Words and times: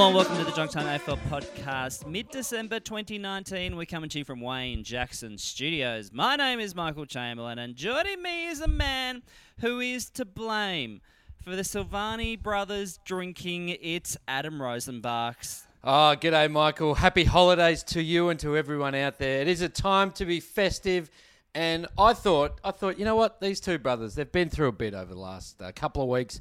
Hello 0.00 0.08
and 0.08 0.16
welcome 0.16 0.38
to 0.38 0.44
the 0.44 0.56
Junk 0.56 0.70
Time 0.70 0.86
AFL 0.86 1.18
podcast. 1.28 2.06
Mid 2.06 2.30
December 2.30 2.80
2019, 2.80 3.76
we're 3.76 3.84
coming 3.84 4.08
to 4.08 4.20
you 4.20 4.24
from 4.24 4.40
Wayne 4.40 4.82
Jackson 4.82 5.36
Studios. 5.36 6.10
My 6.10 6.36
name 6.36 6.58
is 6.58 6.74
Michael 6.74 7.04
Chamberlain, 7.04 7.58
and 7.58 7.76
joining 7.76 8.22
me 8.22 8.46
is 8.46 8.62
a 8.62 8.66
man 8.66 9.22
who 9.58 9.78
is 9.78 10.08
to 10.12 10.24
blame 10.24 11.02
for 11.44 11.54
the 11.54 11.60
Silvagni 11.60 12.42
brothers 12.42 12.98
drinking. 13.04 13.76
It's 13.78 14.16
Adam 14.26 14.54
Rosenbachs. 14.54 15.64
Oh, 15.84 16.16
g'day, 16.18 16.50
Michael. 16.50 16.94
Happy 16.94 17.24
holidays 17.24 17.82
to 17.82 18.02
you 18.02 18.30
and 18.30 18.40
to 18.40 18.56
everyone 18.56 18.94
out 18.94 19.18
there. 19.18 19.42
It 19.42 19.48
is 19.48 19.60
a 19.60 19.68
time 19.68 20.12
to 20.12 20.24
be 20.24 20.40
festive, 20.40 21.10
and 21.54 21.86
I 21.98 22.14
thought, 22.14 22.58
I 22.64 22.70
thought, 22.70 22.98
you 22.98 23.04
know 23.04 23.16
what? 23.16 23.42
These 23.42 23.60
two 23.60 23.76
brothers, 23.76 24.14
they've 24.14 24.32
been 24.32 24.48
through 24.48 24.68
a 24.68 24.72
bit 24.72 24.94
over 24.94 25.12
the 25.12 25.20
last 25.20 25.60
uh, 25.60 25.72
couple 25.72 26.02
of 26.02 26.08
weeks. 26.08 26.40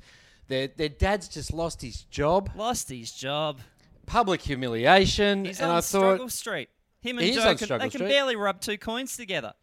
Their 0.49 0.67
their 0.67 0.89
dad's 0.89 1.27
just 1.29 1.53
lost 1.53 1.81
his 1.81 2.01
job, 2.03 2.49
Lost 2.55 2.89
his 2.89 3.11
job. 3.13 3.59
public 4.05 4.41
humiliation, 4.41 5.45
He's 5.45 5.59
and 5.61 5.69
on 5.71 5.77
I 5.77 5.81
thought, 5.81 5.83
Struggle 5.83 6.29
Street. 6.29 6.69
Him 7.01 7.17
and 7.17 7.25
He 7.25 7.31
is 7.31 7.37
Joe, 7.37 7.49
on 7.49 7.57
can, 7.57 7.65
Struggle 7.65 7.85
they 7.87 7.91
can 7.91 7.99
Street. 7.99 8.09
barely 8.09 8.35
rub 8.35 8.59
two 8.59 8.77
coins 8.77 9.15
together. 9.15 9.53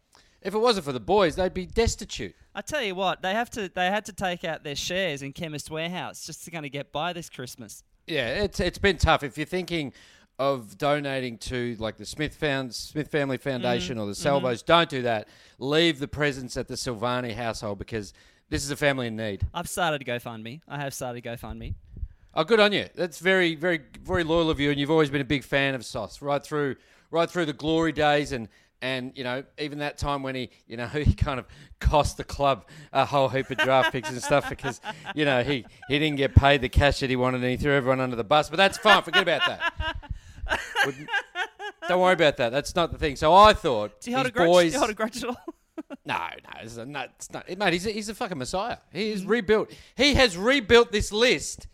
if 0.41 0.53
it 0.55 0.57
wasn't 0.57 0.85
for 0.85 0.93
the 0.93 0.99
boys, 0.99 1.35
they'd 1.35 1.53
be 1.53 1.65
destitute. 1.67 2.33
I 2.55 2.61
tell 2.61 2.81
you 2.81 2.95
what, 2.95 3.21
they 3.21 3.33
have 3.33 3.49
to. 3.51 3.69
They 3.69 3.87
had 3.87 4.05
to 4.05 4.13
take 4.13 4.43
out 4.43 4.63
their 4.63 4.75
shares 4.75 5.21
in 5.21 5.33
Chemist 5.33 5.69
Warehouse 5.69 6.25
just 6.25 6.43
to 6.45 6.51
kind 6.51 6.65
of 6.65 6.71
get 6.71 6.91
by 6.91 7.13
this 7.13 7.29
Christmas. 7.29 7.83
Yeah, 8.07 8.43
it's 8.43 8.59
it's 8.59 8.79
been 8.79 8.97
tough. 8.97 9.21
If 9.21 9.37
you're 9.37 9.45
thinking 9.45 9.93
of 10.39 10.77
donating 10.77 11.37
to 11.39 11.75
like 11.79 11.97
the 11.97 12.05
Smith 12.05 12.35
Found 12.35 12.73
Smith 12.73 13.09
Family 13.09 13.37
Foundation 13.37 13.97
mm, 13.97 14.01
or 14.01 14.05
the 14.07 14.15
Salvos, 14.15 14.63
mm. 14.63 14.65
don't 14.67 14.89
do 14.89 15.01
that. 15.01 15.27
Leave 15.59 15.99
the 15.99 16.07
presents 16.07 16.55
at 16.57 16.67
the 16.67 16.75
Silvagni 16.75 17.35
household 17.35 17.77
because 17.79 18.13
this 18.49 18.63
is 18.63 18.71
a 18.71 18.75
family 18.75 19.07
in 19.07 19.15
need. 19.15 19.45
I've 19.53 19.69
started 19.69 20.05
GoFundMe. 20.05 20.61
I 20.67 20.77
have 20.79 20.93
started 20.93 21.23
GoFundMe. 21.23 21.75
Oh, 22.33 22.43
good 22.43 22.59
on 22.59 22.71
you. 22.71 22.85
That's 22.95 23.19
very, 23.19 23.55
very, 23.55 23.81
very 24.03 24.23
loyal 24.23 24.49
of 24.49 24.59
you, 24.59 24.69
and 24.69 24.79
you've 24.79 24.91
always 24.91 25.09
been 25.09 25.21
a 25.21 25.25
big 25.25 25.43
fan 25.43 25.73
of 25.75 25.83
Sauce 25.83 26.21
right 26.21 26.43
through, 26.43 26.75
right 27.09 27.29
through 27.29 27.45
the 27.45 27.53
glory 27.53 27.91
days, 27.91 28.31
and 28.31 28.47
and 28.83 29.11
you 29.15 29.23
know 29.23 29.43
even 29.57 29.79
that 29.79 29.97
time 29.97 30.21
when 30.21 30.35
he, 30.35 30.51
you 30.67 30.77
know, 30.77 30.85
he 30.87 31.13
kind 31.15 31.39
of 31.39 31.47
cost 31.79 32.17
the 32.17 32.23
club 32.23 32.67
a 32.93 33.05
whole 33.05 33.27
heap 33.27 33.49
of 33.49 33.57
draft 33.57 33.91
picks 33.91 34.09
and 34.11 34.21
stuff 34.21 34.47
because 34.49 34.79
you 35.15 35.25
know 35.25 35.41
he 35.41 35.65
he 35.87 35.97
didn't 35.97 36.17
get 36.17 36.35
paid 36.35 36.61
the 36.61 36.69
cash 36.69 36.99
that 36.99 37.09
he 37.09 37.15
wanted, 37.15 37.41
and 37.41 37.49
he 37.49 37.57
threw 37.57 37.73
everyone 37.73 37.99
under 37.99 38.15
the 38.15 38.23
bus. 38.23 38.49
But 38.51 38.57
that's 38.57 38.77
fine. 38.77 39.01
Forget 39.01 39.23
about 39.23 39.41
that. 39.47 39.97
Wouldn't- 40.85 41.09
Don't 41.87 41.99
worry 42.01 42.13
about 42.13 42.37
that. 42.37 42.51
That's 42.51 42.75
not 42.75 42.91
the 42.91 42.97
thing. 42.99 43.15
So 43.15 43.33
I 43.33 43.53
thought 43.53 43.99
Do 44.01 44.11
you 44.11 44.15
hold 44.17 44.27
his 44.27 44.31
a 44.31 44.33
grudge? 44.33 44.47
boys. 44.47 44.71
Do 44.71 44.73
you 44.73 44.79
hold 44.79 44.91
a 44.91 44.93
grudge 44.93 45.23
at 45.23 45.29
all? 45.29 45.37
No, 46.05 46.15
no, 46.15 46.61
it's 46.61 46.77
not, 46.77 47.09
it's 47.15 47.31
not. 47.31 47.49
Mate, 47.57 47.73
he's 47.73 47.85
a, 47.85 47.91
he's 47.91 48.09
a 48.09 48.15
fucking 48.15 48.37
messiah. 48.37 48.77
He 48.91 49.11
has 49.11 49.25
rebuilt. 49.25 49.71
He 49.95 50.13
has 50.15 50.35
rebuilt 50.37 50.91
this 50.91 51.11
list. 51.11 51.67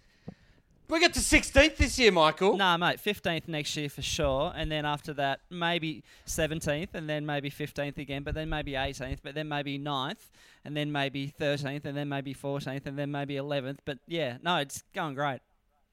We 0.90 1.00
get 1.00 1.14
to 1.16 1.20
16th 1.22 1.78
this 1.78 1.98
year, 1.98 2.12
Michael. 2.12 2.56
nah, 2.56 2.78
mate. 2.78 3.00
Fifteenth 3.00 3.48
next 3.48 3.76
year 3.76 3.90
for 3.90 4.04
sure, 4.04 4.54
and 4.56 4.72
then 4.72 4.86
after 4.86 5.14
that 5.14 5.40
maybe 5.50 6.04
seventeenth, 6.26 6.94
and 6.94 7.10
then 7.10 7.26
maybe 7.26 7.50
fifteenth 7.50 7.98
again, 7.98 8.22
but 8.22 8.36
then 8.36 8.50
maybe 8.50 8.76
eighteenth, 8.76 9.22
but 9.24 9.34
then 9.34 9.48
maybe 9.48 9.80
9th, 9.80 10.30
and 10.64 10.78
then 10.78 10.92
maybe 10.92 11.28
thirteenth, 11.28 11.86
and 11.86 11.98
then 11.98 12.10
maybe 12.10 12.34
fourteenth, 12.34 12.86
and 12.86 13.00
then 13.00 13.10
maybe 13.10 13.38
eleventh. 13.38 13.80
But 13.86 13.98
yeah, 14.08 14.38
no, 14.44 14.58
it's 14.58 14.84
going 14.94 15.16
great. 15.16 15.40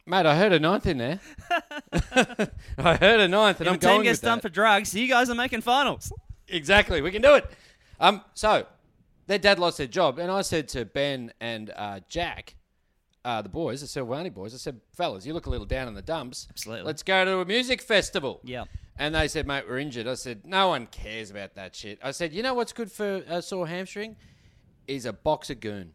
Mate, 0.06 0.26
I 0.26 0.36
heard 0.36 0.52
a 0.52 0.58
ninth 0.58 0.86
in 0.86 0.98
there. 0.98 1.20
I 2.76 2.96
heard 2.96 3.20
a 3.20 3.28
ninth, 3.28 3.60
and 3.60 3.68
If 3.68 3.72
I'm 3.72 3.74
a 3.76 3.78
team 3.78 3.88
going 3.90 4.02
gets 4.02 4.18
with 4.18 4.22
done 4.24 4.38
that. 4.38 4.42
for 4.42 4.48
drugs, 4.50 4.94
you 4.94 5.06
guys 5.08 5.30
are 5.30 5.34
making 5.34 5.62
finals. 5.62 6.12
Exactly, 6.48 7.00
we 7.00 7.10
can 7.10 7.22
do 7.22 7.36
it. 7.36 7.48
Um, 8.00 8.22
so 8.34 8.66
their 9.26 9.38
dad 9.38 9.58
lost 9.58 9.78
their 9.78 9.86
job, 9.86 10.18
and 10.18 10.30
I 10.30 10.42
said 10.42 10.66
to 10.68 10.84
Ben 10.84 11.32
and 11.40 11.70
uh, 11.76 12.00
Jack, 12.08 12.56
uh, 13.24 13.42
the 13.42 13.48
boys, 13.48 13.80
the 13.82 13.86
Silvagni 13.86 14.32
boys, 14.32 14.54
I 14.54 14.56
said, 14.56 14.80
fellas, 14.92 15.26
you 15.26 15.34
look 15.34 15.46
a 15.46 15.50
little 15.50 15.66
down 15.66 15.86
in 15.86 15.94
the 15.94 16.02
dumps. 16.02 16.46
Absolutely. 16.50 16.86
Let's 16.86 17.02
go 17.02 17.24
to 17.24 17.40
a 17.40 17.44
music 17.44 17.82
festival. 17.82 18.40
Yeah. 18.42 18.64
And 18.98 19.14
they 19.14 19.28
said, 19.28 19.46
mate, 19.46 19.64
we're 19.68 19.78
injured. 19.78 20.08
I 20.08 20.14
said, 20.14 20.46
no 20.46 20.68
one 20.68 20.86
cares 20.86 21.30
about 21.30 21.54
that 21.54 21.76
shit. 21.76 21.98
I 22.02 22.10
said, 22.10 22.32
you 22.32 22.42
know 22.42 22.54
what's 22.54 22.72
good 22.72 22.90
for 22.90 23.22
a 23.28 23.42
sore 23.42 23.66
hamstring? 23.66 24.16
Is 24.90 25.06
a 25.06 25.12
box 25.12 25.50
of 25.50 25.60
goon. 25.60 25.92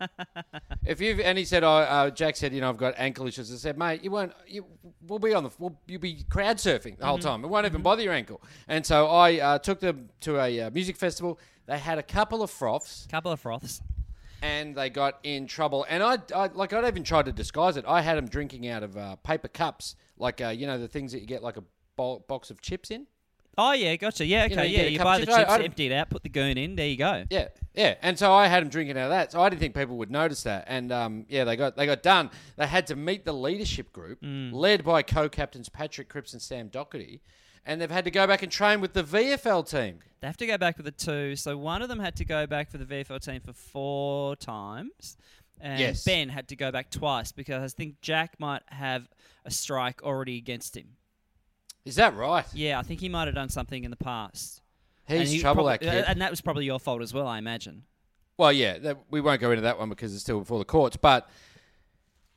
if 0.84 1.00
you've 1.00 1.20
and 1.20 1.38
he 1.38 1.44
said, 1.44 1.62
oh, 1.62 1.68
uh, 1.70 2.10
Jack 2.10 2.34
said, 2.34 2.52
you 2.52 2.60
know, 2.60 2.68
I've 2.68 2.76
got 2.76 2.94
ankle 2.96 3.28
issues. 3.28 3.52
I 3.52 3.56
said, 3.56 3.78
mate, 3.78 4.02
you 4.02 4.10
won't. 4.10 4.32
You, 4.48 4.64
we'll 5.06 5.20
be 5.20 5.32
on 5.32 5.44
the. 5.44 5.50
We'll, 5.58 5.78
you'll 5.86 6.00
be 6.00 6.24
crowd 6.28 6.56
surfing 6.56 6.98
the 6.98 7.06
whole 7.06 7.18
time. 7.18 7.44
It 7.44 7.48
won't 7.48 7.64
even 7.64 7.82
bother 7.82 8.02
your 8.02 8.12
ankle. 8.12 8.42
And 8.66 8.84
so 8.84 9.06
I 9.06 9.38
uh, 9.38 9.58
took 9.60 9.78
them 9.78 10.08
to 10.22 10.40
a 10.40 10.62
uh, 10.62 10.70
music 10.70 10.96
festival. 10.96 11.38
They 11.66 11.78
had 11.78 11.98
a 11.98 12.02
couple 12.02 12.42
of 12.42 12.50
froths 12.50 13.06
Couple 13.08 13.30
of 13.30 13.38
froths. 13.38 13.80
and 14.42 14.74
they 14.74 14.90
got 14.90 15.20
in 15.22 15.46
trouble. 15.46 15.86
And 15.88 16.02
I, 16.02 16.18
I 16.34 16.48
like, 16.48 16.72
I'd 16.72 16.84
even 16.84 17.04
tried 17.04 17.26
to 17.26 17.32
disguise 17.32 17.76
it. 17.76 17.84
I 17.86 18.00
had 18.02 18.18
them 18.18 18.28
drinking 18.28 18.66
out 18.66 18.82
of 18.82 18.96
uh, 18.96 19.14
paper 19.16 19.48
cups, 19.48 19.94
like 20.18 20.40
uh, 20.40 20.48
you 20.48 20.66
know 20.66 20.76
the 20.78 20.88
things 20.88 21.12
that 21.12 21.20
you 21.20 21.26
get 21.26 21.42
like 21.42 21.56
a 21.56 21.62
bo- 21.96 22.24
box 22.26 22.50
of 22.50 22.60
chips 22.60 22.90
in. 22.90 23.06
Oh 23.56 23.72
yeah, 23.72 23.96
gotcha. 23.96 24.24
Yeah, 24.24 24.44
okay, 24.46 24.54
know, 24.54 24.62
you 24.62 24.76
yeah. 24.78 24.82
You 24.84 24.98
buy 24.98 25.18
the 25.18 25.26
chips. 25.26 25.36
I- 25.36 25.40
chips, 25.40 25.50
I'd- 25.52 25.64
empty 25.64 25.86
it 25.86 25.92
out, 25.92 26.10
put 26.10 26.22
the 26.22 26.28
goon 26.28 26.58
in. 26.58 26.76
There 26.76 26.86
you 26.86 26.96
go. 26.96 27.24
Yeah, 27.30 27.48
yeah. 27.74 27.94
And 28.02 28.18
so 28.18 28.32
I 28.32 28.46
had 28.48 28.62
them 28.62 28.70
drinking 28.70 28.96
out 28.98 29.04
of 29.04 29.10
that. 29.10 29.32
So 29.32 29.40
I 29.40 29.48
didn't 29.48 29.60
think 29.60 29.74
people 29.74 29.96
would 29.98 30.10
notice 30.10 30.42
that. 30.44 30.64
And 30.66 30.90
um, 30.92 31.26
yeah, 31.28 31.44
they 31.44 31.56
got 31.56 31.76
they 31.76 31.86
got 31.86 32.02
done. 32.02 32.30
They 32.56 32.66
had 32.66 32.86
to 32.88 32.96
meet 32.96 33.24
the 33.24 33.32
leadership 33.32 33.92
group, 33.92 34.18
led 34.22 34.84
by 34.84 35.02
co-captains 35.02 35.68
Patrick 35.68 36.08
Cripps 36.08 36.32
and 36.32 36.42
Sam 36.42 36.68
Docherty, 36.70 37.20
and 37.64 37.80
they've 37.80 37.90
had 37.90 38.04
to 38.04 38.10
go 38.10 38.26
back 38.26 38.42
and 38.42 38.50
train 38.50 38.80
with 38.80 38.92
the 38.92 39.02
VFL 39.04 39.68
team. 39.68 39.98
They 40.20 40.26
have 40.26 40.36
to 40.38 40.46
go 40.46 40.56
back 40.58 40.76
for 40.76 40.82
the 40.82 40.90
two. 40.90 41.36
So 41.36 41.56
one 41.58 41.82
of 41.82 41.88
them 41.88 41.98
had 42.00 42.16
to 42.16 42.24
go 42.24 42.46
back 42.46 42.70
for 42.70 42.78
the 42.78 42.84
VFL 42.86 43.22
team 43.22 43.40
for 43.40 43.52
four 43.52 44.36
times. 44.36 45.16
And 45.60 45.78
Yes. 45.78 46.04
Ben 46.04 46.30
had 46.30 46.48
to 46.48 46.56
go 46.56 46.72
back 46.72 46.90
twice 46.90 47.30
because 47.30 47.72
I 47.72 47.74
think 47.76 48.00
Jack 48.00 48.34
might 48.40 48.62
have 48.66 49.08
a 49.44 49.50
strike 49.50 50.02
already 50.02 50.36
against 50.36 50.76
him. 50.76 50.96
Is 51.84 51.96
that 51.96 52.16
right? 52.16 52.46
Yeah, 52.54 52.78
I 52.78 52.82
think 52.82 53.00
he 53.00 53.08
might 53.08 53.26
have 53.26 53.34
done 53.34 53.48
something 53.48 53.84
in 53.84 53.90
the 53.90 53.96
past. 53.96 54.62
And 55.06 55.20
He's 55.20 55.32
he 55.32 55.40
trouble, 55.40 55.64
probably- 55.64 55.86
that 55.86 55.92
kid. 55.96 56.04
And 56.08 56.20
that 56.22 56.30
was 56.30 56.40
probably 56.40 56.64
your 56.64 56.78
fault 56.80 57.02
as 57.02 57.12
well, 57.12 57.26
I 57.26 57.38
imagine. 57.38 57.82
Well, 58.36 58.52
yeah, 58.52 58.78
that, 58.78 58.98
we 59.10 59.20
won't 59.20 59.40
go 59.40 59.50
into 59.50 59.62
that 59.62 59.78
one 59.78 59.88
because 59.90 60.12
it's 60.14 60.22
still 60.22 60.40
before 60.40 60.58
the 60.58 60.64
courts. 60.64 60.96
But 60.96 61.28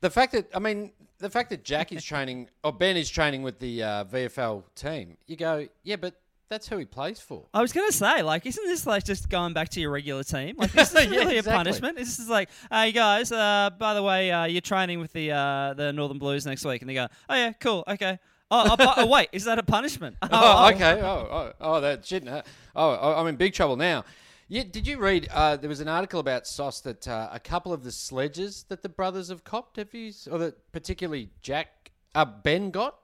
the 0.02 0.10
fact 0.10 0.34
that 0.34 0.48
I 0.54 0.60
mean, 0.60 0.92
the 1.18 1.30
fact 1.30 1.50
that 1.50 1.64
Jack 1.64 1.92
is 1.92 2.04
training 2.12 2.50
or 2.64 2.72
Ben 2.74 2.98
is 2.98 3.10
training 3.10 3.42
with 3.42 3.58
the 3.60 3.82
uh, 3.84 4.04
VFL 4.06 4.64
team, 4.76 5.18
you 5.26 5.38
go, 5.38 5.68
yeah, 5.84 5.96
but 5.96 6.14
that's 6.50 6.68
who 6.68 6.78
he 6.78 6.86
plays 6.86 7.20
for. 7.20 7.46
I 7.54 7.62
was 7.62 7.74
gonna 7.74 7.92
say, 7.92 8.22
like, 8.22 8.46
isn't 8.46 8.64
this 8.66 8.86
like 8.86 9.06
just 9.06 9.28
going 9.30 9.54
back 9.54 9.70
to 9.70 9.80
your 9.82 9.90
regular 9.92 10.24
team? 10.24 10.56
Like, 10.58 10.72
this 10.72 10.94
is 10.94 10.96
Yeah, 11.10 11.20
really 11.20 11.38
exactly. 11.38 11.52
a 11.52 11.56
punishment. 11.56 11.98
This 11.98 12.20
is 12.20 12.30
like, 12.30 12.50
hey 12.72 12.92
guys, 12.92 13.32
uh, 13.32 13.72
by 13.80 13.94
the 13.96 14.04
way, 14.04 14.30
uh, 14.32 14.46
you're 14.46 14.62
training 14.62 15.00
with 15.00 15.14
the 15.14 15.32
uh, 15.32 15.74
the 15.74 15.92
Northern 15.94 16.20
Blues 16.20 16.46
next 16.46 16.64
week, 16.64 16.82
and 16.82 16.90
they 16.90 16.94
go, 16.94 17.08
oh 17.30 17.36
yeah, 17.36 17.54
cool, 17.54 17.84
okay. 17.88 18.20
Oh, 18.50 18.76
oh, 18.80 18.94
oh, 18.98 19.06
wait, 19.08 19.30
is 19.34 19.44
that 19.46 19.60
a 19.60 19.64
punishment? 19.64 20.16
Oh, 20.24 20.30
oh. 20.32 20.70
okay. 20.74 21.02
Oh, 21.02 21.28
oh, 21.30 21.54
oh, 21.60 21.82
that 21.82 22.06
shit. 22.06 22.28
Oh, 22.76 23.14
I'm 23.20 23.28
in 23.28 23.36
big 23.36 23.54
trouble 23.54 23.76
now. 23.76 24.06
Yeah, 24.50 24.64
did 24.64 24.88
you 24.88 24.98
read? 25.00 25.28
Uh, 25.34 25.58
there 25.58 25.68
was 25.68 25.82
an 25.82 25.90
article 25.90 26.22
about 26.22 26.48
Sauce 26.48 26.80
that 26.82 27.06
uh, 27.08 27.28
a 27.34 27.40
couple 27.40 27.74
of 27.74 27.84
the 27.84 27.92
sledges 27.92 28.64
that 28.70 28.82
the 28.82 28.88
brothers 28.90 29.28
have 29.28 29.44
copped, 29.44 29.76
have 29.76 29.94
you, 29.94 30.14
or 30.32 30.38
that 30.38 30.72
particularly 30.72 31.30
Jack, 31.42 31.92
uh, 32.16 32.24
Ben 32.24 32.72
got? 32.72 32.96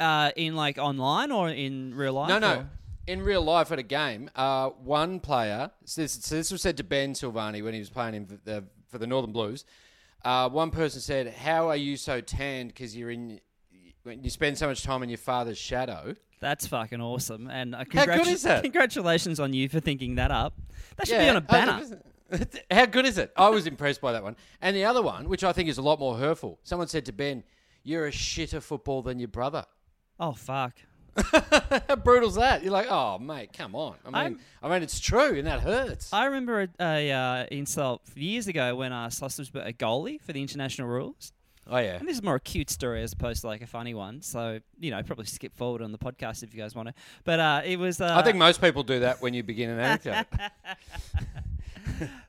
Uh, 0.00 0.32
in 0.36 0.56
like 0.56 0.78
online 0.78 1.30
or 1.30 1.48
in 1.48 1.94
real 1.94 2.14
life? 2.14 2.28
No, 2.28 2.38
no. 2.40 2.54
or- 2.58 2.70
In 3.06 3.22
real 3.22 3.42
life 3.42 3.70
at 3.70 3.78
a 3.78 3.84
game, 3.84 4.28
uh, 4.34 4.70
one 4.70 5.20
player. 5.20 5.70
So 5.84 6.02
this, 6.02 6.12
so 6.12 6.34
this 6.34 6.50
was 6.50 6.60
said 6.62 6.76
to 6.78 6.84
Ben 6.84 7.12
Silvagni 7.14 7.62
when 7.62 7.72
he 7.74 7.78
was 7.80 7.90
playing 7.90 8.14
in 8.14 8.26
for 8.26 8.38
the, 8.44 8.64
for 8.88 8.98
the 8.98 9.06
Northern 9.06 9.30
Blues. 9.32 9.64
Uh, 10.24 10.48
one 10.48 10.72
person 10.72 11.00
said, 11.00 11.32
"How 11.32 11.68
are 11.68 11.76
you 11.76 11.96
so 11.96 12.20
tanned? 12.20 12.68
Because 12.70 12.96
you're 12.96 13.12
in, 13.12 13.40
when 14.08 14.24
you 14.24 14.30
spend 14.30 14.58
so 14.58 14.66
much 14.66 14.82
time 14.82 15.02
in 15.02 15.08
your 15.08 15.18
father's 15.18 15.58
shadow." 15.58 16.16
That's 16.40 16.66
fucking 16.66 17.00
awesome. 17.00 17.48
And 17.48 17.74
uh, 17.74 17.84
How 17.92 18.06
good 18.06 18.28
is 18.28 18.42
that? 18.42 18.62
Congratulations 18.62 19.40
on 19.40 19.52
you 19.52 19.68
for 19.68 19.80
thinking 19.80 20.16
that 20.16 20.30
up. 20.30 20.54
That 20.96 21.08
should 21.08 21.18
be 21.18 21.28
on 21.28 21.36
a 21.36 21.40
banner. 21.40 21.82
How 22.70 22.86
good 22.86 23.06
is 23.06 23.18
it? 23.18 23.32
I 23.36 23.48
was 23.48 23.66
impressed 23.66 24.00
by 24.00 24.12
that 24.12 24.22
one. 24.22 24.36
And 24.60 24.76
the 24.76 24.84
other 24.84 25.02
one, 25.02 25.28
which 25.28 25.42
I 25.44 25.52
think 25.52 25.68
is 25.68 25.78
a 25.78 25.82
lot 25.82 25.98
more 25.98 26.16
hurtful, 26.16 26.58
someone 26.62 26.88
said 26.88 27.06
to 27.06 27.12
Ben, 27.12 27.42
"You're 27.82 28.06
a 28.06 28.10
shitter 28.12 28.62
football 28.62 29.02
than 29.02 29.18
your 29.18 29.28
brother." 29.28 29.64
Oh 30.20 30.32
fuck. 30.32 30.74
How 31.88 31.96
brutal's 31.96 32.36
that? 32.36 32.62
You're 32.62 32.72
like, 32.72 32.86
oh 32.90 33.18
mate, 33.18 33.52
come 33.52 33.74
on. 33.74 33.96
I 34.04 34.08
mean, 34.08 34.14
I'm- 34.14 34.40
I 34.62 34.68
mean, 34.68 34.82
it's 34.82 35.00
true, 35.00 35.36
and 35.36 35.46
that 35.46 35.60
hurts. 35.60 36.12
I 36.12 36.26
remember 36.26 36.62
a, 36.62 36.68
a 36.80 37.12
uh, 37.12 37.46
insult 37.50 38.02
years 38.14 38.46
ago 38.46 38.76
when 38.76 38.92
uh, 38.92 39.10
was 39.20 39.38
a 39.54 39.72
goalie 39.72 40.20
for 40.20 40.32
the 40.32 40.40
international 40.42 40.88
rules. 40.88 41.32
Oh 41.68 41.78
yeah. 41.78 41.96
And 41.96 42.08
this 42.08 42.16
is 42.16 42.22
more 42.22 42.36
a 42.36 42.40
cute 42.40 42.70
story 42.70 43.02
as 43.02 43.12
opposed 43.12 43.42
to 43.42 43.46
like 43.46 43.62
a 43.62 43.66
funny 43.66 43.94
one. 43.94 44.22
So, 44.22 44.60
you 44.78 44.90
know, 44.90 45.02
probably 45.02 45.26
skip 45.26 45.56
forward 45.56 45.82
on 45.82 45.92
the 45.92 45.98
podcast 45.98 46.42
if 46.42 46.54
you 46.54 46.60
guys 46.60 46.74
want 46.74 46.88
to. 46.88 46.94
But 47.24 47.40
uh, 47.40 47.60
it 47.64 47.78
was. 47.78 48.00
Uh, 48.00 48.14
I 48.16 48.22
think 48.22 48.36
most 48.36 48.60
people 48.60 48.82
do 48.82 49.00
that 49.00 49.20
when 49.22 49.34
you 49.34 49.42
begin 49.42 49.70
an 49.70 49.80
anecdote. 49.80 50.26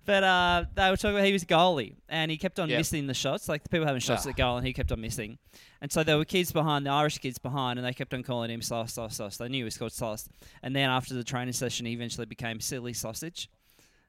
But 0.06 0.24
uh, 0.24 0.66
they 0.74 0.90
were 0.90 0.98
talking 0.98 1.16
about 1.18 1.26
he 1.28 1.34
was 1.34 1.44
goalie 1.46 1.94
and 2.08 2.32
he 2.32 2.38
kept 2.38 2.60
on 2.60 2.70
Yep. 2.70 2.80
missing 2.80 3.06
the 3.06 3.14
shots. 3.14 3.48
Like 3.48 3.62
the 3.62 3.70
people 3.70 3.86
having 3.86 4.00
shots 4.00 4.26
Ah. 4.26 4.30
at 4.30 4.36
goal 4.38 4.58
and 4.58 4.66
he 4.66 4.74
kept 4.74 4.92
on 4.92 5.00
missing. 5.00 5.38
And 5.82 5.92
so 5.92 6.04
there 6.04 6.18
were 6.18 6.26
kids 6.26 6.52
behind, 6.52 6.88
the 6.88 6.90
Irish 6.90 7.20
kids 7.20 7.38
behind, 7.38 7.78
and 7.78 7.86
they 7.86 7.94
kept 7.94 8.12
on 8.16 8.24
calling 8.24 8.50
him 8.50 8.64
Sauce, 8.64 8.94
Sauce, 8.94 9.18
Sauce. 9.18 9.38
They 9.38 9.48
knew 9.48 9.58
he 9.60 9.64
was 9.64 9.78
called 9.78 9.92
Sauce. 9.92 10.28
And 10.64 10.76
then 10.76 10.90
after 10.90 11.14
the 11.14 11.24
training 11.24 11.54
session, 11.54 11.86
he 11.86 11.92
eventually 11.94 12.26
became 12.26 12.60
Silly 12.60 12.94
Sausage. 12.94 13.50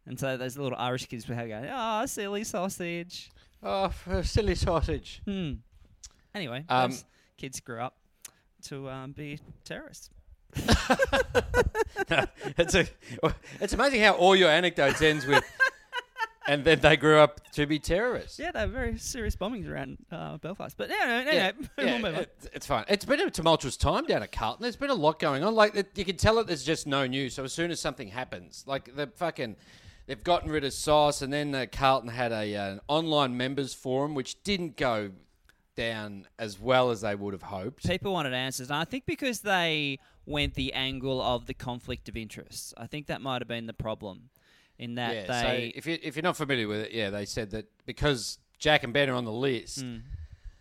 And 0.06 0.18
so 0.18 0.38
those 0.38 0.56
little 0.56 0.78
Irish 0.78 1.04
kids 1.06 1.28
were 1.28 1.34
going, 1.34 1.68
oh, 1.70 2.06
Silly 2.06 2.44
Sausage. 2.44 3.30
Oh, 3.62 3.88
for 3.88 4.18
a 4.18 4.24
silly 4.24 4.54
sausage. 4.54 5.22
Hmm. 5.24 5.52
Anyway, 6.34 6.64
Um, 6.68 6.90
those 6.90 7.04
kids 7.36 7.60
grew 7.60 7.80
up 7.80 7.96
to 8.62 8.88
um, 8.90 9.12
be 9.12 9.38
terrorists. 9.64 10.10
it's 12.58 12.74
a, 12.74 12.86
it's 13.60 13.72
amazing 13.72 14.00
how 14.02 14.12
all 14.14 14.34
your 14.36 14.48
anecdotes 14.50 15.00
ends 15.02 15.26
with, 15.26 15.44
and 16.46 16.64
then 16.64 16.80
they 16.80 16.96
grew 16.96 17.18
up 17.18 17.40
to 17.52 17.66
be 17.66 17.78
terrorists. 17.78 18.38
Yeah, 18.38 18.50
they 18.52 18.66
were 18.66 18.72
very 18.72 18.98
serious 18.98 19.36
bombings 19.36 19.68
around 19.68 19.98
uh, 20.10 20.38
Belfast. 20.38 20.76
But 20.76 20.88
no, 20.90 20.96
no, 21.04 21.24
no, 21.24 21.30
Yeah, 21.30 21.52
no. 21.78 21.84
we'll 21.84 21.98
move 21.98 22.04
on. 22.16 22.20
it- 22.22 22.50
it's 22.52 22.66
fine. 22.66 22.84
It's 22.88 23.04
been 23.04 23.20
a 23.20 23.30
tumultuous 23.30 23.76
time 23.76 24.06
down 24.06 24.22
at 24.22 24.32
Carlton. 24.32 24.62
There's 24.62 24.76
been 24.76 24.90
a 24.90 24.94
lot 24.94 25.18
going 25.20 25.44
on. 25.44 25.54
Like 25.54 25.74
it, 25.76 25.90
you 25.94 26.04
can 26.04 26.16
tell 26.16 26.36
that 26.36 26.46
there's 26.46 26.64
just 26.64 26.86
no 26.86 27.06
news. 27.06 27.34
So 27.34 27.44
as 27.44 27.52
soon 27.52 27.70
as 27.70 27.80
something 27.80 28.08
happens, 28.08 28.64
like 28.66 28.94
the 28.96 29.06
fucking, 29.06 29.56
they've 30.06 30.22
gotten 30.22 30.50
rid 30.50 30.64
of 30.64 30.72
Sauce, 30.72 31.22
and 31.22 31.32
then 31.32 31.54
uh, 31.54 31.66
Carlton 31.70 32.10
had 32.10 32.32
a 32.32 32.54
uh, 32.56 32.70
an 32.72 32.80
online 32.88 33.36
members 33.36 33.74
forum, 33.74 34.14
which 34.14 34.42
didn't 34.42 34.76
go 34.76 35.10
down 35.76 36.26
as 36.38 36.58
well 36.60 36.90
as 36.90 37.00
they 37.00 37.14
would 37.14 37.32
have 37.32 37.42
hoped. 37.44 37.86
People 37.88 38.12
wanted 38.12 38.34
answers, 38.34 38.68
and 38.70 38.76
I 38.76 38.84
think 38.84 39.06
because 39.06 39.40
they 39.40 39.98
went 40.26 40.54
the 40.54 40.72
angle 40.74 41.20
of 41.22 41.46
the 41.46 41.54
conflict 41.54 42.08
of 42.08 42.16
interests, 42.16 42.74
I 42.76 42.86
think 42.86 43.06
that 43.06 43.20
might 43.20 43.40
have 43.40 43.48
been 43.48 43.66
the 43.66 43.72
problem. 43.72 44.30
In 44.78 44.94
that 44.94 45.14
Yeah. 45.14 45.26
they, 45.26 45.72
so 45.72 45.78
if 45.78 45.86
you 45.86 45.98
if 46.02 46.16
you're 46.16 46.22
not 46.22 46.36
familiar 46.38 46.66
with 46.66 46.80
it, 46.80 46.92
yeah, 46.92 47.10
they 47.10 47.26
said 47.26 47.50
that 47.50 47.66
because 47.84 48.38
Jack 48.58 48.82
and 48.82 48.92
Ben 48.94 49.10
are 49.10 49.14
on 49.14 49.24
the 49.26 49.32
list, 49.32 49.84
Mm. 49.84 50.02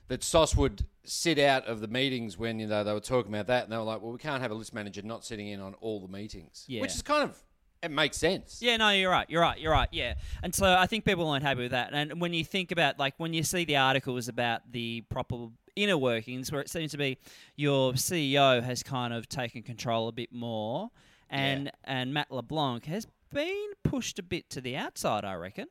that 0.10 0.24
Sauce 0.24 0.56
would 0.56 0.86
sit 1.06 1.40
out 1.40 1.66
of 1.66 1.80
the 1.80 1.88
meetings 1.88 2.38
when 2.38 2.60
you 2.60 2.68
know 2.68 2.84
they 2.84 2.92
were 2.94 3.00
talking 3.00 3.34
about 3.34 3.48
that, 3.48 3.64
and 3.64 3.72
they 3.72 3.78
were 3.78 3.84
like, 3.84 4.02
"Well, 4.02 4.12
we 4.12 4.18
can't 4.20 4.42
have 4.42 4.52
a 4.52 4.56
list 4.56 4.74
manager 4.74 5.02
not 5.04 5.24
sitting 5.24 5.48
in 5.48 5.62
on 5.62 5.74
all 5.76 6.02
the 6.02 6.10
meetings," 6.10 6.66
Yeah. 6.68 6.82
which 6.82 6.94
is 6.96 7.02
kind 7.02 7.24
of 7.24 7.42
it 7.82 7.92
makes 7.92 8.18
sense. 8.18 8.60
yeah, 8.62 8.78
no, 8.78 8.90
you're 8.90 9.12
right, 9.12 9.30
you're 9.30 9.42
right, 9.42 9.60
you're 9.60 9.72
right, 9.72 9.90
yeah. 9.92 10.16
And 10.44 10.54
so 10.54 10.76
I 10.78 10.86
think 10.86 11.06
people 11.06 11.28
aren't 11.30 11.44
happy 11.44 11.62
with 11.62 11.72
that. 11.72 11.94
And 11.94 12.20
when 12.20 12.34
you 12.34 12.44
think 12.44 12.72
about 12.72 13.00
like 13.00 13.14
when 13.18 13.34
you 13.34 13.44
see 13.44 13.66
the 13.66 13.78
articles 13.78 14.28
about 14.28 14.72
the 14.72 15.02
proper 15.10 15.48
inner 15.76 15.98
workings, 15.98 16.52
where 16.52 16.62
it 16.62 16.70
seems 16.70 16.92
to 16.92 16.98
be 16.98 17.18
your 17.56 17.94
CEO 17.94 18.62
has 18.62 18.84
kind 18.84 19.14
of 19.14 19.30
taken 19.30 19.64
control 19.64 20.08
a 20.08 20.12
bit 20.12 20.34
more, 20.34 20.90
and 21.30 21.72
and 21.86 22.14
Matt 22.14 22.32
LeBlanc 22.32 22.86
has 22.86 23.08
been 23.32 23.70
pushed 23.84 24.20
a 24.20 24.24
bit 24.24 24.50
to 24.50 24.62
the 24.62 24.76
outside, 24.76 25.24
I 25.24 25.36
reckon. 25.36 25.68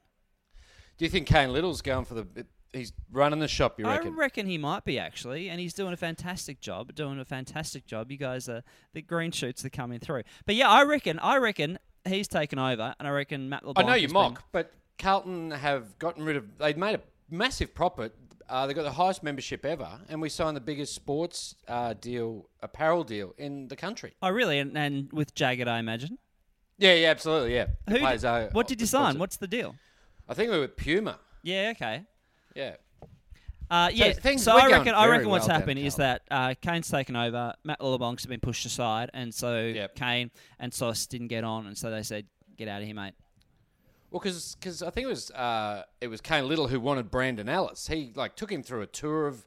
Do 0.97 1.05
you 1.05 1.11
think 1.11 1.27
Cain 1.27 1.53
Liddle's 1.53 1.83
going 1.83 2.05
for 2.05 2.15
the? 2.15 2.47
He's 2.73 2.93
running 3.11 3.39
the 3.39 3.49
shop. 3.49 3.79
You 3.79 3.87
reckon? 3.87 3.97
I 3.97 4.05
reckon? 4.05 4.19
reckon 4.19 4.47
he 4.47 4.59
might 4.59 4.85
be 4.85 4.99
actually, 4.99 5.49
and 5.49 5.59
he's 5.59 5.73
doing 5.73 5.93
a 5.93 5.97
fantastic 5.97 6.61
job. 6.61 6.95
Doing 6.95 7.19
a 7.19 7.25
fantastic 7.25 7.87
job. 7.87 8.11
You 8.11 8.19
guys 8.19 8.49
are 8.49 8.63
the 8.93 9.01
green 9.03 9.31
shoots 9.31 9.65
are 9.65 9.71
coming 9.71 10.01
through. 10.01 10.25
But 10.45 10.55
yeah, 10.55 10.69
I 10.69 10.83
reckon. 10.85 11.19
I 11.21 11.39
reckon 11.39 11.79
he's 12.09 12.29
taken 12.29 12.59
over, 12.59 12.95
and 12.99 13.07
I 13.07 13.11
reckon 13.11 13.49
Matt 13.49 13.63
I 13.77 13.83
know 13.83 13.95
you 13.95 14.09
mock, 14.09 14.45
but 14.53 14.73
Carlton 14.99 15.51
have 15.51 15.99
gotten 15.99 16.25
rid 16.25 16.37
of. 16.37 16.45
They've 16.59 16.77
made 16.77 16.97
a 16.97 17.01
massive 17.31 17.75
profit. 17.75 18.15
Uh, 18.49 18.67
they 18.67 18.73
got 18.73 18.83
the 18.83 18.93
highest 18.93 19.23
membership 19.23 19.65
ever, 19.67 20.01
and 20.09 20.23
we 20.23 20.29
signed 20.29 20.57
the 20.57 20.61
biggest 20.61 20.95
sports 20.95 21.55
uh, 21.69 21.93
deal, 21.95 22.49
apparel 22.63 23.05
deal 23.05 23.35
in 23.37 23.69
the 23.69 23.77
country. 23.77 24.15
Oh 24.23 24.31
really? 24.31 24.59
And, 24.59 24.77
and 24.77 25.13
with 25.13 25.35
Jagged, 25.35 25.69
I 25.69 25.79
imagine. 25.79 26.19
Yeah, 26.79 26.95
yeah, 26.95 27.11
absolutely, 27.11 27.55
yeah. 27.55 27.67
Who? 27.89 27.99
players 27.99 28.23
Did, 28.23 28.29
are- 28.29 28.49
what 28.53 28.67
did 28.67 28.81
you 28.81 28.87
sign? 28.87 29.19
What's 29.19 29.37
the 29.37 29.49
deal? 29.49 29.75
I 30.29 30.35
think 30.35 30.51
we 30.51 30.57
were 30.57 30.63
with 30.63 30.77
Puma. 30.77 31.19
Yeah. 31.43 31.73
Okay. 31.75 32.05
Yeah. 32.55 32.77
Uh, 33.70 33.91
yeah, 33.93 34.12
things 34.12 34.43
so 34.43 34.56
I 34.56 34.67
reckon 34.69 34.94
I 34.94 35.06
reckon 35.09 35.29
what's 35.29 35.47
well 35.47 35.59
happened 35.59 35.79
is 35.79 35.97
that 35.97 36.23
uh, 36.31 36.55
Cain's 36.62 36.88
taken 36.91 37.17
over. 37.17 37.53
Matt 37.65 37.81
LeBlanc's 37.82 38.25
been 38.26 38.41
pushed 38.41 38.65
aside, 38.67 39.11
and 39.15 39.35
so 39.35 39.61
Yep. 39.61 39.94
Cain 39.94 40.31
and 40.59 40.73
Sauce 40.73 41.06
didn't 41.06 41.29
get 41.29 41.44
on, 41.44 41.67
and 41.67 41.76
so 41.76 41.91
they 41.91 42.03
said, 42.03 42.26
"Get 42.56 42.69
out 42.69 42.81
of 42.81 42.87
here, 42.87 42.94
mate." 42.94 43.12
Well, 44.11 44.20
because 44.20 44.82
I 44.82 44.88
think 44.88 45.05
it 45.05 45.09
was 45.11 45.31
uh, 45.32 45.82
it 46.00 46.09
was 46.09 46.20
Cain 46.23 46.49
Liddle 46.49 46.69
who 46.69 46.81
wanted 46.81 47.11
Brandon 47.11 47.49
Ellis. 47.49 47.87
He 47.88 48.12
like 48.15 48.37
took 48.37 48.50
him 48.50 48.62
through 48.62 48.81
a 48.82 48.87
tour 48.87 49.26
of 49.26 49.44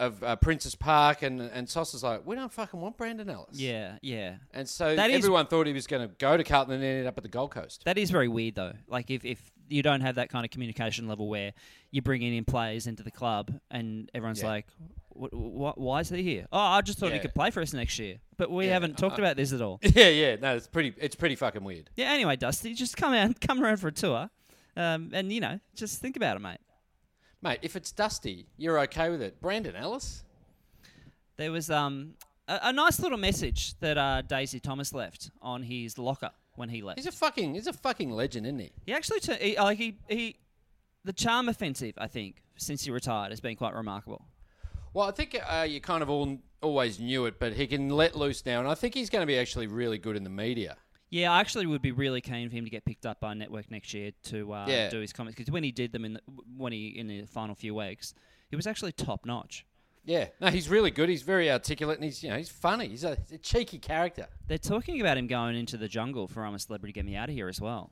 of 0.00 0.20
uh, 0.24 0.34
Princes 0.34 0.74
Park, 0.74 1.22
and 1.22 1.40
and 1.40 1.68
Sauce 1.68 1.92
was 1.92 2.02
like, 2.02 2.26
we 2.26 2.34
don't 2.34 2.52
fucking 2.52 2.80
want 2.80 2.96
Brandon 2.96 3.30
Ellis. 3.30 3.60
Yeah, 3.60 3.98
yeah. 4.02 4.36
And 4.52 4.68
so 4.68 4.96
That 4.96 5.10
is- 5.10 5.18
everyone 5.18 5.46
thought 5.46 5.68
he 5.68 5.72
was 5.72 5.86
going 5.86 6.08
to 6.08 6.12
go 6.18 6.36
to 6.36 6.42
Carlton 6.42 6.74
and 6.74 6.82
ended 6.82 7.06
up 7.06 7.16
at 7.16 7.22
the 7.22 7.28
Gold 7.28 7.52
Coast. 7.52 7.84
That 7.84 7.96
is 7.96 8.10
very 8.10 8.26
weird, 8.26 8.56
though. 8.56 8.72
Like 8.88 9.08
if, 9.10 9.24
if 9.24 9.51
you 9.72 9.82
don't 9.82 10.00
have 10.02 10.14
that 10.16 10.28
kind 10.28 10.44
of 10.44 10.50
communication 10.50 11.08
level 11.08 11.28
where 11.28 11.52
you're 11.90 12.02
bringing 12.02 12.34
in 12.34 12.44
players 12.44 12.86
into 12.86 13.02
the 13.02 13.10
club 13.10 13.52
and 13.70 14.10
everyone's 14.14 14.42
Yeah. 14.42 14.48
like, 14.48 14.66
what, 15.10 15.32
what, 15.34 15.78
"Why 15.78 16.00
is 16.00 16.08
he 16.08 16.22
here?" 16.22 16.46
Oh, 16.52 16.58
I 16.58 16.80
just 16.80 16.98
thought 16.98 17.12
he 17.12 17.18
could 17.18 17.34
play 17.34 17.50
for 17.50 17.60
us 17.60 17.72
next 17.72 17.98
year, 17.98 18.16
but 18.36 18.50
we 18.50 18.66
Yeah, 18.66 18.72
haven't 18.74 18.96
talked 18.98 19.16
I- 19.16 19.22
about 19.22 19.36
this 19.36 19.52
at 19.52 19.60
all. 19.60 19.78
yeah, 19.82 20.08
yeah. 20.08 20.36
No, 20.36 20.56
it's 20.56 20.66
pretty. 20.66 20.94
It's 20.98 21.16
pretty 21.16 21.36
fucking 21.36 21.64
weird. 21.64 21.90
yeah. 21.96 22.12
Anyway, 22.12 22.36
Dusty, 22.36 22.74
just 22.74 22.96
come 22.96 23.12
out, 23.12 23.40
come 23.46 23.62
around 23.62 23.76
for 23.78 23.88
a 23.88 23.92
tour, 23.92 24.30
um, 24.76 25.10
and 25.12 25.32
you 25.32 25.40
know, 25.40 25.60
just 25.74 26.00
think 26.00 26.16
about 26.16 26.36
it, 26.36 26.40
mate. 26.40 26.58
Mate, 27.42 27.58
if 27.62 27.74
it's 27.76 27.90
Dusty, 27.92 28.46
you're 28.56 28.78
okay 28.80 29.10
with 29.10 29.20
it. 29.20 29.40
Brandon 29.40 29.74
Ellis? 29.76 30.22
There 31.36 31.50
was 31.50 31.70
um, 31.70 32.14
a, 32.48 32.60
a 32.64 32.72
nice 32.72 33.00
little 33.00 33.18
message 33.18 33.78
that 33.80 33.98
uh, 33.98 34.22
Daisy 34.22 34.60
Thomas 34.60 34.92
left 34.92 35.30
on 35.42 35.62
his 35.64 35.98
locker 35.98 36.30
when 36.54 36.68
he 36.68 36.82
left. 36.82 36.98
He's 36.98 37.06
a 37.06 37.12
fucking 37.12 37.54
he's 37.54 37.66
a 37.66 37.72
fucking 37.72 38.10
legend, 38.10 38.46
isn't 38.46 38.58
he? 38.58 38.72
He 38.86 38.92
actually, 38.92 39.20
t- 39.20 39.34
he, 39.40 39.56
like 39.58 39.78
he, 39.78 39.98
he, 40.08 40.36
the 41.04 41.12
charm 41.12 41.48
offensive, 41.48 41.94
I 41.98 42.06
think, 42.08 42.42
since 42.56 42.84
he 42.84 42.90
retired, 42.90 43.30
has 43.30 43.40
been 43.40 43.56
quite 43.56 43.74
remarkable. 43.74 44.26
Well, 44.94 45.08
I 45.08 45.12
think 45.12 45.38
uh, 45.48 45.66
you 45.68 45.80
kind 45.80 46.02
of 46.02 46.10
all 46.10 46.38
always 46.60 47.00
knew 47.00 47.24
it, 47.26 47.40
but 47.40 47.54
he 47.54 47.66
can 47.66 47.88
let 47.88 48.14
loose 48.14 48.44
now, 48.44 48.60
and 48.60 48.68
I 48.68 48.74
think 48.74 48.94
he's 48.94 49.10
going 49.10 49.22
to 49.22 49.26
be 49.26 49.38
actually 49.38 49.66
really 49.66 49.98
good 49.98 50.16
in 50.16 50.22
the 50.24 50.30
media. 50.30 50.76
Yeah, 51.10 51.32
I 51.32 51.40
actually 51.40 51.66
would 51.66 51.82
be 51.82 51.92
really 51.92 52.20
keen 52.22 52.48
for 52.48 52.56
him 52.56 52.64
to 52.64 52.70
get 52.70 52.84
picked 52.86 53.04
up 53.04 53.20
by 53.20 53.32
a 53.32 53.34
network 53.34 53.70
next 53.70 53.92
year 53.92 54.12
to 54.24 54.52
uh, 54.52 54.66
Yeah. 54.66 54.88
do 54.88 54.98
his 55.00 55.12
comments 55.12 55.36
because 55.36 55.50
when 55.52 55.62
he 55.64 55.70
did 55.72 55.92
them 55.92 56.04
in 56.06 56.14
the, 56.14 56.20
when 56.56 56.72
he 56.72 56.88
in 56.88 57.06
the 57.06 57.26
final 57.26 57.54
few 57.54 57.74
weeks, 57.74 58.14
he 58.48 58.56
was 58.56 58.66
actually 58.66 58.92
top 58.92 59.26
notch. 59.26 59.66
Yeah, 60.04 60.26
no, 60.40 60.48
he's 60.48 60.68
really 60.68 60.90
good. 60.90 61.08
He's 61.08 61.22
very 61.22 61.50
articulate, 61.50 61.96
and 61.98 62.04
he's 62.04 62.22
you 62.24 62.30
know 62.30 62.36
he's 62.36 62.48
funny. 62.48 62.88
He's 62.88 63.04
a, 63.04 63.16
a 63.32 63.38
cheeky 63.38 63.78
character. 63.78 64.26
They're 64.48 64.58
talking 64.58 65.00
about 65.00 65.16
him 65.16 65.28
going 65.28 65.54
into 65.56 65.76
the 65.76 65.86
jungle 65.88 66.26
for 66.26 66.44
I'm 66.44 66.54
a 66.54 66.58
Celebrity, 66.58 66.92
Get 66.92 67.04
Me 67.04 67.14
Out 67.14 67.28
of 67.28 67.34
Here 67.34 67.48
as 67.48 67.60
well. 67.60 67.90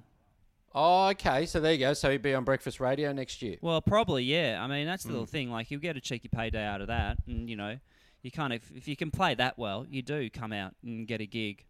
Oh, 0.74 1.08
okay. 1.08 1.46
So 1.46 1.60
there 1.60 1.72
you 1.72 1.78
go. 1.78 1.94
So 1.94 2.10
he'd 2.10 2.22
be 2.22 2.34
on 2.34 2.44
breakfast 2.44 2.78
radio 2.80 3.12
next 3.12 3.42
year. 3.42 3.56
Well, 3.60 3.80
probably 3.80 4.24
yeah. 4.24 4.58
I 4.62 4.66
mean, 4.66 4.86
that's 4.86 5.02
the 5.04 5.08
Hmm. 5.08 5.14
little 5.14 5.26
thing. 5.26 5.50
Like 5.50 5.70
you'll 5.70 5.80
get 5.80 5.96
a 5.96 6.00
cheeky 6.00 6.28
payday 6.28 6.64
out 6.64 6.80
of 6.80 6.88
that, 6.88 7.18
and 7.26 7.48
you 7.48 7.56
know, 7.56 7.78
you 8.22 8.30
kind 8.30 8.52
of 8.52 8.60
if 8.74 8.88
you 8.88 8.96
can 8.96 9.10
play 9.10 9.34
that 9.36 9.56
well, 9.58 9.86
you 9.88 10.02
do 10.02 10.28
come 10.30 10.52
out 10.52 10.74
and 10.82 11.06
get 11.06 11.20
a 11.20 11.26
gig. 11.26 11.64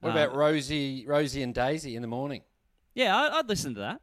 What 0.00 0.10
Um, 0.10 0.16
about 0.16 0.34
Rosie, 0.36 1.04
Rosie 1.06 1.42
and 1.42 1.54
Daisy 1.54 1.94
in 1.96 2.02
the 2.02 2.08
morning? 2.08 2.42
Yeah, 2.94 3.16
I, 3.16 3.38
I'd 3.38 3.48
listen 3.48 3.74
to 3.74 3.80
that. 3.80 4.00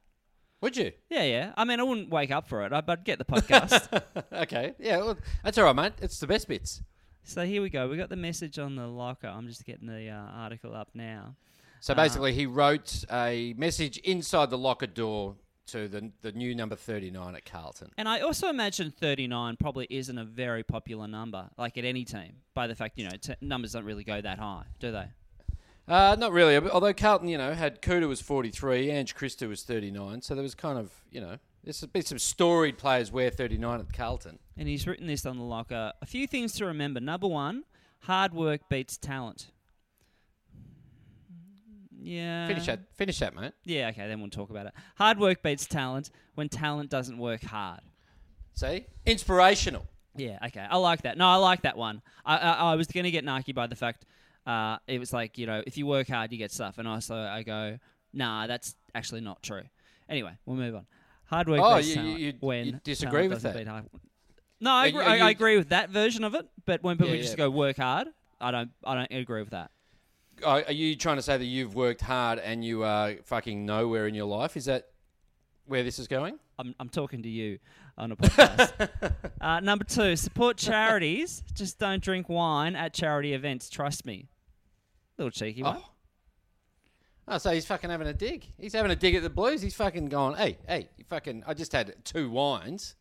Would 0.62 0.78
you? 0.78 0.92
Yeah, 1.10 1.24
yeah. 1.24 1.54
I 1.58 1.66
mean, 1.66 1.80
I 1.80 1.84
wouldn't 1.84 2.10
wake 2.10 2.32
up 2.32 2.48
for 2.48 2.64
it, 2.66 2.72
I- 2.72 2.82
but 2.82 3.00
I'd 3.00 3.06
get 3.06 3.18
the 3.20 3.26
podcast. 3.26 4.02
okay. 4.34 4.74
Yeah, 4.80 4.98
well, 4.98 5.18
that's 5.44 5.58
all 5.58 5.66
right, 5.66 5.76
mate. 5.76 5.94
It's 6.02 6.20
the 6.20 6.28
best 6.28 6.48
bits. 6.48 6.82
so 7.24 7.46
here 7.46 7.62
we 7.62 7.70
go. 7.70 7.88
We 7.90 7.98
got 7.98 8.10
the 8.10 8.16
message 8.16 8.60
on 8.60 8.76
the 8.76 8.88
locker. 8.88 9.28
I'm 9.28 9.48
just 9.48 9.66
getting 9.66 9.88
the 9.88 10.10
uh, 10.10 10.16
article 10.34 10.76
up 10.76 10.90
now. 10.94 11.36
So 11.80 11.94
Uh, 11.94 11.96
basically, 11.96 12.34
he 12.34 12.46
wrote 12.46 13.04
a 13.12 13.54
message 13.58 13.98
inside 14.00 14.50
the 14.52 14.58
locker 14.58 14.88
door 14.88 15.36
to 15.68 15.88
the 15.88 16.12
the 16.22 16.32
new 16.32 16.54
number 16.54 16.76
thirty 16.76 17.10
nine 17.10 17.34
at 17.36 17.46
Carlton. 17.46 17.90
And 17.98 18.08
I 18.10 18.20
also 18.20 18.50
imagine 18.50 18.92
39 18.92 19.56
probably 19.58 19.88
isn't 19.90 20.18
a 20.18 20.26
very 20.26 20.64
popular 20.64 21.08
number, 21.08 21.50
like 21.58 21.78
at 21.78 21.86
any 21.86 22.04
team, 22.04 22.34
by 22.54 22.68
the 22.68 22.76
fact, 22.76 22.98
you 23.00 23.06
know, 23.06 23.16
t- 23.20 23.34
numbers 23.42 23.72
don't 23.72 23.86
really 23.86 24.04
go 24.04 24.20
that 24.22 24.38
high, 24.38 24.64
do 24.80 24.92
they? 24.92 25.06
Uh, 25.88 26.16
not 26.18 26.32
really. 26.32 26.58
Although 26.58 26.94
Carlton, 26.94 27.28
you 27.28 27.38
know, 27.38 27.54
had 27.54 27.82
Kouta 27.82 28.08
was 28.08 28.22
forty 28.22 28.50
three, 28.50 28.90
Ange 28.92 29.16
Christa 29.16 29.48
was 29.48 29.64
thirty 29.64 29.92
nine. 29.92 30.22
So 30.22 30.36
there 30.36 30.44
was 30.44 30.56
kind 30.56 30.78
of, 30.80 30.94
you 31.12 31.20
know, 31.20 31.38
there's 31.64 31.82
been 31.86 32.04
some 32.04 32.20
storied 32.20 32.78
players 32.78 33.12
wear 33.12 33.30
thirty 33.30 33.58
nine 33.58 33.80
at 33.80 33.92
Carlton. 33.92 34.40
And 34.58 34.68
he's 34.68 34.88
written 34.88 35.08
this 35.08 35.26
on 35.26 35.38
the 35.38 35.44
locker. 35.44 35.92
A 36.02 36.06
few 36.06 36.28
things 36.28 36.54
to 36.54 36.66
remember. 36.66 37.00
Number 37.00 37.28
one, 37.28 37.64
hard 38.02 38.34
work 38.34 38.62
beats 38.70 38.98
talent. 38.98 39.48
Yeah. 42.04 42.48
Finish 42.48 42.66
that. 42.68 42.80
Finish 42.96 43.20
that, 43.20 43.36
mate. 43.36 43.54
Yeah, 43.66 43.90
okay, 43.90 44.08
then 44.08 44.22
we'll 44.22 44.30
talk 44.30 44.50
about 44.50 44.68
it. 44.68 44.74
Hard 44.96 45.20
work 45.20 45.44
beats 45.44 45.66
talent 45.66 46.10
when 46.36 46.48
talent 46.48 46.90
doesn't 46.90 47.18
work 47.18 47.44
hard. 47.44 47.82
See, 48.54 48.86
inspirational. 49.06 49.88
Yeah, 50.16 50.40
okay. 50.48 50.66
I 50.70 50.78
like 50.78 51.04
that. 51.04 51.18
No, 51.18 51.28
I 51.28 51.36
like 51.36 51.62
that 51.62 51.78
one. 51.78 52.02
I 52.26 52.38
I, 52.38 52.52
I 52.72 52.76
was 52.76 52.88
going 52.88 53.04
to 53.04 53.12
get 53.12 53.26
narky 53.26 53.54
by 53.54 53.68
the 53.68 53.76
fact 53.76 54.06
uh, 54.46 54.78
it 54.88 55.00
was 55.00 55.14
like, 55.14 55.38
you 55.38 55.46
know, 55.46 55.62
if 55.68 55.78
you 55.78 55.86
work 55.86 56.08
hard, 56.08 56.32
you 56.32 56.38
get 56.38 56.52
stuff. 56.52 56.78
And 56.78 56.88
I 56.88 56.94
also 56.94 57.16
I 57.16 57.44
go, 57.44 57.78
nah, 58.14 58.48
that's 58.48 58.76
actually 58.96 59.22
not 59.22 59.42
true. 59.44 59.64
Anyway, 60.10 60.34
we'll 60.46 60.58
move 60.58 60.76
on. 60.76 60.86
Hard 61.26 61.48
work 61.48 61.62
Oh, 61.64 61.78
you- 61.78 61.94
talent 61.94 62.20
you- 62.20 62.26
you 62.28 62.34
when 62.40 62.82
disagree 62.84 63.28
with 63.28 63.42
that? 63.44 63.66
No, 64.60 64.72
I 64.72 64.88
agree, 64.88 65.02
you- 65.04 65.10
I, 65.10 65.18
I 65.18 65.30
agree 65.30 65.58
with 65.58 65.70
that 65.70 65.90
version 65.90 66.24
of 66.24 66.36
it. 66.36 66.48
But 66.66 66.84
when 66.84 66.98
people 66.98 67.14
Yeah, 67.16 67.22
just 67.22 67.34
yeah. 67.34 67.46
go 67.46 67.50
work 67.50 67.78
hard, 67.78 68.08
I 68.40 68.52
don't. 68.52 68.72
I 68.84 68.96
don't 68.96 69.12
agree 69.12 69.42
with 69.42 69.52
that. 69.52 69.72
Are 70.44 70.64
are 70.66 70.72
you 70.74 70.96
trying 70.96 71.18
to 71.18 71.22
say 71.22 71.38
that 71.38 71.46
you've 71.46 71.76
worked 71.76 72.02
hard 72.02 72.40
and 72.40 72.66
you 72.66 72.84
are 72.84 73.16
fucking 73.26 73.66
nowhere 73.66 74.08
in 74.08 74.16
your 74.16 74.26
life? 74.26 74.58
Is 74.58 74.66
that 74.66 74.88
where 75.66 75.84
this 75.84 76.00
is 76.00 76.08
going? 76.08 76.40
I'm, 76.58 76.74
I'm 76.80 76.90
talking 76.90 77.22
to 77.24 77.30
you 77.30 77.60
on 77.98 78.12
a 78.12 78.16
podcast. 78.16 78.90
uh, 79.42 79.60
number 79.62 79.84
two, 79.86 80.16
support 80.16 80.58
charities. 80.58 81.44
Just 81.54 81.78
don't 81.80 82.04
drink 82.04 82.28
wine 82.30 82.76
at 82.76 82.94
charity 82.94 83.34
events. 83.34 83.70
Trust 83.70 84.06
me. 84.06 84.28
Little 85.18 85.32
cheeky 85.32 85.64
one. 85.64 85.78
Oh. 85.80 85.86
Oh, 87.28 87.38
so 87.38 87.52
he's 87.52 87.66
fucking 87.66 87.90
having 87.90 88.08
a 88.08 88.14
dig. 88.14 88.46
He's 88.58 88.74
having 88.74 88.92
a 88.92 88.96
dig 88.96 89.16
at 89.16 89.24
the 89.24 89.30
Blues. 89.30 89.62
He's 89.62 89.76
fucking 89.76 90.10
going, 90.10 90.36
hey, 90.36 90.58
hey, 90.68 90.90
you 90.98 91.06
fucking. 91.08 91.44
I 91.48 91.54
just 91.54 91.72
had 91.72 91.94
two 92.04 92.30
wines, 92.30 92.96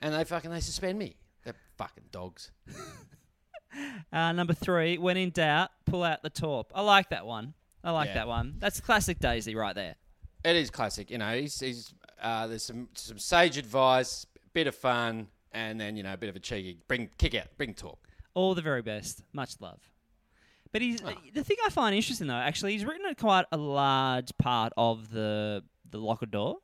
and 0.00 0.14
they 0.14 0.24
fucking 0.24 0.50
they 0.50 0.60
suspend 0.60 0.98
me. 0.98 1.16
They're 1.44 1.54
fucking 1.76 2.04
dogs. 2.10 2.50
Uh, 4.10 4.32
number 4.32 4.54
three, 4.54 4.96
when 4.96 5.18
in 5.18 5.28
doubt, 5.30 5.70
pull 5.84 6.02
out 6.02 6.22
the 6.22 6.30
torp. 6.30 6.72
I 6.74 6.80
like 6.80 7.10
that 7.10 7.26
one. 7.26 7.52
I 7.84 7.90
like 7.90 8.08
Yeah. 8.08 8.14
that 8.14 8.28
one. 8.28 8.54
That's 8.58 8.80
classic 8.80 9.18
Daisy 9.18 9.54
right 9.54 9.74
there. 9.74 9.96
It 10.44 10.56
is 10.56 10.70
classic. 10.70 11.10
You 11.10 11.18
know, 11.18 11.36
he's, 11.38 11.60
he's 11.60 11.92
uh, 12.22 12.46
there's 12.46 12.62
some 12.64 12.88
some 12.94 13.18
sage 13.18 13.58
advice, 13.58 14.24
bit 14.54 14.66
of 14.66 14.74
fun, 14.74 15.28
and 15.52 15.78
then 15.78 15.94
you 15.96 16.02
know 16.02 16.14
a 16.14 16.16
bit 16.16 16.30
of 16.30 16.36
a 16.36 16.40
cheeky 16.40 16.78
bring 16.88 17.10
kick 17.18 17.34
out, 17.34 17.48
bring 17.58 17.74
talk. 17.74 17.98
All 18.32 18.54
the 18.54 18.62
very 18.62 18.80
best. 18.80 19.22
Much 19.34 19.60
love. 19.60 19.80
But 20.76 20.82
he's 20.82 21.02
Ah. 21.02 21.14
the 21.32 21.42
thing 21.42 21.56
I 21.64 21.70
find 21.70 21.94
interesting 21.96 22.26
though. 22.26 22.34
Actually, 22.34 22.72
he's 22.72 22.84
written 22.84 23.06
a 23.06 23.14
quite 23.14 23.46
a 23.50 23.56
large 23.56 24.36
part 24.36 24.74
of 24.76 25.10
the 25.10 25.64
the 25.90 25.96
locker 25.98 26.26
door, 26.26 26.58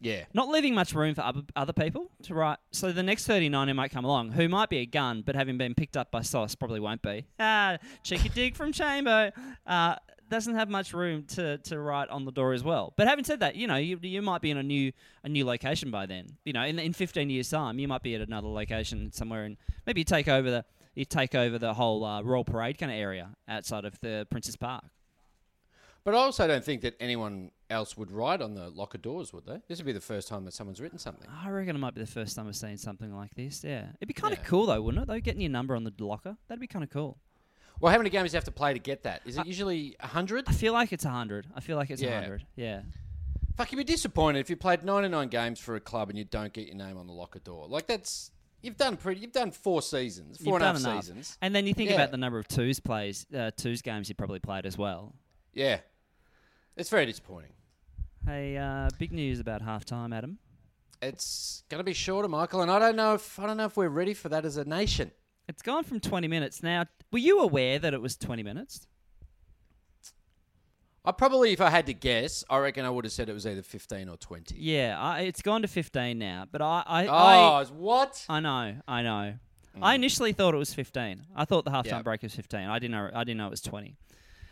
Yeah, 0.00 0.24
not 0.34 0.48
leaving 0.48 0.74
much 0.74 0.92
room 0.92 1.14
for 1.14 1.22
other, 1.22 1.42
other 1.54 1.72
people 1.72 2.10
to 2.24 2.34
write. 2.34 2.58
So 2.72 2.90
the 2.90 3.02
next 3.04 3.26
thirty 3.26 3.48
nine 3.48 3.68
who 3.68 3.74
might 3.74 3.92
come 3.92 4.04
along, 4.04 4.32
who 4.32 4.48
might 4.48 4.70
be 4.70 4.78
a 4.78 4.86
gun, 4.86 5.22
but 5.22 5.36
having 5.36 5.56
been 5.56 5.74
picked 5.76 5.96
up 5.96 6.10
by 6.10 6.22
Sauce, 6.22 6.56
probably 6.56 6.80
won't 6.80 7.02
be. 7.02 7.26
Ah, 7.38 7.78
cheeky 8.02 8.28
dig 8.28 8.56
from 8.56 8.72
Chamber. 8.72 9.32
Uh, 9.66 9.94
doesn't 10.30 10.56
have 10.56 10.68
much 10.68 10.92
room 10.92 11.24
to, 11.24 11.56
to 11.56 11.78
write 11.80 12.10
on 12.10 12.26
the 12.26 12.30
door 12.32 12.52
as 12.52 12.62
well. 12.62 12.92
But 12.98 13.06
having 13.08 13.24
said 13.24 13.40
that, 13.40 13.56
you 13.56 13.66
know, 13.66 13.76
you, 13.76 13.98
you 14.02 14.20
might 14.20 14.42
be 14.42 14.50
in 14.50 14.58
a 14.58 14.62
new 14.62 14.92
a 15.24 15.28
new 15.28 15.46
location 15.46 15.90
by 15.90 16.04
then. 16.06 16.26
You 16.44 16.52
know, 16.52 16.64
in 16.64 16.78
in 16.78 16.92
fifteen 16.92 17.30
years' 17.30 17.48
time, 17.50 17.78
you 17.78 17.86
might 17.88 18.02
be 18.02 18.14
at 18.14 18.20
another 18.20 18.48
location 18.48 19.12
somewhere, 19.12 19.44
and 19.44 19.56
maybe 19.86 20.00
you 20.00 20.04
take 20.04 20.28
over 20.28 20.50
the 20.50 20.64
you 20.98 21.04
take 21.04 21.34
over 21.34 21.58
the 21.58 21.74
whole 21.74 22.04
uh, 22.04 22.22
Royal 22.22 22.44
Parade 22.44 22.78
kind 22.78 22.90
of 22.92 22.98
area 22.98 23.30
outside 23.48 23.84
of 23.84 23.98
the 24.00 24.26
Princes 24.30 24.56
Park. 24.56 24.84
but 26.04 26.14
I 26.14 26.18
also 26.18 26.46
don't 26.46 26.64
think 26.64 26.82
that 26.82 26.94
anyone 27.00 27.50
else 27.70 27.96
would 27.96 28.10
write 28.10 28.40
on 28.40 28.54
the 28.54 28.70
locker 28.70 28.96
doors, 28.98 29.32
would 29.32 29.44
they? 29.46 29.60
This 29.68 29.78
would 29.78 29.86
be 29.86 29.92
the 29.92 30.00
first 30.00 30.26
time 30.28 30.44
that 30.46 30.54
someone's 30.54 30.80
written 30.80 30.98
something. 30.98 31.28
I 31.30 31.50
reckon 31.50 31.76
it 31.76 31.78
might 31.78 31.94
be 31.94 32.00
the 32.00 32.06
first 32.06 32.34
time 32.34 32.46
we've 32.46 32.56
seen 32.56 32.78
something 32.78 33.14
like 33.14 33.34
this. 33.34 33.62
Yeah, 33.62 33.86
it'd 34.00 34.08
be 34.08 34.14
kind 34.14 34.32
of 34.32 34.38
Yeah. 34.40 34.46
cool 34.46 34.66
though, 34.66 34.80
wouldn't 34.80 35.02
it? 35.02 35.06
Though 35.06 35.20
getting 35.20 35.42
your 35.42 35.50
number 35.50 35.76
on 35.76 35.84
the 35.84 35.92
locker, 35.98 36.36
that'd 36.48 36.60
be 36.60 36.66
kind 36.66 36.82
of 36.82 36.90
cool. 36.90 37.18
Well, 37.80 37.92
how 37.92 37.98
many 37.98 38.10
games 38.10 38.30
do 38.30 38.34
you 38.34 38.38
have 38.38 38.44
to 38.44 38.50
play 38.50 38.72
to 38.72 38.78
get 38.78 39.02
that? 39.04 39.22
Is 39.24 39.36
it 39.38 39.46
usually 39.46 39.94
hundred? 40.00 40.48
I 40.48 40.52
feel 40.52 40.72
like 40.72 40.92
it's 40.92 41.04
hundred. 41.04 41.46
I 41.54 41.60
feel 41.60 41.76
like 41.76 41.90
it's 41.90 42.02
Yeah. 42.02 42.20
hundred. 42.20 42.44
Yeah. 42.56 42.82
Fuck, 43.56 43.70
you'd 43.72 43.78
be 43.78 43.84
disappointed 43.84 44.38
if 44.40 44.48
you 44.50 44.56
played 44.56 44.84
99 44.84 45.28
games 45.28 45.58
for 45.60 45.74
a 45.76 45.80
club 45.80 46.08
and 46.10 46.18
you 46.18 46.24
don't 46.24 46.52
get 46.52 46.66
your 46.68 46.76
name 46.76 46.96
on 46.96 47.06
the 47.06 47.12
locker 47.12 47.38
door. 47.40 47.66
Like 47.68 47.86
that's 47.86 48.30
you've 48.62 48.76
done 48.76 48.96
pretty. 48.96 49.20
You've 49.20 49.32
done 49.32 49.50
four 49.50 49.82
seasons, 49.82 50.38
four 50.42 50.54
and 50.56 50.64
a 50.64 50.66
half 50.68 50.76
enough. 50.80 51.04
seasons. 51.04 51.38
And 51.42 51.54
then 51.54 51.66
you 51.66 51.74
think 51.74 51.90
Yeah. 51.90 51.96
about 51.96 52.10
the 52.10 52.16
number 52.16 52.38
of 52.38 52.48
twos 52.48 52.80
plays, 52.80 53.26
uh, 53.34 53.50
twos 53.56 53.82
games 53.82 54.08
you 54.08 54.14
probably 54.14 54.40
played 54.40 54.66
as 54.66 54.76
well. 54.78 55.14
Yeah, 55.52 55.80
it's 56.76 56.90
very 56.90 57.06
disappointing. 57.06 57.52
Hey, 58.26 58.56
uh, 58.56 58.88
big 58.98 59.12
news 59.12 59.40
about 59.40 59.62
halftime, 59.62 60.14
Adam. 60.14 60.38
It's 61.00 61.62
going 61.68 61.78
to 61.78 61.84
be 61.84 61.92
shorter, 61.94 62.28
Michael, 62.28 62.60
and 62.60 62.70
I 62.70 62.78
don't 62.78 62.96
know 62.96 63.14
if 63.14 63.38
I 63.38 63.46
don't 63.46 63.56
know 63.56 63.66
if 63.66 63.76
we're 63.76 63.88
ready 63.88 64.14
for 64.14 64.28
that 64.30 64.44
as 64.44 64.56
a 64.56 64.64
nation. 64.64 65.12
It's 65.48 65.62
gone 65.62 65.84
from 65.84 65.98
20 66.00 66.28
minutes 66.28 66.62
now. 66.62 66.84
Were 67.10 67.18
you 67.20 67.40
aware 67.40 67.78
that 67.78 67.94
it 67.94 68.02
was 68.02 68.16
20 68.16 68.42
minutes? 68.42 68.86
I 71.04 71.12
probably, 71.12 71.52
if 71.52 71.60
I 71.60 71.70
had 71.70 71.86
to 71.86 71.94
guess, 71.94 72.44
I 72.50 72.58
reckon 72.58 72.84
I 72.84 72.90
would 72.90 73.04
have 73.04 73.12
said 73.12 73.28
it 73.28 73.32
was 73.32 73.46
either 73.46 73.62
15 73.62 74.08
or 74.08 74.16
20. 74.16 74.56
Yeah, 74.58 74.96
I, 75.00 75.20
it's 75.20 75.40
gone 75.42 75.62
to 75.62 75.68
15 75.68 76.18
now. 76.18 76.44
But 76.50 76.60
I, 76.60 76.82
I, 76.86 77.06
Oh, 77.06 77.12
I, 77.12 77.64
what? 77.66 78.24
I 78.28 78.40
know, 78.40 78.76
I 78.86 79.02
know. 79.02 79.34
I 79.80 79.94
initially 79.94 80.32
thought 80.32 80.54
it 80.54 80.58
was 80.58 80.74
15. 80.74 81.22
I 81.36 81.44
thought 81.44 81.64
the 81.64 81.70
halftime 81.70 81.86
Yeah. 81.86 82.02
break 82.02 82.22
was 82.22 82.34
15. 82.34 82.60
I 82.60 82.78
didn't 82.80 82.92
know. 82.92 83.10
I 83.14 83.22
didn't 83.24 83.38
know 83.38 83.46
it 83.46 83.50
was 83.50 83.60
20. 83.60 83.94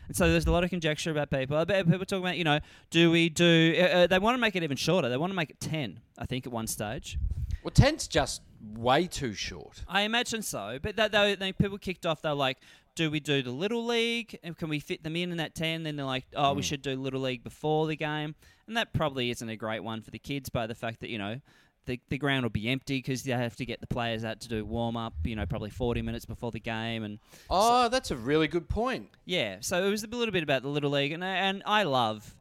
And 0.07 0.17
so 0.17 0.31
there's 0.31 0.47
a 0.47 0.53
lot 0.53 0.62
of 0.62 0.71
conjecture 0.71 1.11
about 1.11 1.31
people. 1.31 1.67
People 1.67 1.99
talking 2.07 2.19
about, 2.19 2.37
you 2.37 2.45
know, 2.45 2.61
do 2.91 3.11
we 3.11 3.29
do? 3.29 3.75
Uh, 3.76 3.83
uh, 3.83 4.07
they 4.07 4.21
want 4.21 4.37
to 4.37 4.41
make 4.41 4.55
it 4.55 4.62
even 4.62 4.76
shorter. 4.76 5.09
They 5.09 5.17
want 5.17 5.33
to 5.33 5.35
make 5.35 5.50
it 5.50 5.59
10. 5.59 5.99
I 6.17 6.26
think 6.26 6.47
at 6.47 6.53
one 6.53 6.69
stage. 6.69 7.19
Well, 7.65 7.73
10's 7.73 8.07
just 8.07 8.41
way 8.75 9.06
too 9.06 9.35
short. 9.35 9.85
I 9.88 10.02
imagine 10.02 10.42
so. 10.42 10.78
But 10.80 10.96
that 10.96 11.12
though, 11.12 11.35
then 11.35 11.52
people 11.54 11.78
kicked 11.78 12.06
off. 12.06 12.23
They're 12.23 12.35
like, 12.35 12.58
do 12.96 13.11
we 13.11 13.20
do 13.20 13.42
the 13.42 13.50
little 13.50 13.85
league? 13.85 14.38
And 14.42 14.56
can 14.56 14.68
we 14.68 14.80
fit 14.80 15.04
them 15.04 15.14
in 15.14 15.30
in 15.30 15.37
that 15.37 15.54
10? 15.54 15.85
Then 15.85 15.96
they're 15.96 16.06
like, 16.06 16.25
oh, 16.35 16.54
we 16.54 16.62
mm. 16.62 16.64
should 16.64 16.82
do 16.82 16.96
little 16.96 17.20
league 17.20 17.44
before 17.44 17.87
the 17.87 17.94
game. 17.94 18.35
And 18.66 18.76
that 18.76 18.92
probably 18.92 19.30
isn't 19.30 19.49
a 19.49 19.56
great 19.56 19.85
one 19.85 20.00
for 20.00 20.11
the 20.11 20.18
kids 20.18 20.49
by 20.49 20.66
the 20.66 20.75
fact 20.75 21.00
that 21.00 21.11
you 21.11 21.18
know. 21.18 21.40
The, 21.85 22.00
the 22.08 22.18
ground 22.18 22.42
will 22.42 22.50
be 22.50 22.68
empty 22.68 22.99
because 22.99 23.23
they 23.23 23.30
have 23.30 23.54
to 23.54 23.64
get 23.64 23.80
the 23.80 23.87
players 23.87 24.25
out 24.25 24.40
to 24.40 24.49
do 24.49 24.64
warm 24.64 24.96
up, 24.96 25.14
you 25.23 25.37
know, 25.37 25.46
probably 25.46 25.70
40 25.70 26.02
minutes 26.02 26.25
before 26.25 26.50
the 26.50 26.58
game. 26.58 27.04
And 27.04 27.20
Oh, 27.49 27.88
that's 27.88 28.11
a 28.11 28.16
really 28.16 28.49
good 28.49 28.68
point. 28.68 29.08
yeah, 29.25 29.58
so 29.61 29.87
it 29.87 29.90
was 29.90 30.02
a 30.02 30.08
little 30.08 30.32
bit 30.32 30.42
about 30.42 30.62
the 30.62 30.68
little 30.68 30.90
league, 30.90 31.12
and 31.12 31.23
and 31.23 31.62
I 31.64 31.85
love, 31.85 32.35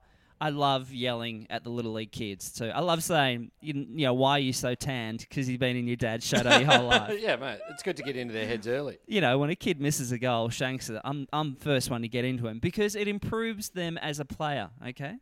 I 0.45 0.49
love 0.49 0.91
yelling 0.91 1.47
at 1.49 1.63
the 1.63 1.71
little 1.71 1.93
league 1.93 2.11
kids 2.11 2.51
too. 2.51 2.69
I 2.69 2.81
love 2.81 3.01
saying, 3.01 3.49
you, 3.61 3.73
you 3.73 4.05
know, 4.05 4.13
why 4.13 4.33
are 4.33 4.39
you 4.39 4.53
so 4.53 4.75
tanned? 4.75 5.21
Because 5.27 5.49
you've 5.49 5.59
been 5.59 5.75
in 5.75 5.87
your 5.87 5.95
dad's 5.95 6.23
shadow 6.23 6.55
your 6.57 6.67
whole 6.71 6.85
life. 6.87 7.19
yeah, 7.19 7.35
mate, 7.35 7.57
it's 7.71 7.81
good 7.81 7.97
to 7.97 8.03
get 8.03 8.15
into 8.15 8.31
their 8.31 8.45
heads 8.45 8.67
early. 8.67 8.99
You 9.07 9.21
know, 9.21 9.39
when 9.39 9.49
a 9.49 9.55
kid 9.55 9.81
misses 9.81 10.11
a 10.11 10.19
goal, 10.19 10.49
shanks 10.49 10.87
it. 10.91 11.01
I'm 11.03 11.27
I'm 11.33 11.55
the 11.55 11.61
first 11.61 11.89
one 11.89 12.03
to 12.03 12.07
get 12.07 12.25
into 12.25 12.45
him 12.45 12.59
because 12.59 12.95
it 12.95 13.07
improves 13.07 13.69
them 13.69 13.97
as 13.97 14.19
a 14.19 14.25
player. 14.25 14.69
Okay, 14.87 15.15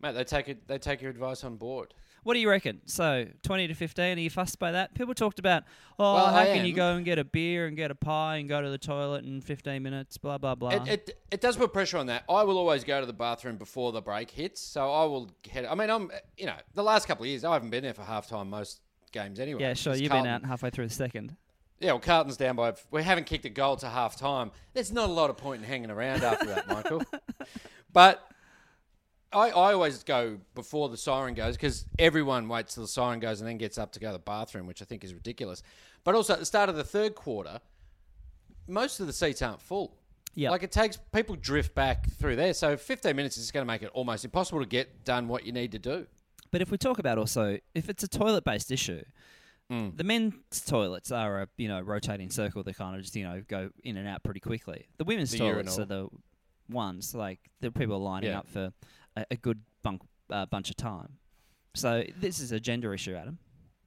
Mate, 0.00 0.14
they 0.14 0.24
take 0.24 0.48
it. 0.48 0.66
They 0.66 0.78
take 0.78 1.02
your 1.02 1.10
advice 1.10 1.44
on 1.44 1.56
board. 1.56 1.92
What 2.24 2.34
do 2.34 2.40
you 2.40 2.48
reckon? 2.50 2.80
So 2.86 3.26
twenty 3.42 3.68
to 3.68 3.74
fifteen, 3.74 4.18
are 4.18 4.20
you 4.20 4.30
fussed 4.30 4.58
by 4.58 4.72
that? 4.72 4.94
People 4.94 5.14
talked 5.14 5.38
about, 5.38 5.62
oh, 5.98 6.14
Well, 6.14 6.26
how 6.26 6.38
I 6.40 6.46
can 6.46 6.66
you 6.66 6.72
go 6.72 6.94
and 6.96 7.04
get 7.04 7.18
a 7.18 7.24
beer 7.24 7.66
and 7.66 7.76
get 7.76 7.90
a 7.90 7.94
pie 7.94 8.36
and 8.36 8.48
go 8.48 8.60
to 8.60 8.68
the 8.70 8.78
toilet 8.78 9.24
in 9.24 9.40
fifteen 9.40 9.82
minutes? 9.82 10.18
Blah 10.18 10.38
blah 10.38 10.54
blah. 10.56 10.70
It, 10.70 10.88
it 10.88 11.18
it 11.30 11.40
does 11.40 11.56
put 11.56 11.72
pressure 11.72 11.98
on 11.98 12.06
that. 12.06 12.24
I 12.28 12.42
will 12.42 12.58
always 12.58 12.82
go 12.82 12.98
to 13.00 13.06
the 13.06 13.12
bathroom 13.12 13.56
before 13.56 13.92
the 13.92 14.02
break 14.02 14.30
hits, 14.30 14.60
so 14.60 14.90
I 14.92 15.04
will 15.04 15.30
head. 15.48 15.64
I 15.66 15.74
mean, 15.74 15.90
I'm 15.90 16.10
you 16.36 16.46
know 16.46 16.56
the 16.74 16.82
last 16.82 17.06
couple 17.06 17.22
of 17.24 17.28
years 17.28 17.44
I 17.44 17.52
haven't 17.52 17.70
been 17.70 17.84
there 17.84 17.94
for 17.94 18.02
halftime 18.02 18.48
most 18.48 18.80
games 19.12 19.38
anyway. 19.38 19.60
yeah, 19.62 19.74
sure. 19.74 19.92
It's 19.92 20.02
You've 20.02 20.10
Carlton. 20.10 20.24
been 20.32 20.42
out 20.44 20.48
halfway 20.48 20.70
through 20.70 20.88
the 20.88 20.94
second. 20.94 21.36
Yeah, 21.80 21.92
well, 21.92 22.00
Carlton's 22.00 22.36
down 22.36 22.56
by. 22.56 22.72
We 22.90 23.02
haven't 23.02 23.24
kicked 23.26 23.44
a 23.44 23.50
goal 23.50 23.76
to 23.76 23.88
half 23.88 24.16
time. 24.16 24.52
There's 24.72 24.92
not 24.92 25.10
a 25.10 25.12
lot 25.12 25.28
of 25.28 25.36
point 25.36 25.62
in 25.62 25.68
hanging 25.68 25.90
around 25.90 26.22
after 26.22 26.46
that, 26.46 26.68
Michael. 26.68 27.02
But 27.92 28.26
I, 29.34 29.48
I 29.50 29.72
always 29.72 30.02
go 30.02 30.38
before 30.54 30.88
the 30.88 30.96
siren 30.96 31.34
goes 31.34 31.56
because 31.56 31.84
everyone 31.98 32.48
waits 32.48 32.74
till 32.74 32.82
the 32.84 32.88
siren 32.88 33.20
goes 33.20 33.40
and 33.40 33.48
then 33.48 33.58
gets 33.58 33.78
up 33.78 33.92
to 33.92 34.00
go 34.00 34.08
to 34.08 34.12
the 34.14 34.18
bathroom, 34.18 34.66
which 34.66 34.80
I 34.82 34.84
think 34.84 35.04
is 35.04 35.12
ridiculous. 35.14 35.62
But 36.04 36.14
also 36.14 36.34
at 36.34 36.38
the 36.38 36.46
start 36.46 36.68
of 36.68 36.76
the 36.76 36.84
third 36.84 37.14
quarter, 37.14 37.60
most 38.66 39.00
of 39.00 39.06
the 39.06 39.12
seats 39.12 39.42
aren't 39.42 39.60
full. 39.60 39.96
Yeah. 40.34 40.50
Like 40.50 40.62
it 40.62 40.72
takes 40.72 40.96
people 41.12 41.36
drift 41.36 41.74
back 41.74 42.08
through 42.10 42.36
there. 42.36 42.54
So 42.54 42.76
15 42.76 43.14
minutes 43.14 43.36
is 43.36 43.50
going 43.50 43.64
to 43.64 43.72
make 43.72 43.82
it 43.82 43.90
almost 43.94 44.24
impossible 44.24 44.60
to 44.60 44.66
get 44.66 45.04
done 45.04 45.28
what 45.28 45.44
you 45.46 45.52
need 45.52 45.72
to 45.72 45.78
do. 45.78 46.06
But 46.50 46.60
if 46.60 46.70
we 46.70 46.78
talk 46.78 46.98
about 46.98 47.18
also, 47.18 47.58
if 47.74 47.88
it's 47.88 48.02
a 48.02 48.08
toilet-based 48.08 48.70
issue, 48.70 49.02
Mm. 49.72 49.96
the 49.96 50.04
men's 50.04 50.34
toilets 50.66 51.10
are 51.10 51.40
a 51.40 51.48
you 51.56 51.68
know 51.68 51.80
rotating 51.80 52.28
circle 52.28 52.62
that 52.64 52.76
kind 52.76 52.94
of 52.96 53.00
just 53.00 53.16
you 53.16 53.24
know 53.24 53.42
go 53.48 53.70
in 53.82 53.96
and 53.96 54.06
out 54.06 54.22
pretty 54.22 54.38
quickly. 54.38 54.88
The 54.98 55.04
women's 55.04 55.30
The 55.30 55.38
toilets 55.38 55.78
urinal. 55.78 55.80
are 55.80 55.86
the 55.86 56.08
ones 56.68 57.14
like 57.14 57.38
the 57.60 57.70
people 57.70 57.94
are 57.94 57.98
lining 57.98 58.28
Yeah. 58.28 58.40
up 58.40 58.46
for 58.46 58.74
a, 59.16 59.24
a 59.30 59.36
good 59.36 59.60
bunk, 59.82 60.02
uh, 60.30 60.46
bunch 60.46 60.70
of 60.70 60.76
time. 60.76 61.18
So 61.74 62.04
this 62.20 62.38
is 62.40 62.52
a 62.52 62.60
gender 62.60 62.94
issue, 62.94 63.14
Adam. 63.14 63.38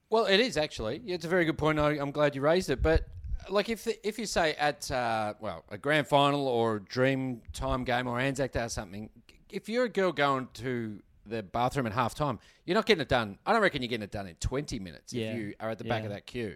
Well, 0.10 0.26
it 0.26 0.40
is 0.40 0.58
actually. 0.58 1.02
Yeah 1.04 1.16
it's 1.16 1.26
a 1.26 1.30
very 1.30 1.46
good 1.46 1.58
point. 1.58 1.80
I, 1.80 1.92
I'm 1.92 2.12
glad 2.12 2.36
you 2.36 2.42
raised 2.42 2.70
it. 2.70 2.82
But 2.82 3.08
like, 3.50 3.70
if 3.70 3.84
the, 3.84 4.08
if 4.08 4.18
you 4.20 4.26
say 4.26 4.54
at 4.56 4.90
uh, 4.92 5.34
well 5.40 5.64
a 5.70 5.78
grand 5.78 6.08
final 6.08 6.48
or 6.48 6.78
a 6.78 6.80
dream 6.84 7.42
time 7.54 7.84
game 7.84 8.08
or 8.08 8.20
Anzac 8.20 8.52
Day 8.52 8.64
or 8.64 8.70
something, 8.70 9.10
if 9.50 9.70
you're 9.70 9.86
a 9.86 9.90
girl 9.90 10.12
going 10.12 10.48
to 10.56 11.02
the 11.26 11.44
bathroom 11.44 11.86
at 11.86 11.94
half 11.94 12.16
time, 12.16 12.40
you're 12.66 12.76
not 12.76 12.86
getting 12.86 13.02
it 13.02 13.10
done. 13.10 13.38
I 13.46 13.52
don't 13.54 13.62
reckon 13.62 13.82
you're 13.82 13.90
getting 13.90 14.04
it 14.04 14.12
done 14.12 14.28
in 14.28 14.36
20 14.36 14.80
minutes 14.80 15.14
Yeah. 15.14 15.32
if 15.32 15.38
you 15.38 15.54
are 15.60 15.70
at 15.70 15.78
the 15.78 15.84
back 15.84 16.02
Yeah. 16.02 16.08
of 16.08 16.12
that 16.14 16.26
queue. 16.26 16.56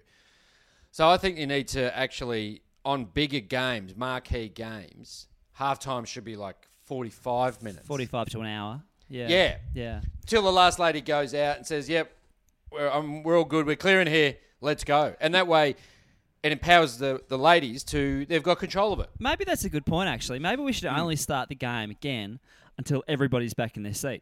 So 0.92 1.10
I 1.10 1.18
think 1.18 1.38
you 1.38 1.48
need 1.48 1.68
to 1.70 1.96
actually 1.98 2.62
on 2.84 3.06
bigger 3.06 3.40
games, 3.42 3.96
marquee 3.96 4.50
games, 4.50 5.28
half 5.54 5.80
time 5.80 6.04
should 6.06 6.24
be 6.24 6.36
like 6.36 6.68
45 6.96 7.64
minutes. 7.64 7.88
Forty-five 7.88 8.28
to 8.32 8.42
an 8.42 8.48
hour. 8.48 8.82
Yeah. 9.08 9.30
Yeah. 9.30 9.56
Yeah. 9.74 10.02
till 10.26 10.42
the 10.42 10.52
last 10.52 10.78
lady 10.78 11.00
goes 11.00 11.34
out 11.34 11.56
and 11.56 11.66
says, 11.66 11.88
"Yep, 11.88 12.12
we're, 12.70 12.90
um, 12.92 13.24
we're 13.24 13.38
all 13.38 13.46
good. 13.46 13.66
We're 13.66 13.78
clearing 13.78 14.08
here. 14.08 14.36
let's 14.60 14.84
go. 14.84 15.16
And 15.22 15.34
that 15.36 15.48
way, 15.48 15.76
it 16.44 16.52
empowers 16.52 16.98
the, 16.98 17.22
the 17.30 17.38
ladies 17.38 17.84
to, 17.86 18.26
they've 18.26 18.44
got 18.44 18.60
control 18.60 18.92
of 18.94 19.00
it. 19.00 19.10
Maybe 19.20 19.44
that's 19.46 19.64
a 19.64 19.70
good 19.70 19.86
point, 19.86 20.08
actually. 20.10 20.38
Maybe 20.40 20.62
we 20.62 20.72
should 20.74 20.90
Hmm. 20.92 21.00
only 21.00 21.16
start 21.16 21.48
the 21.50 21.56
game 21.56 21.90
again 21.92 22.40
until 22.78 23.04
everybody's 23.08 23.54
back 23.56 23.76
in 23.78 23.84
their 23.84 23.94
seat. 23.94 24.22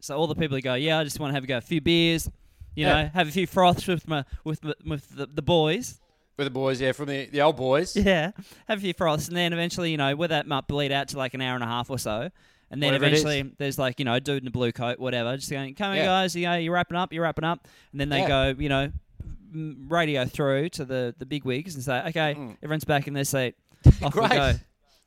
So 0.00 0.14
all 0.16 0.26
the 0.26 0.34
people 0.36 0.56
who 0.58 0.60
go, 0.60 0.74
yeah, 0.74 0.98
I 1.00 1.04
just 1.04 1.18
want 1.18 1.30
to 1.30 1.34
have 1.34 1.44
a 1.44 1.46
go, 1.46 1.56
a 1.56 1.60
few 1.62 1.80
beers, 1.80 2.30
you 2.76 2.86
Yeah. 2.86 3.04
know, 3.04 3.10
have 3.14 3.28
a 3.28 3.32
few 3.32 3.46
froths 3.46 3.86
with 3.88 4.06
my 4.06 4.24
with 4.44 4.60
with 4.84 5.08
the, 5.08 5.26
the 5.26 5.42
boys. 5.42 5.98
With 6.36 6.46
the 6.46 6.50
boys, 6.50 6.80
yeah, 6.80 6.90
from 6.92 7.06
the, 7.06 7.26
the 7.26 7.40
old 7.42 7.56
boys. 7.56 7.94
Yeah, 8.04 8.32
have 8.68 8.78
a 8.78 8.80
few 8.80 8.92
froths, 8.94 9.28
and 9.28 9.36
then 9.36 9.52
eventually, 9.52 9.90
you 9.92 9.96
know, 9.96 10.16
where 10.16 10.28
that 10.28 10.46
might 10.48 10.66
bleed 10.66 10.90
out 10.90 11.08
to 11.08 11.16
like 11.18 11.34
an 11.34 11.40
hour 11.40 11.54
and 11.54 11.62
a 11.62 11.66
half 11.66 11.90
or 11.90 11.98
so, 11.98 12.28
and 12.70 12.82
then 12.82 12.88
Whatever 12.88 13.04
it 13.04 13.08
eventually 13.12 13.52
there's 13.58 13.78
like 13.78 13.98
you 14.00 14.04
know, 14.04 14.14
a 14.14 14.20
dude 14.20 14.42
in 14.42 14.48
a 14.48 14.50
blue 14.50 14.72
coat, 14.72 14.98
whatever, 14.98 15.36
just 15.36 15.50
going, 15.50 15.74
come 15.76 15.90
on, 15.92 15.96
Yeah. 15.96 16.06
guys, 16.06 16.34
you 16.34 16.42
know, 16.46 16.56
you're 16.56 16.74
wrapping 16.74 16.96
up, 16.96 17.12
you're 17.12 17.22
wrapping 17.22 17.44
up, 17.44 17.68
and 17.92 18.00
then 18.00 18.08
they 18.08 18.20
Yeah. 18.20 18.28
go, 18.52 18.54
you 18.58 18.68
know, 18.68 18.90
m- 19.54 19.86
radio 19.88 20.24
through 20.26 20.70
to 20.70 20.84
the 20.84 21.14
the 21.18 21.26
big 21.26 21.44
wigs 21.44 21.76
and 21.76 21.84
say, 21.84 22.02
okay, 22.08 22.32
everyone's 22.62 22.84
back 22.84 23.06
in 23.06 23.14
their 23.14 23.22
seat, 23.24 23.54
off 23.86 24.00
we 24.00 24.08
Mm. 24.08 24.10
Great. 24.12 24.30
go. 24.30 24.52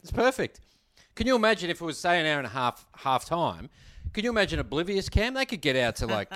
It's 0.02 0.12
perfect. 0.12 0.62
Can 1.16 1.28
you 1.28 1.36
imagine 1.36 1.70
if 1.70 1.82
it 1.82 1.84
was, 1.84 1.98
say, 1.98 2.20
an 2.22 2.26
hour 2.26 2.38
and 2.38 2.48
a 2.48 2.52
half 2.52 2.86
half 2.96 3.26
time? 3.26 3.70
Can 4.14 4.24
you 4.24 4.30
imagine 4.30 4.60
Oblivious 4.60 5.10
Cam? 5.10 5.34
They 5.34 5.46
could 5.46 5.62
get 5.62 5.76
out 5.76 5.96
to 5.98 6.08
like 6.08 6.32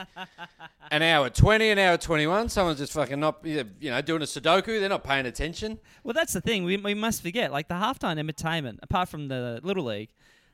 an 0.92 1.02
hour 1.02 1.30
20, 1.30 1.70
an 1.70 1.80
hour 1.80 1.98
21. 1.98 2.50
Someone's 2.50 2.80
just 2.80 2.94
fucking 2.94 3.20
not, 3.20 3.40
you 3.44 3.66
know, 3.82 4.02
doing 4.02 4.22
a 4.22 4.26
Sudoku. 4.26 4.80
They're 4.80 4.90
not 4.90 5.04
paying 5.04 5.26
attention. 5.26 5.80
Well, 6.04 6.14
that's 6.14 6.34
the 6.34 6.42
thing. 6.42 6.64
We, 6.64 6.78
we 6.78 6.94
must 6.94 7.22
forget, 7.22 7.52
like 7.52 7.68
the 7.68 7.76
halftime 7.76 8.18
entertainment, 8.20 8.80
apart 8.84 9.10
from 9.10 9.28
the 9.28 9.60
Little 9.64 9.86
League, 9.86 10.10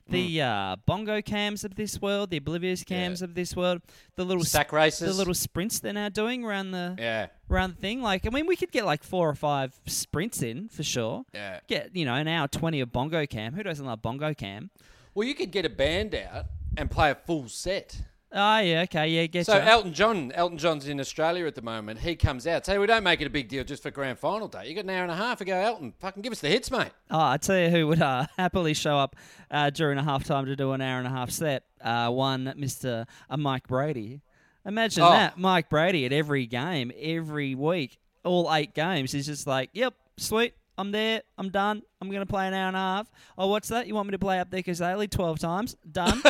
the 0.09 0.41
uh, 0.41 0.75
bongo 0.86 1.21
cams 1.21 1.65
of 1.65 1.75
this 1.75 2.01
world, 2.01 2.29
the 2.29 2.38
oblivious 2.38 2.81
cams 2.86 3.19
Mm. 3.19 3.21
Yeah. 3.21 3.25
of 3.25 3.36
this 3.36 3.55
world, 3.57 3.81
the 4.15 4.24
little 4.24 4.45
Sack 4.45 4.69
sp- 4.71 4.74
races. 4.74 5.09
the 5.09 5.13
little 5.13 5.33
sprints 5.33 5.79
they're 5.79 5.91
now 5.91 6.07
doing 6.07 6.45
around 6.45 6.71
the 6.71 6.95
Yeah. 6.97 7.27
around 7.51 7.71
the 7.75 7.81
thing. 7.81 8.01
Like, 8.01 8.25
I 8.25 8.29
mean, 8.29 8.47
we 8.47 8.55
could 8.55 8.71
get 8.71 8.86
like 8.86 9.03
four 9.03 9.27
or 9.29 9.36
five 9.36 9.77
sprints 9.86 10.41
in 10.41 10.69
for 10.69 10.83
sure. 10.83 11.25
Yeah. 11.33 11.59
Get 11.67 11.93
you 11.93 12.05
know 12.05 12.13
an 12.15 12.29
hour 12.29 12.47
twenty 12.47 12.79
of 12.79 12.93
bongo 12.93 13.25
cam. 13.25 13.53
Who 13.53 13.63
doesn't 13.63 13.86
love 13.86 14.01
bongo 14.01 14.33
cam? 14.33 14.69
Well, 15.13 15.27
you 15.27 15.36
could 15.36 15.51
get 15.51 15.65
a 15.65 15.69
band 15.69 16.15
out 16.15 16.45
and 16.77 16.89
play 16.89 17.12
a 17.12 17.15
full 17.15 17.48
set. 17.50 18.00
Oh 18.31 18.60
yeah, 18.60 18.81
okay, 18.84 19.07
yeah, 19.07 19.25
get 19.27 19.46
So 19.46 19.55
you. 19.55 19.62
Elton 19.62 19.93
John, 19.93 20.31
Elton 20.34 20.57
John's 20.57 20.88
in 20.89 21.00
Australia 21.00 21.46
at 21.46 21.55
the 21.55 21.62
moment. 21.62 22.00
He 22.00 22.15
comes 22.17 22.46
out. 22.46 22.65
Say 22.65 22.77
we 22.77 22.86
don't 22.86 23.03
make 23.03 23.22
it 23.22 23.25
a 23.25 23.29
big 23.29 23.48
deal 23.48 23.63
just 23.63 23.81
for 23.81 23.89
grand 23.89 24.19
final 24.19 24.50
day. 24.50 24.67
You 24.67 24.75
got 24.75 24.84
an 24.84 24.89
hour 24.89 25.03
and 25.03 25.12
a 25.12 25.15
half. 25.15 25.39
You 25.39 25.46
go 25.46 25.55
Elton, 25.55 25.93
fucking 26.00 26.22
give 26.24 26.34
us 26.34 26.41
the 26.41 26.50
hits, 26.50 26.69
mate. 26.69 26.91
Oh, 27.10 27.19
I 27.19 27.38
tell 27.38 27.57
you 27.57 27.69
who 27.69 27.88
would 27.88 28.01
uh, 28.01 28.27
happily 28.38 28.74
show 28.74 28.98
up 28.98 29.15
uh, 29.50 29.69
during 29.69 29.98
a 29.98 30.03
halftime 30.03 30.43
to 30.46 30.57
do 30.57 30.74
an 30.74 30.81
hour 30.81 30.98
and 31.00 31.07
a 31.07 31.10
half 31.10 31.29
set. 31.31 31.63
Uh, 31.81 32.10
one 32.10 32.53
Mister 32.57 33.05
uh, 33.29 33.38
Mike 33.38 33.67
Brady. 33.67 34.22
Imagine 34.65 35.03
Oh. 35.03 35.10
that, 35.12 35.38
Mike 35.38 35.69
Brady 35.69 36.05
at 36.05 36.12
every 36.12 36.46
game, 36.48 36.91
every 37.00 37.55
week, 37.55 37.98
all 38.25 38.53
eight 38.53 38.74
games. 38.75 39.13
He's 39.13 39.27
just 39.27 39.48
like, 39.48 39.69
"Yep, 39.72 39.93
sweet, 40.17 40.53
I'm 40.77 40.91
there, 40.91 41.22
I'm 41.38 41.50
done. 41.50 41.81
I'm 42.01 42.12
gonna 42.12 42.25
play 42.25 42.48
an 42.48 42.53
hour 42.53 42.67
and 42.67 42.75
a 42.75 42.79
half. 42.79 43.12
Oh, 43.38 43.48
what's 43.48 43.69
that? 43.69 43.88
You 43.88 43.96
want 43.96 44.07
me 44.07 44.12
to 44.12 44.19
play 44.19 44.39
up 44.39 44.50
there 44.51 44.62
Cazaly 44.62 45.10
twelve 45.10 45.39
times? 45.39 45.75
Done. 45.91 46.22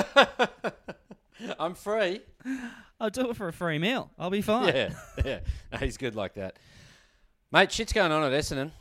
I'm 1.60 1.76
free. 1.76 2.22
I'll 3.00 3.10
do 3.10 3.30
it 3.30 3.36
for 3.36 3.48
a 3.48 3.54
free 3.54 3.78
meal. 3.78 4.10
I'll 4.18 4.30
be 4.30 4.42
fine. 4.42 4.68
Yeah, 4.74 4.90
yeah. 5.26 5.40
No, 5.72 5.78
he's 5.80 5.98
good 5.98 6.16
like 6.16 6.34
that, 6.36 6.58
mate. 7.52 7.72
Shit's 7.72 7.94
going 7.94 8.12
on 8.12 8.24
at 8.24 8.32
Essendon. 8.32 8.72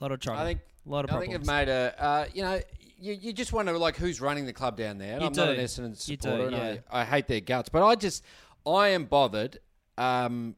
A 0.00 0.04
lot 0.04 0.12
of 0.12 0.20
trouble. 0.20 0.40
I 0.40 0.44
think. 0.44 0.60
a 0.86 0.90
lot 0.90 1.04
of 1.04 1.14
I 1.14 1.20
think 1.20 1.32
they've 1.32 1.46
made 1.46 1.68
a. 1.68 1.94
Uh, 2.02 2.24
you 2.34 2.42
know, 2.42 2.60
you, 2.98 3.12
you 3.12 3.32
just 3.32 3.52
wonder 3.52 3.76
like 3.78 3.96
who's 3.96 4.20
running 4.20 4.46
the 4.46 4.52
club 4.52 4.76
down 4.76 4.98
there. 4.98 5.12
And 5.12 5.20
You 5.20 5.26
I'm 5.28 5.32
not 5.32 5.48
an 5.50 5.56
do. 5.56 5.62
Essendon 5.62 6.08
You 6.08 6.16
do, 6.16 6.28
supporter, 6.28 6.56
and. 6.56 6.82
I, 6.90 7.02
I 7.02 7.04
hate 7.04 7.28
their 7.28 7.40
guts, 7.40 7.68
but 7.68 7.86
I 7.86 7.94
just 7.94 8.24
I 8.66 8.88
am 8.88 9.04
bothered. 9.04 9.58
Um, 9.98 10.56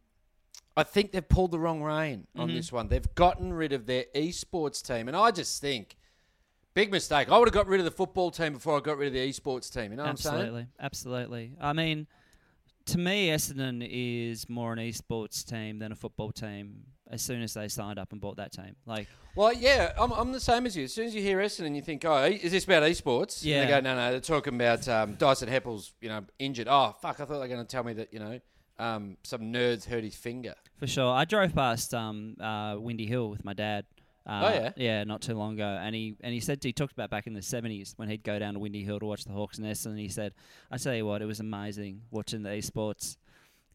I 0.76 0.82
think 0.82 1.12
they've 1.12 1.28
pulled 1.28 1.52
the 1.52 1.58
wrong 1.58 1.82
rein 1.82 2.26
on 2.36 2.48
Mm-hmm. 2.48 2.56
this 2.56 2.72
one. 2.72 2.88
They've 2.88 3.14
gotten 3.14 3.52
rid 3.52 3.72
of 3.72 3.86
their 3.86 4.04
esports 4.14 4.82
team, 4.82 5.06
and 5.08 5.16
I 5.16 5.30
just 5.30 5.60
think 5.60 5.96
big 6.74 6.90
mistake. 6.90 7.30
I 7.30 7.38
would 7.38 7.46
have 7.46 7.54
got 7.54 7.68
rid 7.68 7.78
of 7.80 7.84
the 7.84 7.92
football 7.92 8.30
team 8.32 8.54
before 8.54 8.76
I 8.76 8.80
got 8.80 8.98
rid 8.98 9.06
of 9.08 9.12
the 9.14 9.28
esports 9.30 9.72
team. 9.72 9.92
You 9.92 9.96
know 9.96 10.02
what 10.02 10.10
I'm 10.10 10.16
saying? 10.16 10.34
Absolutely, 10.36 10.66
absolutely. 10.80 11.52
I 11.60 11.72
mean, 11.72 12.06
to 12.86 12.98
me, 12.98 13.28
Essendon 13.28 13.86
is 13.88 14.48
more 14.48 14.72
an 14.72 14.78
esports 14.80 15.44
team 15.44 15.78
than 15.78 15.92
a 15.92 15.96
football 15.96 16.32
team. 16.32 16.84
As 17.10 17.20
soon 17.22 17.42
as 17.42 17.52
they 17.54 17.68
signed 17.68 17.98
up 17.98 18.12
and 18.12 18.20
bought 18.20 18.36
that 18.38 18.50
team, 18.50 18.74
like 18.86 19.06
Well, 19.36 19.52
yeah, 19.52 19.92
I'm, 20.00 20.10
I'm 20.10 20.32
the 20.32 20.40
same 20.40 20.64
as 20.64 20.74
you. 20.74 20.84
As 20.84 20.94
soon 20.94 21.06
as 21.06 21.14
you 21.14 21.20
hear 21.20 21.38
Essendon, 21.38 21.76
you 21.76 21.82
think, 21.82 22.02
oh, 22.06 22.24
is 22.24 22.50
this 22.50 22.64
about 22.64 22.82
esports? 22.82 23.44
Yeah. 23.44 23.60
And 23.60 23.68
they 23.68 23.74
go, 23.74 23.80
no, 23.80 23.94
no, 23.94 24.10
they're 24.10 24.20
talking 24.20 24.54
about 24.54 24.88
um, 24.88 25.14
Dyson 25.14 25.48
Heppell's, 25.48 25.92
you 26.00 26.08
know, 26.08 26.24
injured. 26.38 26.66
Oh, 26.68 26.96
fuck, 27.00 27.20
I 27.20 27.24
thought 27.26 27.34
they 27.34 27.38
were 27.40 27.46
going 27.48 27.60
to 27.60 27.66
tell 27.66 27.84
me 27.84 27.92
that, 27.92 28.12
you 28.12 28.18
know, 28.20 28.40
um, 28.78 29.16
some 29.22 29.52
nerds 29.52 29.84
hurt 29.86 30.04
his 30.04 30.14
finger. 30.16 30.54
for 30.78 30.86
sure. 30.86 31.12
I 31.12 31.24
drove 31.24 31.54
past 31.54 31.94
um, 31.94 32.36
uh, 32.40 32.76
Windy 32.78 33.06
Hill 33.06 33.30
with 33.30 33.44
my 33.44 33.52
dad. 33.54 33.84
Uh, 34.26 34.40
Oh, 34.42 34.48
yeah? 34.54 34.72
yeah, 34.76 35.04
not 35.04 35.20
too 35.20 35.34
long 35.34 35.52
ago, 35.54 35.78
and 35.82 35.94
he 35.94 36.16
and 36.22 36.32
he 36.32 36.40
said 36.40 36.64
he 36.64 36.72
talked 36.72 36.92
about 36.94 37.10
back 37.10 37.26
in 37.26 37.34
the 37.34 37.42
seventies 37.42 37.92
when 37.96 38.08
he'd 38.08 38.22
go 38.24 38.38
down 38.38 38.54
to 38.54 38.58
Windy 38.58 38.82
Hill 38.82 38.98
to 39.00 39.04
watch 39.04 39.24
the 39.24 39.32
Hawks 39.32 39.58
Nest, 39.58 39.84
and 39.84 39.98
He 39.98 40.08
said, 40.08 40.32
"I 40.70 40.78
tell 40.78 40.94
you 40.94 41.04
what, 41.04 41.20
it 41.20 41.26
was 41.26 41.40
amazing 41.40 42.00
watching 42.10 42.42
the 42.42 42.48
esports 42.48 43.18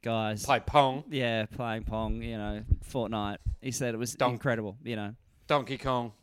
guys 0.01 0.43
Play 0.45 0.59
Pong, 0.61 1.03
Yeah, 1.11 1.45
playing 1.45 1.83
Pong, 1.83 2.23
you 2.23 2.37
know, 2.37 2.63
Fortnite. 2.91 3.37
He 3.61 3.69
said 3.71 3.93
it 3.93 3.97
was 3.97 4.15
Donk- 4.15 4.33
incredible, 4.33 4.75
you 4.83 4.95
know. 4.95 5.13
Donkey 5.45 5.77
Kong. 5.77 6.13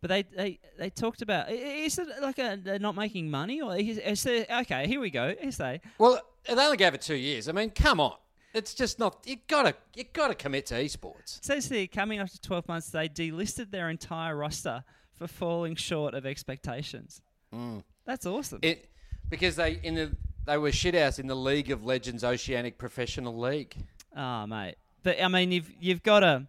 But 0.00 0.08
they, 0.10 0.22
they, 0.22 0.58
they 0.78 0.90
talked 0.90 1.22
about 1.22 1.50
is 1.50 1.98
it 1.98 2.06
like 2.22 2.38
a, 2.38 2.58
they're 2.62 2.78
not 2.78 2.94
making 2.94 3.30
money 3.30 3.60
or 3.60 3.76
is, 3.76 3.98
is 3.98 4.22
there, 4.22 4.46
okay 4.60 4.86
here 4.86 5.00
we 5.00 5.10
go 5.10 5.34
is 5.40 5.56
they 5.56 5.80
Well, 5.98 6.20
they 6.46 6.54
only 6.54 6.76
gave 6.76 6.94
it 6.94 7.02
two 7.02 7.14
years. 7.14 7.48
I 7.48 7.52
mean, 7.52 7.70
come 7.70 8.00
on. 8.00 8.14
It's 8.54 8.74
just 8.74 8.98
not. 8.98 9.18
You 9.26 9.36
gotta, 9.46 9.74
you 9.94 10.04
gotta 10.12 10.34
commit 10.34 10.66
to 10.66 10.74
esports. 10.74 11.38
it 11.38 11.44
says 11.44 11.68
here 11.68 11.86
coming 11.86 12.18
after 12.18 12.38
12 12.38 12.66
months 12.66 12.90
they 12.90 13.08
delisted 13.08 13.70
their 13.70 13.90
entire 13.90 14.34
roster 14.34 14.84
for 15.14 15.26
falling 15.26 15.76
short 15.76 16.14
of 16.14 16.24
expectations. 16.24 17.20
Mm. 17.54 17.82
That's 18.06 18.24
awesome. 18.24 18.60
It 18.62 18.88
because 19.28 19.56
they 19.56 19.78
in 19.82 19.94
the 19.94 20.16
they 20.46 20.56
were 20.56 20.70
shithouse 20.70 21.18
in 21.18 21.26
the 21.26 21.36
League 21.36 21.70
of 21.70 21.84
Legends 21.84 22.24
Oceanic 22.24 22.78
Professional 22.78 23.38
League. 23.38 23.76
oh 24.16 24.46
mate, 24.46 24.76
but 25.02 25.22
I 25.22 25.28
mean 25.28 25.52
you've 25.52 25.70
you've 25.78 26.02
got 26.02 26.20
to. 26.20 26.46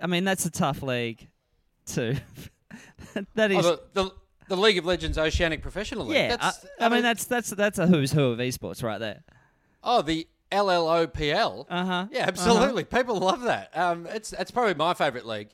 I 0.00 0.06
mean 0.06 0.24
that's 0.24 0.46
a 0.46 0.50
tough 0.50 0.82
league, 0.82 1.28
too. 1.86 2.16
that 3.34 3.50
is. 3.50 3.66
Oh, 3.66 3.78
the, 3.92 4.02
the 4.02 4.10
the 4.48 4.56
League 4.56 4.78
of 4.78 4.84
Legends 4.84 5.18
Oceanic 5.18 5.62
Professional 5.62 6.06
League. 6.06 6.16
yeah, 6.16 6.36
That's, 6.36 6.66
I, 6.80 6.86
I 6.86 6.88
mean 6.88 7.02
that's 7.02 7.24
that's 7.24 7.50
that's 7.50 7.78
a 7.78 7.86
who's 7.86 8.12
who 8.12 8.26
of 8.26 8.38
esports 8.38 8.82
right 8.82 8.98
there. 8.98 9.22
oh 9.82 10.02
the 10.02 10.26
LLOPL. 10.52 11.66
Uh 11.68 11.84
huh. 11.84 12.06
Yeah, 12.10 12.24
absolutely. 12.26 12.84
People 12.84 13.18
love 13.18 13.42
that. 13.42 13.76
Um, 13.76 14.06
it's 14.06 14.32
it's 14.32 14.50
probably 14.50 14.74
my 14.74 14.94
favourite 14.94 15.26
league. 15.26 15.48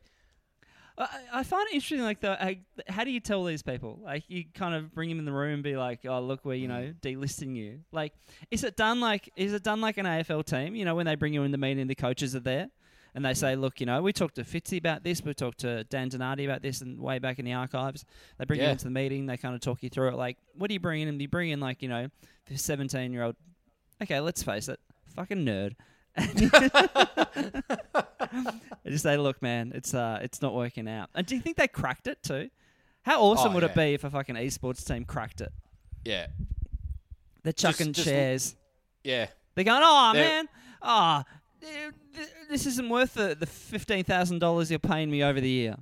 I, 0.99 1.09
I 1.33 1.43
find 1.45 1.67
it 1.69 1.75
interesting, 1.75 2.03
like, 2.03 2.21
the, 2.21 2.37
like, 2.41 2.61
how 2.87 3.05
do 3.05 3.11
you 3.11 3.21
tell 3.21 3.43
these 3.45 3.63
people? 3.63 4.01
Like, 4.03 4.25
you 4.29 4.45
kind 4.53 4.75
of 4.75 4.95
bring 4.95 5.09
them 5.09 5.19
in 5.19 5.25
the 5.25 5.33
room 5.33 5.55
and 5.55 5.63
be 5.63 5.75
like, 5.75 6.01
oh, 6.05 6.21
look, 6.21 6.45
we're, 6.45 6.55
you 6.55 6.69
know, 6.69 6.93
delisting 7.01 7.57
you. 7.57 7.81
Like, 7.91 8.13
is 8.51 8.65
it 8.65 8.77
done 8.77 9.01
like, 9.01 9.33
is 9.35 9.55
it 9.55 9.63
done 9.63 9.81
like 9.81 9.97
an 9.97 10.05
AFL 10.05 10.45
team? 10.45 10.75
You 10.75 10.85
know, 10.85 10.95
when 10.95 11.07
they 11.07 11.15
bring 11.15 11.33
you 11.33 11.43
in 11.45 11.53
the 11.53 11.59
meeting, 11.59 11.87
the 11.87 11.95
coaches 11.95 12.37
are 12.37 12.41
there 12.41 12.69
and 13.15 13.25
they 13.25 13.35
say, 13.35 13.57
look, 13.57 13.81
you 13.81 13.87
know, 13.87 14.01
we 14.03 14.13
talked 14.13 14.37
to 14.37 14.45
Fitzy 14.45 14.79
about 14.79 15.05
this, 15.05 15.23
we 15.25 15.35
talked 15.35 15.61
to 15.61 15.85
Dan 15.85 16.09
Donati 16.09 16.45
about 16.45 16.63
this 16.63 16.81
and 16.81 16.99
way 17.01 17.19
back 17.19 17.39
in 17.39 17.45
the 17.45 17.53
archives. 17.53 18.05
They 18.39 18.45
bring 18.45 18.61
you 18.61 18.67
into 18.67 18.85
the 18.85 18.91
meeting, 18.91 19.27
they 19.27 19.37
kind 19.37 19.55
of 19.55 19.61
talk 19.61 19.83
you 19.83 19.91
through 19.91 20.09
it. 20.09 20.15
Like, 20.15 20.37
what 20.55 20.69
do 20.69 20.75
you 20.75 20.81
bring 20.81 21.03
in? 21.03 21.21
You 21.21 21.29
bring 21.29 21.51
in, 21.51 21.61
like, 21.61 21.83
you 21.83 21.89
know, 21.89 22.09
the 22.47 22.57
17 22.59 23.13
year 23.13 23.23
old, 23.25 23.37
okay, 24.03 24.21
let's 24.21 24.43
face 24.43 24.69
it, 24.69 24.81
fucking 25.17 25.45
nerd. 25.45 25.75
I 26.17 26.27
just 28.87 29.03
say, 29.05 29.17
look, 29.17 29.41
man, 29.43 29.73
it's 29.75 29.95
uh, 29.95 30.19
it's 30.23 30.43
not 30.43 30.55
working 30.55 30.89
out. 30.89 31.09
And 31.15 31.27
do 31.27 31.35
you 31.35 31.41
think 31.41 31.57
they 31.57 31.69
cracked 31.69 32.07
it 32.07 32.23
too? 32.23 32.51
How 33.03 33.21
awesome 33.23 33.53
Oh, 33.53 33.55
would 33.55 33.65
it 33.65 33.75
be 33.75 33.95
if 33.95 34.05
a 34.05 34.11
fucking 34.11 34.35
esports 34.37 34.87
team 34.87 35.05
cracked 35.05 35.41
it? 35.41 35.53
Yeah, 36.05 36.27
They're 37.43 37.53
chucking 37.53 37.93
just- 37.93 38.07
chairs. 38.09 38.57
yeah. 39.05 39.27
They're 39.55 39.65
going, 39.65 39.83
oh 39.85 40.11
They're- 40.15 40.23
man, 40.23 40.49
oh, 40.83 41.23
this 42.49 42.67
isn't 42.67 42.89
worth 42.89 43.15
the, 43.15 43.37
the 43.39 43.47
fifteen 43.47 44.05
thousand 44.05 44.39
dollars 44.41 44.71
you're 44.71 44.79
paying 44.79 45.11
me 45.11 45.23
over 45.23 45.41
the 45.41 45.49
year. 45.49 45.77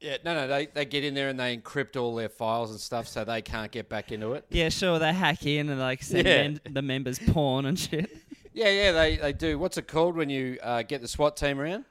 Yeah, 0.00 0.16
no, 0.24 0.34
no, 0.34 0.48
they, 0.48 0.64
they 0.66 0.86
get 0.86 1.04
in 1.04 1.12
there 1.12 1.28
and 1.28 1.38
they 1.38 1.54
encrypt 1.54 1.94
all 2.00 2.14
their 2.14 2.30
files 2.30 2.70
and 2.70 2.80
stuff 2.80 3.06
so 3.06 3.22
they 3.22 3.42
can't 3.42 3.70
get 3.70 3.90
back 3.90 4.12
into 4.12 4.32
it. 4.32 4.46
Yeah, 4.48 4.70
sure, 4.70 4.98
they 4.98 5.12
hack 5.12 5.44
in 5.44 5.68
and 5.68 5.78
like 5.78 6.02
send 6.02 6.26
Yeah. 6.26 6.36
men- 6.42 6.60
the 6.70 6.80
members 6.82 7.18
porn 7.18 7.66
and 7.66 7.78
shit. 7.78 8.10
Yeah, 8.52 8.68
yeah, 8.68 8.90
they, 8.92 9.16
they 9.16 9.32
do. 9.32 9.60
What's 9.60 9.78
it 9.78 9.86
called 9.86 10.16
when 10.16 10.28
you 10.28 10.58
uh, 10.60 10.82
get 10.82 11.00
the 11.00 11.06
SWAT 11.06 11.36
team 11.36 11.60
around? 11.60 11.84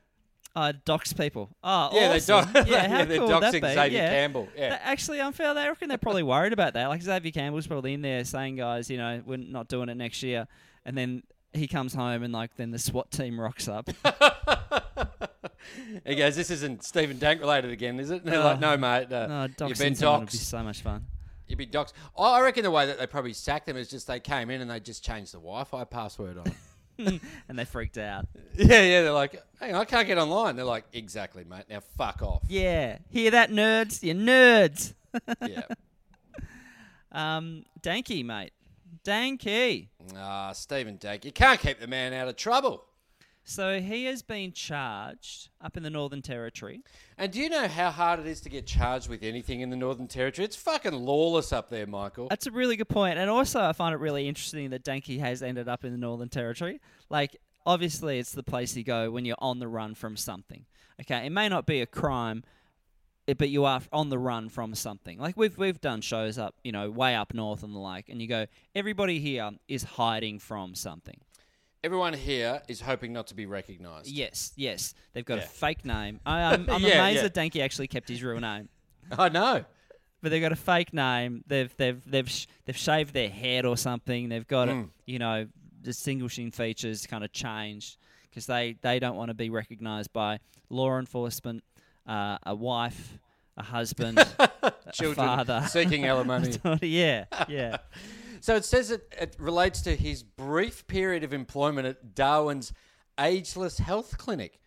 Uh, 0.54 0.73
dox 0.84 1.13
people. 1.13 1.49
Oh, 1.63 1.89
Yeah, 1.93 2.13
awesome. 2.13 2.52
they 2.52 2.63
do- 2.63 2.69
Yeah, 2.71 2.88
how 2.88 2.97
yeah, 2.97 3.06
they're 3.06 3.17
cool 3.19 3.28
would 3.30 3.43
that 3.43 3.54
doxing 3.54 3.62
be? 3.62 3.67
Xavier 3.73 3.97
yeah. 4.02 4.10
Campbell. 4.10 4.49
Yeah. 4.58 4.69
That- 4.71 4.82
Actually, 4.84 5.21
unfair. 5.21 5.54
They 5.54 5.67
reckon 5.69 5.88
they're 5.88 5.97
probably 5.97 6.23
worried 6.23 6.52
about 6.52 6.73
that. 6.73 6.88
Like 6.88 7.02
Xavier 7.02 7.32
Campbell's 7.32 7.65
probably 7.65 7.93
in 7.93 8.02
there 8.02 8.25
saying, 8.25 8.58
"Guys, 8.58 8.89
you 8.89 8.97
know, 8.97 9.21
we're 9.25 9.38
not 9.38 9.69
doing 9.69 9.88
it 9.88 9.95
next 9.95 10.21
year," 10.21 10.47
and 10.86 10.97
then 10.97 11.23
he 11.54 11.68
comes 11.68 11.94
home 11.94 12.24
and 12.24 12.34
like 12.34 12.56
then 12.56 12.72
the 12.72 12.80
SWAT 12.80 13.12
team 13.12 13.40
rocks 13.40 13.68
up. 13.68 13.90
He 16.06 16.16
goes, 16.16 16.36
"This 16.36 16.50
isn't 16.52 16.84
Stephen 16.84 17.20
Dank 17.20 17.42
related 17.42 17.72
again, 17.72 18.00
is 18.00 18.10
it?" 18.12 18.24
And 18.24 18.32
they're 18.32 18.40
Oh. 18.42 18.44
like, 18.46 18.60
"No, 18.60 18.78
mate. 18.78 19.12
Uh, 19.12 19.48
no, 19.60 19.68
you've 19.68 19.78
been 19.78 19.94
someone 19.96 20.22
would 20.22 20.32
be 20.32 20.38
doxed. 20.38 20.42
so 20.42 20.64
much 20.64 20.82
fun. 20.82 21.06
You'd 21.48 21.58
be 21.58 21.68
doxed." 21.68 21.94
I 22.18 22.24
I 22.24 22.42
reckon 22.42 22.64
the 22.64 22.72
way 22.72 22.86
that 22.88 22.98
they 22.98 23.06
probably 23.06 23.34
sacked 23.34 23.66
them 23.68 23.78
is 23.78 23.90
just 23.90 24.08
they 24.08 24.20
came 24.20 24.50
in 24.50 24.62
and 24.62 24.70
they 24.72 24.80
just 24.80 25.04
changed 25.04 25.34
the 25.34 25.38
Wi-Fi 25.40 25.84
password 25.84 26.38
on. 26.40 26.46
and 27.50 27.60
they 27.60 27.66
freaked 27.66 27.98
out. 27.98 28.26
Yeah, 28.56 28.82
yeah. 28.82 29.02
They're 29.04 29.12
like, 29.12 29.42
hang 29.60 29.74
on, 29.76 29.82
I 29.82 29.86
can't 29.86 30.08
get 30.08 30.18
online. 30.18 30.56
They're 30.56 30.66
like, 30.66 30.86
exactly, 30.94 31.44
mate. 31.44 31.66
Now 31.70 31.82
fuck 31.98 32.22
off. 32.22 32.44
Yeah, 32.48 32.98
hear 33.10 33.32
that, 33.32 33.52
nerds? 33.52 34.02
You 34.02 34.16
nerds. 34.16 34.94
Yeah. 35.46 35.64
Um, 37.12 37.66
Danky, 37.82 38.24
mate. 38.26 38.52
Danky. 39.04 39.89
Ah, 40.15 40.52
Stephen 40.52 40.97
Dank. 40.97 41.25
You 41.25 41.32
can't 41.32 41.60
keep 41.60 41.80
the 41.80 41.88
man 41.88 42.13
out 42.13 42.28
of 42.28 42.36
trouble. 42.36 42.86
So 43.43 43.80
he 43.80 44.06
has 44.06 44.21
been 44.21 44.52
charged 44.52 45.49
up 45.60 45.75
in 45.75 45.82
the 45.82 45.89
Northern 45.89 46.21
Territory. 46.21 46.82
And 47.17 47.32
do 47.32 47.39
you 47.39 47.49
know 47.49 47.67
how 47.67 47.89
hard 47.89 48.19
it 48.19 48.28
is 48.28 48.41
to 48.41 48.49
get 48.49 48.67
charged 48.67 49.10
with 49.10 49.23
anything 49.23 49.62
in 49.62 49.71
the 49.71 49.75
Northern 49.75 50.08
Territory? 50.08 50.45
It's 50.45 50.56
fucking 50.56 50.93
lawless 50.93 51.52
up 51.52 51.69
there, 51.69 51.88
Michael. 51.88 52.28
That's 52.28 52.45
a 52.45 52.52
really 52.52 52.75
good 52.75 52.89
point. 52.89 53.17
And 53.17 53.28
also, 53.28 53.60
I 53.62 53.73
find 53.73 53.95
it 53.95 53.99
really 53.99 54.28
interesting 54.28 54.69
that 54.69 54.84
Danky 54.84 55.19
has 55.19 55.41
ended 55.41 55.67
up 55.67 55.84
in 55.84 55.91
the 55.91 55.97
Northern 55.97 56.30
Territory. 56.30 56.80
Like, 57.10 57.38
obviously, 57.65 58.19
it's 58.19 58.34
the 58.34 58.43
place 58.43 58.75
you 58.75 58.84
go 58.84 59.10
when 59.10 59.25
you're 59.25 59.36
on 59.39 59.58
the 59.58 59.67
run 59.67 59.95
from 59.95 60.15
something. 60.15 60.65
Okay, 61.02 61.25
it 61.25 61.32
may 61.32 61.49
not 61.49 61.65
be 61.65 61.82
a 61.82 61.88
crime, 61.88 62.43
but 63.38 63.50
you 63.50 63.65
are 63.65 63.82
on 63.92 64.10
the 64.10 64.18
run 64.18 64.50
from 64.50 64.76
something. 64.76 65.18
Like 65.20 65.38
we've 65.38 65.58
we've 65.58 65.80
done 65.82 66.02
shows 66.02 66.38
up, 66.38 66.56
you 66.63 66.72
know, 66.72 66.89
way 66.89 67.15
up 67.15 67.34
north 67.34 67.63
and 67.63 67.74
the 67.74 67.80
like, 67.80 68.10
and 68.10 68.22
you 68.22 68.28
go, 68.28 68.46
everybody 68.76 69.20
here 69.20 69.52
is 69.68 69.84
hiding 69.84 70.39
from 70.39 70.76
something. 70.76 71.18
Everyone 71.84 72.13
here 72.13 72.62
is 72.68 72.82
hoping 72.82 73.13
not 73.13 73.28
to 73.28 73.36
be 73.36 73.46
recognised. 73.46 74.08
Yes, 74.08 74.52
yes, 74.58 74.94
they've 75.13 75.24
got 75.26 75.38
Yeah. 75.38 75.44
a 75.46 75.48
fake 75.48 75.86
name. 75.86 76.20
I, 76.26 76.42
I'm, 76.54 76.70
I'm 76.70 76.82
Yeah, 76.82 77.00
amazed 77.06 77.18
yeah. 77.24 77.28
that 77.30 77.34
Danky 77.34 77.62
actually 77.63 77.88
kept 77.88 78.10
his 78.10 78.22
real 78.22 78.39
name. 78.39 78.68
I 79.18 79.30
know. 79.30 79.63
but 80.22 80.30
they've 80.32 80.42
got 80.42 80.52
a 80.52 80.58
fake 80.58 80.94
name. 80.94 81.44
They've 81.48 81.74
they've 81.78 82.02
they've 82.10 82.30
sh- 82.30 82.48
they've 82.65 82.76
shaved 82.78 83.13
their 83.13 83.30
head 83.30 83.65
or 83.65 83.78
something. 83.78 84.28
They've 84.30 84.48
got 84.48 84.68
Mm. 84.68 84.89
you 85.06 85.20
know, 85.20 85.48
distinguishing 85.82 86.52
features 86.52 87.08
kind 87.08 87.24
of 87.24 87.32
changed 87.32 87.98
because 88.30 88.46
they 88.46 88.76
they 88.82 89.00
don't 89.00 89.15
want 89.15 89.30
to 89.30 89.34
be 89.34 89.50
recognised 89.50 90.12
by 90.12 90.39
law 90.70 91.00
enforcement, 91.00 91.63
uh, 92.10 92.38
a 92.43 92.56
wife, 92.56 93.19
a 93.56 93.63
husband, 93.63 94.17
a 94.39 94.72
father. 95.13 95.63
seeking 95.69 96.06
alimony. 96.06 96.58
yeah, 96.82 97.26
yeah. 97.48 97.78
So 98.41 98.56
it 98.56 98.65
says 98.65 98.89
it, 98.91 99.13
it 99.19 99.36
relates 99.38 99.82
to 99.82 99.95
his 99.95 100.24
brief 100.24 100.88
period 100.88 101.24
of 101.24 101.34
employment 101.34 101.88
at 101.88 102.15
Darwin's 102.15 102.74
ageless 103.19 103.78
health 103.78 104.17
clinic. 104.17 104.60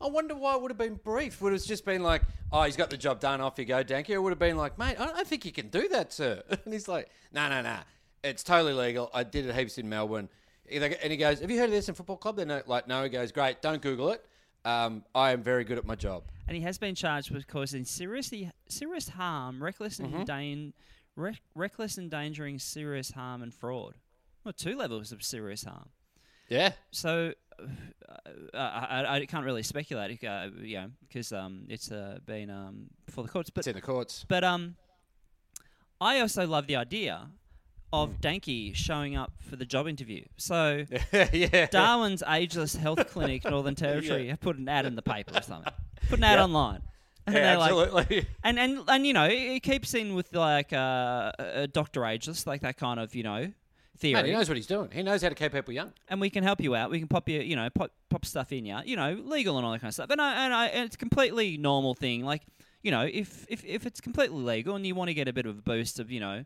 I 0.00 0.08
wonder 0.08 0.34
why 0.34 0.54
it 0.54 0.60
would 0.60 0.70
have 0.70 0.78
been 0.78 0.96
brief. 0.96 1.40
Would 1.40 1.52
have 1.54 1.64
just 1.64 1.84
been 1.84 2.02
like, 2.02 2.22
oh, 2.52 2.62
he's 2.64 2.76
got 2.76 2.90
the 2.90 2.96
job 2.96 3.20
done, 3.20 3.40
off 3.40 3.58
you 3.58 3.64
go, 3.64 3.82
Danky. 3.82 4.10
Or 4.10 4.14
it 4.14 4.22
would 4.22 4.32
have 4.32 4.38
been 4.38 4.56
like, 4.56 4.78
mate, 4.78 5.00
I 5.00 5.06
don't 5.06 5.26
think 5.26 5.46
you 5.46 5.52
can 5.52 5.68
do 5.68 5.88
that, 5.88 6.12
sir. 6.12 6.42
And 6.50 6.72
he's 6.72 6.88
like, 6.88 7.08
no, 7.32 7.48
no, 7.48 7.62
no. 7.62 7.78
It's 8.22 8.42
totally 8.42 8.74
legal. 8.74 9.10
I 9.14 9.22
did 9.22 9.46
it 9.46 9.54
heaps 9.54 9.78
in 9.78 9.88
Melbourne. 9.88 10.28
And 10.70 10.94
he 11.10 11.16
goes, 11.16 11.40
have 11.40 11.50
you 11.50 11.58
heard 11.58 11.66
of 11.66 11.70
this 11.70 11.88
in 11.88 11.94
football 11.94 12.16
club? 12.16 12.36
They're 12.36 12.62
like, 12.66 12.86
no. 12.86 13.02
He 13.04 13.08
goes, 13.08 13.32
great, 13.32 13.62
don't 13.62 13.80
Google 13.80 14.10
it. 14.10 14.24
Um, 14.64 15.04
I 15.14 15.32
am 15.32 15.42
very 15.42 15.64
good 15.64 15.78
at 15.78 15.86
my 15.86 15.94
job. 15.94 16.24
And 16.48 16.56
he 16.56 16.62
has 16.62 16.78
been 16.78 16.94
charged 16.94 17.30
with 17.30 17.46
causing 17.46 17.84
seriously 17.84 18.50
serious 18.68 19.08
harm, 19.10 19.62
reckless 19.62 19.98
and 19.98 20.12
endan- 20.14 20.72
rec- 21.16 21.40
reckless 21.54 21.98
endangering 21.98 22.58
serious 22.58 23.10
harm 23.12 23.42
and 23.42 23.52
fraud. 23.52 23.94
Well, 24.44 24.52
two 24.54 24.76
levels 24.76 25.12
of 25.12 25.22
serious 25.22 25.64
harm. 25.64 25.88
Yeah. 26.48 26.72
So 26.90 27.32
uh, 27.58 27.66
I, 28.54 29.04
I, 29.06 29.14
I 29.16 29.26
can't 29.26 29.44
really 29.44 29.62
speculate, 29.62 30.22
uh, 30.24 30.48
you 30.60 30.76
know, 30.76 30.90
because 31.06 31.32
um, 31.32 31.64
it's 31.68 31.90
uh, 31.90 32.18
been 32.26 32.50
um, 32.50 32.88
before 33.06 33.24
the 33.24 33.30
courts. 33.30 33.50
But 33.50 33.60
It's 33.60 33.68
in 33.68 33.74
the 33.76 33.80
courts. 33.80 34.24
but 34.28 34.44
um, 34.44 34.76
I 36.00 36.20
also 36.20 36.46
love 36.46 36.66
the 36.66 36.76
idea 36.76 37.28
of 37.92 38.20
Danky 38.20 38.74
showing 38.74 39.14
up 39.16 39.32
for 39.48 39.56
the 39.56 39.64
job 39.64 39.86
interview. 39.86 40.24
So 40.36 40.84
yeah. 41.32 41.66
Darwin's 41.66 42.22
Ageless 42.26 42.74
Health 42.74 43.06
Clinic, 43.12 43.44
Northern 43.44 43.74
Territory, 43.74 44.28
have 44.28 44.40
put 44.40 44.56
an 44.58 44.68
ad 44.68 44.84
in 44.86 44.96
the 44.96 45.02
paper 45.02 45.38
or 45.38 45.42
something. 45.42 45.72
Put 46.08 46.18
an 46.18 46.24
ad 46.24 46.38
Yeah. 46.38 46.44
online. 46.44 46.82
And 47.26 47.34
Yeah, 47.36 47.42
they're 47.42 47.58
like, 47.58 47.70
absolutely. 47.88 48.26
and, 48.42 48.58
and 48.58 48.80
and 48.88 49.06
you 49.06 49.14
know, 49.14 49.24
it 49.30 49.60
keeps 49.62 49.94
in 49.94 50.14
with 50.14 50.34
like 50.34 50.72
uh, 50.74 51.32
a 51.38 51.66
Doctor 51.66 52.04
Ageless, 52.04 52.46
like 52.46 52.60
that 52.60 52.76
kind 52.76 53.00
of 53.00 53.14
you 53.14 53.22
know 53.22 53.50
theory. 53.96 54.14
Mate, 54.22 54.26
he 54.26 54.32
knows 54.32 54.48
what 54.48 54.56
he's 54.56 54.66
doing. 54.66 54.90
He 54.92 55.02
knows 55.02 55.22
how 55.22 55.30
to 55.30 55.34
keep 55.34 55.52
people 55.52 55.72
young. 55.72 55.92
and 56.08 56.20
we 56.20 56.28
can 56.28 56.42
help 56.44 56.60
you 56.60 56.74
out. 56.74 56.90
We 56.90 56.98
can 56.98 57.08
pop 57.08 57.26
you, 57.28 57.40
you 57.40 57.56
know, 57.56 57.70
pop, 57.70 57.92
pop 58.10 58.26
stuff 58.26 58.52
in 58.52 58.66
you, 58.66 58.76
you 58.84 58.96
know, 58.96 59.12
legal 59.24 59.56
and 59.56 59.64
all 59.64 59.72
that 59.72 59.80
kind 59.80 59.88
of 59.88 59.94
stuff. 59.94 60.10
And 60.10 60.20
I, 60.20 60.44
and 60.44 60.52
I, 60.52 60.66
and 60.66 60.84
it's 60.84 60.96
a 60.96 60.98
completely 60.98 61.56
normal 61.56 61.94
thing. 61.94 62.24
Like, 62.24 62.42
you 62.82 62.90
know, 62.90 63.08
if, 63.10 63.46
if, 63.48 63.64
if 63.64 63.86
it's 63.86 64.00
completely 64.00 64.42
legal 64.42 64.74
and 64.76 64.84
you 64.86 64.94
want 64.96 65.08
to 65.08 65.14
get 65.14 65.28
a 65.28 65.32
bit 65.32 65.46
of 65.46 65.56
a 65.56 65.62
boost 65.62 66.00
of, 66.00 66.10
you 66.10 66.18
know, 66.20 66.44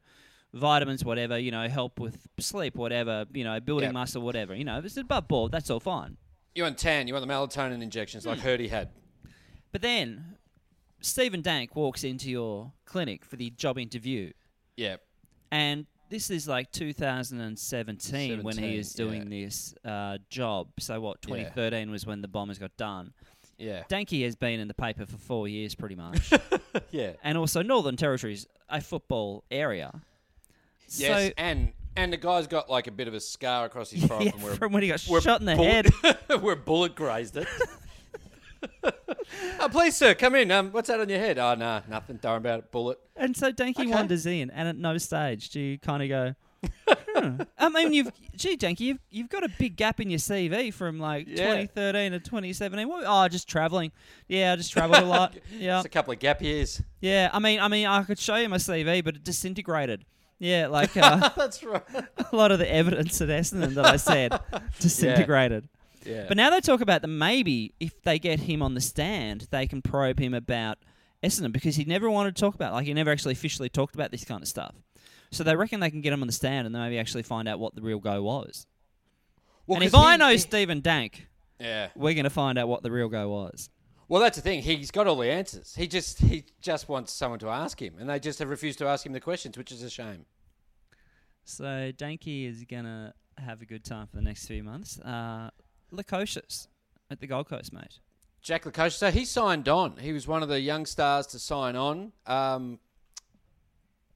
vitamins, 0.54 1.04
whatever, 1.04 1.38
you 1.38 1.50
know, 1.50 1.68
help 1.68 1.98
with 2.00 2.26
sleep, 2.38 2.74
whatever, 2.74 3.26
you 3.32 3.44
know, 3.44 3.60
building 3.60 3.88
Yeah. 3.88 3.92
muscle, 3.92 4.22
whatever, 4.22 4.54
you 4.54 4.64
know, 4.64 4.78
if 4.78 4.84
it's 4.84 4.96
above 4.96 5.28
board, 5.28 5.52
that's 5.52 5.70
all 5.70 5.80
fine. 5.80 6.16
You 6.54 6.62
want 6.64 6.78
tan, 6.78 7.06
you 7.06 7.14
want 7.14 7.26
the 7.26 7.32
melatonin 7.32 7.82
injections 7.82 8.26
like 8.26 8.38
Hirdy 8.40 8.68
had. 8.68 8.88
But 9.72 9.82
then 9.82 10.36
Stephen 11.00 11.42
Dank 11.42 11.76
walks 11.76 12.02
into 12.02 12.30
your 12.30 12.72
clinic 12.86 13.24
for 13.24 13.36
the 13.36 13.50
job 13.50 13.78
interview. 13.78 14.32
Yeah. 14.76 14.96
And 15.52 15.86
this 16.10 16.30
is 16.30 16.48
like 16.48 16.72
2017 16.72 18.42
when 18.42 18.56
he 18.58 18.76
is 18.76 18.92
doing 18.94 19.28
this 19.28 19.74
uh, 19.84 20.18
job. 20.30 20.68
So 20.78 21.00
what? 21.00 21.22
2013 21.22 21.90
was 21.90 22.06
when 22.06 22.22
the 22.22 22.28
bombers 22.28 22.58
got 22.58 22.76
done. 22.76 23.12
Yeah. 23.58 23.82
Danky 23.90 24.24
has 24.24 24.36
been 24.36 24.60
in 24.60 24.68
the 24.68 24.74
paper 24.74 25.04
for 25.04 25.16
four 25.16 25.48
years, 25.48 25.74
pretty 25.74 25.96
much, 25.96 26.30
Yeah. 26.92 27.12
and 27.24 27.36
also 27.36 27.60
Northern 27.62 27.96
Territory's 27.96 28.46
a 28.68 28.80
football 28.80 29.42
area. 29.50 30.00
Yes, 30.96 31.26
So, 31.28 31.32
and 31.36 31.72
and 31.96 32.12
the 32.12 32.16
guy's 32.16 32.46
got 32.46 32.70
like 32.70 32.86
a 32.86 32.92
bit 32.92 33.08
of 33.08 33.14
a 33.14 33.20
scar 33.20 33.66
across 33.66 33.90
his 33.90 34.04
forehead 34.06 34.26
yeah, 34.26 34.32
from 34.32 34.42
where 34.42 34.54
from 34.54 34.72
when 34.72 34.82
he 34.82 34.88
got 34.88 35.00
shot 35.00 35.40
in 35.40 35.46
the 35.46 35.56
bullet, 35.56 35.86
head. 36.02 36.16
where 36.42 36.54
a 36.54 36.56
bullet 36.56 36.94
grazed 36.94 37.36
it. 37.36 37.48
oh, 38.84 39.68
please, 39.70 39.96
sir, 39.96 40.14
come 40.14 40.34
in. 40.34 40.50
Um, 40.50 40.70
what's 40.72 40.88
that 40.88 41.00
on 41.00 41.08
your 41.08 41.18
head? 41.18 41.38
Oh, 41.38 41.54
no, 41.54 41.80
nothing. 41.88 42.18
Don't 42.20 42.30
worry 42.32 42.36
about 42.38 42.58
it. 42.60 42.72
Bullet. 42.72 42.98
And 43.16 43.36
so 43.36 43.52
Danky 43.52 43.80
Okay. 43.80 43.86
wanders 43.90 44.26
in, 44.26 44.50
and 44.50 44.68
at 44.68 44.76
no 44.76 44.98
stage 44.98 45.50
do 45.50 45.60
you 45.60 45.78
kind 45.78 46.02
of 46.02 46.08
go. 46.08 46.34
hmm. 47.14 47.42
I 47.56 47.68
mean, 47.68 47.92
you've 47.92 48.10
gee, 48.36 48.56
Danky, 48.56 48.80
you've 48.80 48.98
you've 49.10 49.28
got 49.28 49.44
a 49.44 49.48
big 49.58 49.76
gap 49.76 50.00
in 50.00 50.10
your 50.10 50.18
CV 50.18 50.74
from 50.74 50.98
like 50.98 51.26
Yeah. 51.28 51.54
2013 51.62 52.12
to 52.12 52.18
2017. 52.20 52.88
What, 52.88 53.04
oh, 53.06 53.28
just 53.28 53.48
traveling. 53.48 53.92
Yeah, 54.26 54.52
I 54.52 54.56
just 54.56 54.72
travelled 54.72 55.02
a 55.04 55.06
lot. 55.06 55.36
Yeah, 55.56 55.76
Just 55.76 55.86
a 55.86 55.90
couple 55.90 56.12
of 56.12 56.18
gap 56.18 56.42
years. 56.42 56.82
yeah. 57.00 57.30
I 57.32 57.38
mean, 57.38 57.60
I 57.60 57.68
mean, 57.68 57.86
I 57.86 58.02
could 58.02 58.18
show 58.18 58.34
you 58.36 58.48
my 58.48 58.56
CV, 58.56 59.04
but 59.04 59.14
it 59.16 59.24
disintegrated. 59.24 60.04
Yeah, 60.38 60.68
like 60.68 60.96
uh, 60.96 61.30
That's 61.36 61.62
right. 61.64 61.82
a 62.32 62.36
lot 62.36 62.50
of 62.52 62.58
the 62.58 62.72
evidence 62.72 63.20
at 63.20 63.28
Essendon 63.28 63.74
that 63.74 63.86
I 63.86 63.96
said 64.10 64.38
disintegrated. 64.80 65.68
Yeah. 66.04 66.24
But 66.28 66.36
now 66.36 66.50
they 66.50 66.60
talk 66.60 66.80
about 66.80 67.02
that 67.02 67.08
maybe 67.08 67.74
if 67.80 68.00
they 68.02 68.18
get 68.18 68.40
him 68.40 68.62
on 68.62 68.74
the 68.74 68.80
stand, 68.80 69.48
they 69.50 69.66
can 69.66 69.82
probe 69.82 70.18
him 70.20 70.32
about 70.34 70.78
Essendon 71.22 71.52
because 71.52 71.76
he 71.76 71.84
never 71.84 72.08
wanted 72.08 72.36
to 72.36 72.40
talk 72.40 72.54
about, 72.54 72.72
like 72.72 72.86
he 72.86 72.94
never 72.94 73.10
actually 73.10 73.32
officially 73.32 73.68
talked 73.68 73.94
about 73.94 74.10
this 74.12 74.24
kind 74.24 74.40
of 74.42 74.48
stuff. 74.48 74.74
So 75.30 75.44
they 75.44 75.56
reckon 75.56 75.80
they 75.80 75.90
can 75.90 76.00
get 76.00 76.12
him 76.12 76.22
on 76.22 76.26
the 76.28 76.32
stand 76.32 76.66
and 76.66 76.72
maybe 76.74 76.98
actually 76.98 77.24
find 77.24 77.48
out 77.48 77.58
what 77.58 77.74
the 77.74 77.82
real 77.82 77.98
go 77.98 78.22
was. 78.22 78.66
well, 79.66 79.76
and 79.76 79.84
if 79.84 79.92
'cause 79.92 80.02
I 80.06 80.16
know 80.16 80.30
he- 80.30 80.38
Stephen 80.38 80.80
Dank, 80.80 81.26
yeah. 81.60 81.88
we're 81.96 82.14
going 82.14 82.24
to 82.24 82.30
find 82.30 82.56
out 82.58 82.68
what 82.68 82.82
the 82.82 82.90
real 82.90 83.08
go 83.08 83.28
was. 83.28 83.68
Well, 84.08 84.22
that's 84.22 84.36
the 84.36 84.42
thing. 84.42 84.62
He's 84.62 84.90
got 84.90 85.06
all 85.06 85.16
the 85.16 85.30
answers. 85.30 85.74
He 85.74 85.86
just 85.86 86.18
he 86.20 86.46
just 86.62 86.88
wants 86.88 87.12
someone 87.12 87.38
to 87.40 87.48
ask 87.48 87.80
him, 87.80 87.96
and 87.98 88.08
they 88.08 88.18
just 88.18 88.38
have 88.38 88.48
refused 88.48 88.78
to 88.78 88.86
ask 88.86 89.04
him 89.04 89.12
the 89.12 89.20
questions, 89.20 89.58
which 89.58 89.70
is 89.70 89.82
a 89.82 89.90
shame. 89.90 90.24
So 91.44 91.92
Danky 91.92 92.48
is 92.48 92.64
going 92.64 92.84
to 92.84 93.12
have 93.36 93.62
a 93.62 93.66
good 93.66 93.84
time 93.84 94.06
for 94.06 94.16
the 94.16 94.22
next 94.22 94.46
few 94.46 94.62
months. 94.62 94.98
Uh, 95.00 95.50
Lukosius 95.92 96.68
at 97.10 97.20
the 97.20 97.26
Gold 97.26 97.48
Coast, 97.48 97.72
mate. 97.72 97.98
Jack 98.40 98.64
Lukosius. 98.64 98.92
So 98.92 99.10
he 99.10 99.24
signed 99.24 99.68
on. 99.68 99.96
He 99.98 100.12
was 100.12 100.26
one 100.26 100.42
of 100.42 100.48
the 100.48 100.60
young 100.60 100.86
stars 100.86 101.26
to 101.28 101.38
sign 101.38 101.76
on 101.76 102.12
um, 102.26 102.78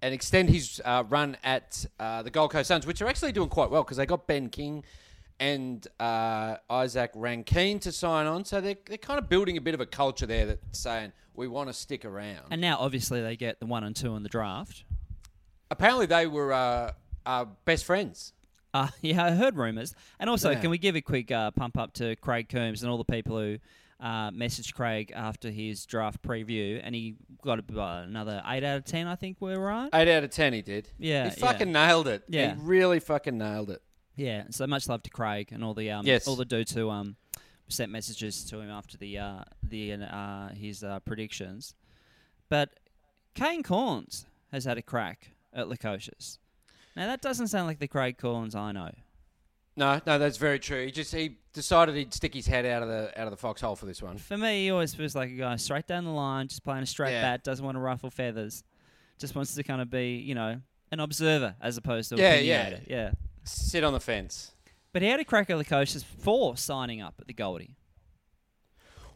and 0.00 0.14
extend 0.14 0.50
his 0.50 0.80
uh, 0.84 1.04
run 1.08 1.36
at 1.42 1.84
uh, 1.98 2.22
the 2.22 2.30
Gold 2.30 2.50
Coast 2.50 2.68
Suns, 2.68 2.86
which 2.86 3.02
are 3.02 3.08
actually 3.08 3.32
doing 3.32 3.48
quite 3.48 3.70
well 3.70 3.82
because 3.82 3.96
they 3.98 4.06
got 4.06 4.26
Ben 4.26 4.48
King 4.48 4.84
and 5.42 5.84
uh, 5.98 6.56
Isaac 6.70 7.10
Rankine 7.16 7.80
to 7.80 7.90
sign 7.90 8.26
on. 8.26 8.44
So 8.44 8.60
they're, 8.60 8.76
they're 8.86 8.96
kind 8.96 9.18
of 9.18 9.28
building 9.28 9.56
a 9.56 9.60
bit 9.60 9.74
of 9.74 9.80
a 9.80 9.86
culture 9.86 10.24
there 10.24 10.46
that's 10.46 10.78
saying 10.78 11.12
we 11.34 11.48
want 11.48 11.68
to 11.68 11.72
stick 11.72 12.04
around. 12.04 12.42
And 12.52 12.60
now, 12.60 12.78
obviously, 12.78 13.20
they 13.22 13.36
get 13.36 13.58
the 13.58 13.66
one 13.66 13.82
and 13.82 13.96
two 13.96 14.14
in 14.14 14.22
the 14.22 14.28
draft. 14.28 14.84
Apparently, 15.68 16.06
they 16.06 16.28
were 16.28 16.52
uh, 16.52 16.92
uh, 17.26 17.46
best 17.64 17.84
friends. 17.84 18.32
Uh, 18.72 18.86
yeah, 19.00 19.24
I 19.24 19.30
heard 19.32 19.56
rumours. 19.56 19.96
And 20.20 20.30
also, 20.30 20.50
Yeah. 20.50 20.60
can 20.60 20.70
we 20.70 20.78
give 20.78 20.94
a 20.94 21.00
quick 21.00 21.32
uh, 21.32 21.50
pump 21.50 21.76
up 21.76 21.92
to 21.94 22.14
Craig 22.16 22.48
Coombs 22.48 22.84
and 22.84 22.90
all 22.92 22.98
the 22.98 23.04
people 23.04 23.36
who 23.36 23.58
uh, 23.98 24.30
messaged 24.30 24.74
Craig 24.74 25.12
after 25.12 25.50
his 25.50 25.84
draft 25.86 26.22
preview, 26.22 26.80
and 26.84 26.94
he 26.94 27.16
got 27.42 27.58
uh, 27.58 27.80
another 28.06 28.44
eight 28.46 28.62
out 28.62 28.76
of 28.76 28.84
ten, 28.84 29.08
I 29.08 29.16
think 29.16 29.38
we're 29.40 29.58
right. 29.58 29.88
Eight 29.92 30.08
out 30.08 30.22
of 30.22 30.30
ten, 30.30 30.52
he 30.52 30.62
did. 30.62 30.88
Yeah, 30.98 31.30
he 31.30 31.40
fucking 31.40 31.72
nailed 31.72 32.06
it. 32.06 32.22
Yeah. 32.28 32.54
he 32.54 32.60
really 32.62 33.00
fucking 33.00 33.36
nailed 33.36 33.70
it. 33.70 33.82
Yeah, 34.16 34.44
so 34.50 34.66
much 34.66 34.88
love 34.88 35.02
to 35.04 35.10
Craig 35.10 35.48
and 35.52 35.64
all 35.64 35.74
the 35.74 35.90
um, 35.90 36.06
Yes. 36.06 36.28
all 36.28 36.36
the 36.36 36.44
dudes 36.44 36.72
who 36.72 36.90
um, 36.90 37.16
sent 37.68 37.90
messages 37.90 38.44
to 38.44 38.58
him 38.60 38.70
after 38.70 38.96
the 38.98 39.18
uh, 39.18 39.44
the 39.62 39.92
uh, 39.94 40.48
his 40.50 40.84
uh, 40.84 41.00
predictions. 41.00 41.74
But 42.48 42.70
Kane 43.34 43.62
Cornes 43.62 44.26
has 44.50 44.64
had 44.66 44.76
a 44.78 44.82
crack 44.82 45.30
at 45.54 45.66
Lukosius. 45.66 46.38
Now 46.94 47.06
that 47.06 47.22
doesn't 47.22 47.48
sound 47.48 47.66
like 47.66 47.78
the 47.78 47.88
Craig 47.88 48.18
Corns 48.18 48.54
I 48.54 48.72
know. 48.72 48.90
No, 49.74 49.98
no, 50.06 50.18
that's 50.18 50.36
very 50.36 50.58
true. 50.58 50.84
He 50.84 50.90
just 50.92 51.14
he 51.14 51.38
decided 51.54 51.94
he'd 51.96 52.12
stick 52.12 52.34
his 52.34 52.46
head 52.46 52.66
out 52.66 52.82
of 52.82 52.88
the 52.90 53.18
out 53.18 53.26
of 53.26 53.30
the 53.30 53.38
foxhole 53.38 53.74
for 53.76 53.86
this 53.86 54.02
one. 54.02 54.18
For 54.18 54.36
me, 54.36 54.64
he 54.64 54.70
always 54.70 54.94
feels 54.94 55.14
like 55.16 55.30
a 55.30 55.34
guy 55.34 55.56
straight 55.56 55.86
down 55.86 56.04
the 56.04 56.10
line, 56.10 56.48
just 56.48 56.62
playing 56.62 56.82
a 56.82 56.86
straight 56.86 57.12
Yeah. 57.12 57.22
bat, 57.22 57.44
doesn't 57.44 57.64
want 57.64 57.76
to 57.76 57.80
ruffle 57.80 58.10
feathers, 58.10 58.62
just 59.18 59.34
wants 59.34 59.54
to 59.54 59.62
kind 59.62 59.80
of 59.80 59.88
be, 59.88 60.16
you 60.16 60.34
know, 60.34 60.60
an 60.90 61.00
observer 61.00 61.54
as 61.62 61.78
opposed 61.78 62.10
to 62.10 62.16
Yeah, 62.18 62.32
a 62.34 62.42
yeah. 62.42 62.78
yeah. 62.86 63.10
Sit 63.44 63.84
on 63.84 63.92
the 63.92 64.00
fence. 64.00 64.52
But 64.92 65.02
he 65.02 65.08
had 65.08 65.20
a 65.20 65.24
crack 65.24 65.48
at 65.50 65.58
the 65.58 65.64
coaches 65.64 66.02
for 66.02 66.56
signing 66.56 67.00
up 67.00 67.14
at 67.18 67.26
the 67.26 67.32
Goldie. 67.32 67.76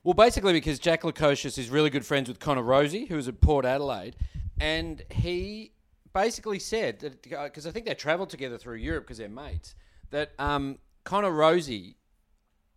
Well, 0.02 0.14
basically 0.14 0.52
because 0.52 0.78
Jack 0.78 1.02
Lukosius 1.02 1.58
is 1.58 1.68
really 1.68 1.90
good 1.90 2.06
friends 2.06 2.28
with 2.28 2.38
Connor 2.38 2.62
Rozee, 2.62 3.08
who 3.08 3.16
was 3.16 3.28
at 3.28 3.40
Port 3.40 3.64
Adelaide, 3.64 4.16
and 4.60 5.02
he 5.10 5.72
basically 6.14 6.60
said 6.60 7.00
that 7.00 7.22
because 7.22 7.66
I 7.66 7.72
think 7.72 7.86
they 7.86 7.94
travelled 7.94 8.30
together 8.30 8.56
through 8.56 8.76
Europe 8.76 9.04
because 9.04 9.18
they're 9.18 9.28
mates. 9.28 9.74
That 10.10 10.30
um, 10.38 10.78
Connor 11.04 11.32
Rozee, 11.32 11.96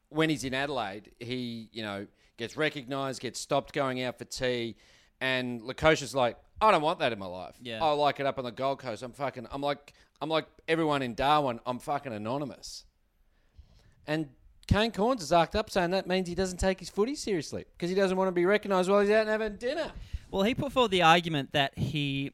when 0.10 0.30
he's 0.30 0.44
in 0.44 0.54
Adelaide, 0.56 1.12
he 1.20 1.70
you 1.72 1.84
know 1.84 2.08
gets 2.38 2.58
recognised, 2.58 3.22
gets 3.22 3.40
stopped 3.40 3.74
going 3.74 4.02
out 4.02 4.18
for 4.18 4.26
tea, 4.26 4.76
and 5.22 5.62
Lukosius 5.62 6.16
like, 6.16 6.36
I 6.60 6.72
don't 6.72 6.82
want 6.82 7.00
that 7.00 7.14
in 7.14 7.20
my 7.20 7.28
life. 7.28 7.56
Yeah. 7.62 7.84
I 7.84 7.92
like 7.92 8.20
it 8.20 8.26
up 8.26 8.40
on 8.40 8.44
the 8.44 8.52
Gold 8.52 8.80
Coast. 8.80 9.04
I'm 9.04 9.14
fucking. 9.14 9.48
I'm 9.52 9.62
like. 9.62 9.94
I'm 10.22 10.30
like 10.30 10.46
everyone 10.68 11.02
in 11.02 11.16
Darwin. 11.16 11.60
I'm 11.66 11.80
fucking 11.80 12.12
anonymous. 12.14 12.86
And 14.08 14.30
Kane 14.68 14.92
Cornes 14.92 15.22
is 15.22 15.32
arced 15.32 15.56
up 15.56 15.70
saying 15.70 15.92
that 15.92 16.08
means 16.08 16.28
he 16.28 16.36
doesn't 16.36 16.58
take 16.60 16.80
his 16.80 16.90
footy 16.90 17.16
seriously 17.16 17.66
because 17.78 17.90
he 17.90 17.96
doesn't 17.96 18.18
want 18.18 18.28
to 18.28 18.32
be 18.32 18.46
recognised 18.46 18.90
while 18.90 19.02
he's 19.02 19.10
out 19.10 19.22
and 19.22 19.30
having 19.30 19.56
dinner. 19.56 19.92
Well, 20.32 20.44
he 20.44 20.54
put 20.54 20.72
forward 20.72 20.92
the 20.92 21.02
argument 21.02 21.54
that 21.54 21.78
he 21.78 22.32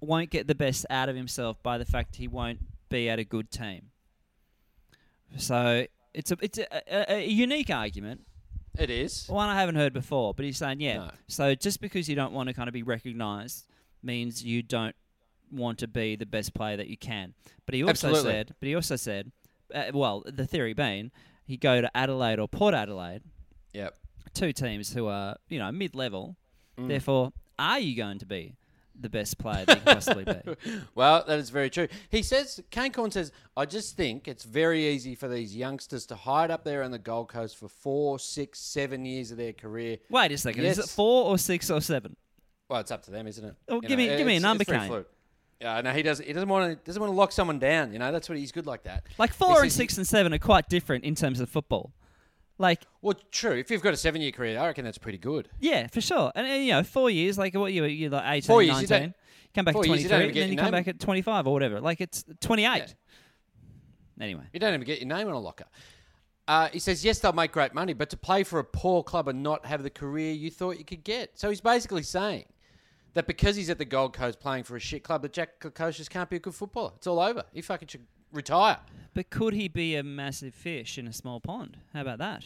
won't 0.00 0.30
get 0.30 0.46
the 0.48 0.54
best 0.54 0.84
out 0.90 1.08
of 1.08 1.16
himself 1.16 1.62
by 1.62 1.78
the 1.78 1.84
fact 1.84 2.16
he 2.16 2.28
won't 2.28 2.58
be 2.88 3.08
at 3.08 3.18
a 3.18 3.24
good 3.24 3.50
team. 3.50 3.90
So 5.38 5.86
it's 6.12 6.30
a 6.30 6.36
it's 6.42 6.58
a, 6.58 6.66
a, 6.94 7.12
a 7.14 7.26
unique 7.26 7.70
argument, 7.70 8.20
It 8.78 8.90
is. 8.90 9.26
one 9.28 9.48
I 9.48 9.58
haven't 9.58 9.76
heard 9.76 9.92
before. 9.94 10.34
But 10.34 10.44
he's 10.44 10.58
saying, 10.58 10.80
yeah. 10.80 10.96
No. 10.96 11.10
So 11.28 11.54
just 11.54 11.80
because 11.80 12.08
you 12.08 12.16
don't 12.16 12.32
want 12.32 12.48
to 12.48 12.54
kind 12.54 12.68
of 12.68 12.74
be 12.74 12.82
recognised 12.82 13.66
means 14.02 14.44
you 14.44 14.62
don't 14.62 14.94
want 15.52 15.78
to 15.78 15.88
be 15.88 16.16
the 16.16 16.26
best 16.26 16.54
player 16.54 16.76
that 16.76 16.88
you 16.88 16.96
can. 16.96 17.34
But 17.66 17.74
he 17.74 17.82
also 17.82 18.08
Absolutely. 18.08 18.32
said, 18.32 18.54
but 18.60 18.66
he 18.66 18.74
also 18.74 18.96
said, 18.96 19.30
uh, 19.74 19.84
well, 19.94 20.22
the 20.26 20.46
theory 20.46 20.72
being, 20.74 21.10
he 21.44 21.56
go 21.56 21.80
to 21.80 21.96
Adelaide 21.96 22.38
or 22.38 22.48
Port 22.48 22.74
Adelaide, 22.74 23.22
Yep. 23.74 23.94
two 24.34 24.52
teams 24.52 24.92
who 24.92 25.06
are 25.06 25.36
you 25.48 25.58
know 25.58 25.70
mid 25.72 25.94
level. 25.94 26.36
Mm. 26.78 26.88
Therefore, 26.88 27.32
are 27.58 27.78
you 27.78 27.96
going 27.96 28.18
to 28.18 28.26
be 28.26 28.56
the 28.98 29.08
best 29.08 29.38
player 29.38 29.64
that 29.64 29.76
you 29.78 29.82
can 29.82 29.94
possibly 29.94 30.24
be? 30.24 30.72
Well, 30.94 31.24
that 31.26 31.38
is 31.38 31.48
very 31.50 31.70
true. 31.70 31.88
He 32.10 32.22
says, 32.22 32.62
Kane 32.70 32.92
Corn 32.92 33.10
says, 33.10 33.32
I 33.56 33.64
just 33.66 33.96
think 33.96 34.28
it's 34.28 34.44
very 34.44 34.86
easy 34.86 35.14
for 35.14 35.28
these 35.28 35.56
youngsters 35.56 36.04
to 36.06 36.14
hide 36.16 36.50
up 36.50 36.64
there 36.64 36.82
on 36.82 36.90
the 36.90 36.98
Gold 36.98 37.28
Coast 37.28 37.56
for 37.58 37.68
four, 37.68 38.18
six, 38.18 38.58
seven 38.60 39.04
years 39.06 39.30
of 39.30 39.38
their 39.38 39.52
career. 39.54 39.98
Wait 40.10 40.32
a 40.32 40.38
second. 40.38 40.64
Is 40.64 40.78
it 40.78 40.88
four 40.88 41.24
or 41.26 41.38
six 41.38 41.70
or 41.70 41.80
seven? 41.80 42.16
Well, 42.68 42.80
it's 42.80 42.90
up 42.90 43.02
to 43.04 43.10
them, 43.10 43.26
isn't 43.26 43.44
it? 43.44 43.54
Well, 43.68 43.80
You 43.82 43.88
give 43.88 43.98
me- 43.98 44.08
give 44.16 44.26
me 44.26 44.36
a 44.36 44.40
number, 44.40 44.64
Kane. 44.64 44.88
fluid. 44.88 45.06
Yeah, 45.62 45.80
no, 45.80 45.92
he 45.92 46.02
doesn't. 46.02 46.26
He 46.26 46.32
doesn't 46.32 46.48
want 46.48 46.70
to. 46.78 46.84
Doesn't 46.84 47.00
want 47.00 47.12
to 47.12 47.16
lock 47.16 47.30
someone 47.32 47.58
down. 47.60 47.92
You 47.92 48.00
know, 48.00 48.10
that's 48.10 48.28
what 48.28 48.36
he's 48.36 48.50
good 48.50 48.66
like 48.66 48.82
that. 48.82 49.04
Like 49.16 49.32
four 49.32 49.62
and 49.62 49.70
six 49.70 49.96
and 49.96 50.06
seven 50.06 50.34
are 50.34 50.38
quite 50.38 50.68
different 50.68 51.04
in 51.04 51.14
terms 51.14 51.38
of 51.40 51.48
football. 51.48 51.92
Like, 52.58 52.82
Well, 53.00 53.16
true. 53.30 53.52
If 53.52 53.70
you've 53.70 53.82
got 53.82 53.94
a 53.94 53.96
seven-year 53.96 54.30
career, 54.32 54.58
I 54.58 54.66
reckon 54.66 54.84
that's 54.84 54.98
pretty 54.98 55.18
good. 55.18 55.48
yeah, 55.60 55.86
for 55.86 56.00
sure. 56.00 56.30
And, 56.34 56.46
and, 56.46 56.64
you 56.64 56.72
know, 56.72 56.82
four 56.82 57.10
years, 57.10 57.38
like 57.38 57.54
what 57.54 57.72
you 57.72 57.84
you're 57.84 58.10
like 58.10 58.24
18, 58.26 58.42
Four 58.46 58.62
years, 58.62 58.82
you 58.82 58.88
19. 58.88 59.00
don't- 59.00 59.14
come 59.54 59.64
back 59.64 59.72
four 59.74 59.82
at 59.84 59.88
years, 59.88 60.02
you 60.02 60.08
23, 60.08 60.10
don't 60.10 60.20
even 60.20 60.28
and 60.28 60.34
get 60.34 60.40
then 60.40 60.48
you 60.50 60.54
your 60.54 60.62
come 60.64 60.70
name. 60.72 60.80
back 60.80 60.88
at 60.88 61.00
25 61.00 61.46
or 61.46 61.52
whatever. 61.52 61.80
Like 61.80 62.00
it's 62.00 62.24
28. 62.40 62.64
Yeah. 64.18 64.24
Anyway. 64.24 64.42
You 64.52 64.60
don't 64.60 64.74
even 64.74 64.86
get 64.86 65.00
your 65.00 65.08
name 65.08 65.28
on 65.28 65.34
a 65.34 65.38
locker. 65.40 65.64
Uh, 66.46 66.68
he 66.72 66.78
says, 66.78 67.04
yes, 67.04 67.18
they'll 67.20 67.32
make 67.32 67.52
great 67.52 67.72
money, 67.74 67.92
but 67.94 68.10
to 68.10 68.16
play 68.16 68.42
for 68.44 68.58
a 68.58 68.64
poor 68.64 69.02
club 69.02 69.28
and 69.28 69.42
not 69.42 69.64
have 69.66 69.82
the 69.82 69.90
career 69.90 70.32
you 70.32 70.50
thought 70.50 70.78
you 70.78 70.84
could 70.84 71.04
get. 71.04 71.38
So 71.38 71.48
he's 71.48 71.60
basically 71.60 72.02
saying 72.02 72.44
that 73.14 73.26
because 73.26 73.56
he's 73.56 73.70
at 73.70 73.78
the 73.78 73.84
Gold 73.84 74.12
Coast 74.14 74.40
playing 74.40 74.64
for 74.64 74.76
a 74.76 74.80
shit 74.80 75.02
club, 75.02 75.22
that 75.22 75.32
Jack 75.32 75.60
Lukosius 75.60 76.08
can't 76.08 76.30
be 76.30 76.36
a 76.36 76.40
good 76.40 76.54
footballer. 76.54 76.92
It's 76.96 77.06
all 77.06 77.20
over. 77.20 77.44
He 77.52 77.60
fucking 77.60 77.88
should 77.88 78.06
retire. 78.32 78.78
But 79.14 79.30
could 79.30 79.54
he 79.54 79.68
be 79.68 79.94
a 79.96 80.02
massive 80.02 80.54
fish 80.54 80.96
in 80.98 81.06
a 81.06 81.12
small 81.12 81.40
pond? 81.40 81.76
How 81.92 82.00
about 82.00 82.18
that? 82.18 82.44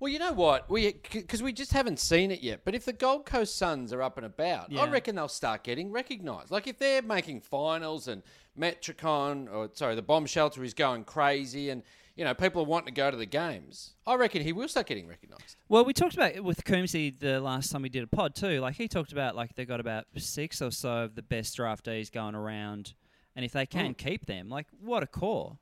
Well, 0.00 0.12
you 0.12 0.20
know 0.20 0.32
what? 0.32 0.70
We 0.70 0.92
because 1.12 1.42
we 1.42 1.52
just 1.52 1.72
haven't 1.72 1.98
seen 1.98 2.30
it 2.30 2.40
yet. 2.40 2.60
But 2.64 2.76
if 2.76 2.84
the 2.84 2.92
Gold 2.92 3.26
Coast 3.26 3.56
Suns 3.56 3.92
are 3.92 4.00
up 4.00 4.16
and 4.16 4.24
about, 4.26 4.70
Yeah. 4.70 4.82
I 4.82 4.88
reckon 4.88 5.16
they'll 5.16 5.26
start 5.26 5.64
getting 5.64 5.90
recognised. 5.90 6.52
Like 6.52 6.68
if 6.68 6.78
they're 6.78 7.02
making 7.02 7.40
finals 7.40 8.06
and 8.06 8.22
Metricon, 8.56 9.52
or 9.52 9.70
sorry, 9.72 9.96
the 9.96 10.02
bomb 10.02 10.26
shelter 10.26 10.62
is 10.62 10.72
going 10.74 11.02
crazy, 11.04 11.70
and 11.70 11.82
you 12.18 12.24
know 12.24 12.34
people 12.34 12.62
are 12.62 12.66
wanting 12.66 12.92
to 12.92 13.00
go 13.00 13.12
to 13.12 13.16
the 13.16 13.26
games. 13.26 13.94
I 14.04 14.16
reckon 14.16 14.42
he 14.42 14.52
will 14.52 14.66
start 14.66 14.88
getting 14.88 15.06
recognised. 15.06 15.56
Well, 15.68 15.84
we 15.84 15.92
talked 15.92 16.14
about 16.14 16.34
it 16.34 16.42
with 16.42 16.64
Coombsy 16.64 17.16
the 17.16 17.40
last 17.40 17.70
time 17.70 17.82
we 17.82 17.88
did 17.88 18.02
a 18.02 18.08
pod 18.08 18.34
too. 18.34 18.60
Like 18.60 18.74
he 18.74 18.88
talked 18.88 19.12
about 19.12 19.36
like 19.36 19.54
they 19.54 19.64
got 19.64 19.78
about 19.78 20.06
six 20.16 20.60
or 20.60 20.72
so 20.72 21.04
of 21.04 21.14
the 21.14 21.22
best 21.22 21.56
draftees 21.56 22.10
going 22.10 22.34
around, 22.34 22.94
and 23.36 23.44
if 23.44 23.52
they 23.52 23.66
can 23.66 23.86
hmm. 23.86 23.92
keep 23.92 24.26
them, 24.26 24.48
like 24.48 24.66
what 24.80 25.04
a 25.04 25.06
core. 25.06 25.58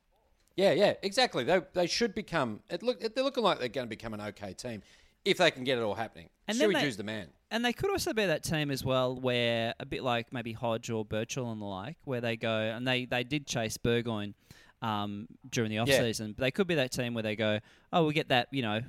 Yeah, 0.57 0.73
yeah, 0.73 0.95
exactly. 1.03 1.45
They 1.45 1.61
they 1.75 1.87
should 1.87 2.15
become. 2.15 2.61
It 2.71 2.83
look 2.83 3.01
they're 3.01 3.23
looking 3.23 3.45
like 3.45 3.59
they're 3.59 3.69
going 3.69 3.87
to 3.87 3.91
become 3.91 4.15
an 4.15 4.23
okay 4.23 4.55
team 4.55 4.83
if 5.27 5.37
they 5.37 5.51
can 5.51 5.65
get 5.65 5.77
it 5.77 5.83
all 5.83 5.95
happening. 5.95 6.31
And 6.49 6.57
Stewie 6.57 6.73
they- 6.73 6.81
Drew's 6.81 6.97
the 6.97 7.05
man. 7.05 7.29
And 7.49 7.65
they 7.65 7.73
could 7.73 7.91
also 7.91 8.13
be 8.13 8.27
that 8.27 8.43
team 8.43 8.73
as 8.73 8.85
well, 8.85 9.15
where 9.15 9.73
a 9.79 9.87
bit 9.87 10.03
like 10.03 10.33
maybe 10.33 10.53
Hodge 10.53 10.91
or 10.91 11.05
Birchall 11.05 11.53
and 11.53 11.61
the 11.61 11.67
like, 11.67 11.97
where 12.05 12.21
they 12.21 12.37
go 12.37 12.51
and 12.51 12.89
they, 12.89 13.05
they 13.05 13.23
did 13.23 13.47
chase 13.47 13.77
Burgoyne 13.77 14.35
um, 14.83 15.27
during 15.51 15.71
the 15.71 15.79
off 15.79 15.89
Yeah. 15.89 16.01
season. 16.01 16.33
But 16.37 16.43
they 16.45 16.51
could 16.51 16.67
be 16.67 16.75
that 16.77 16.93
team 16.93 17.15
where 17.15 17.23
they 17.23 17.37
go, 17.37 17.61
oh, 17.93 18.03
we'll 18.03 18.13
get 18.13 18.29
that 18.29 18.49
you 18.53 18.63
know 18.63 18.83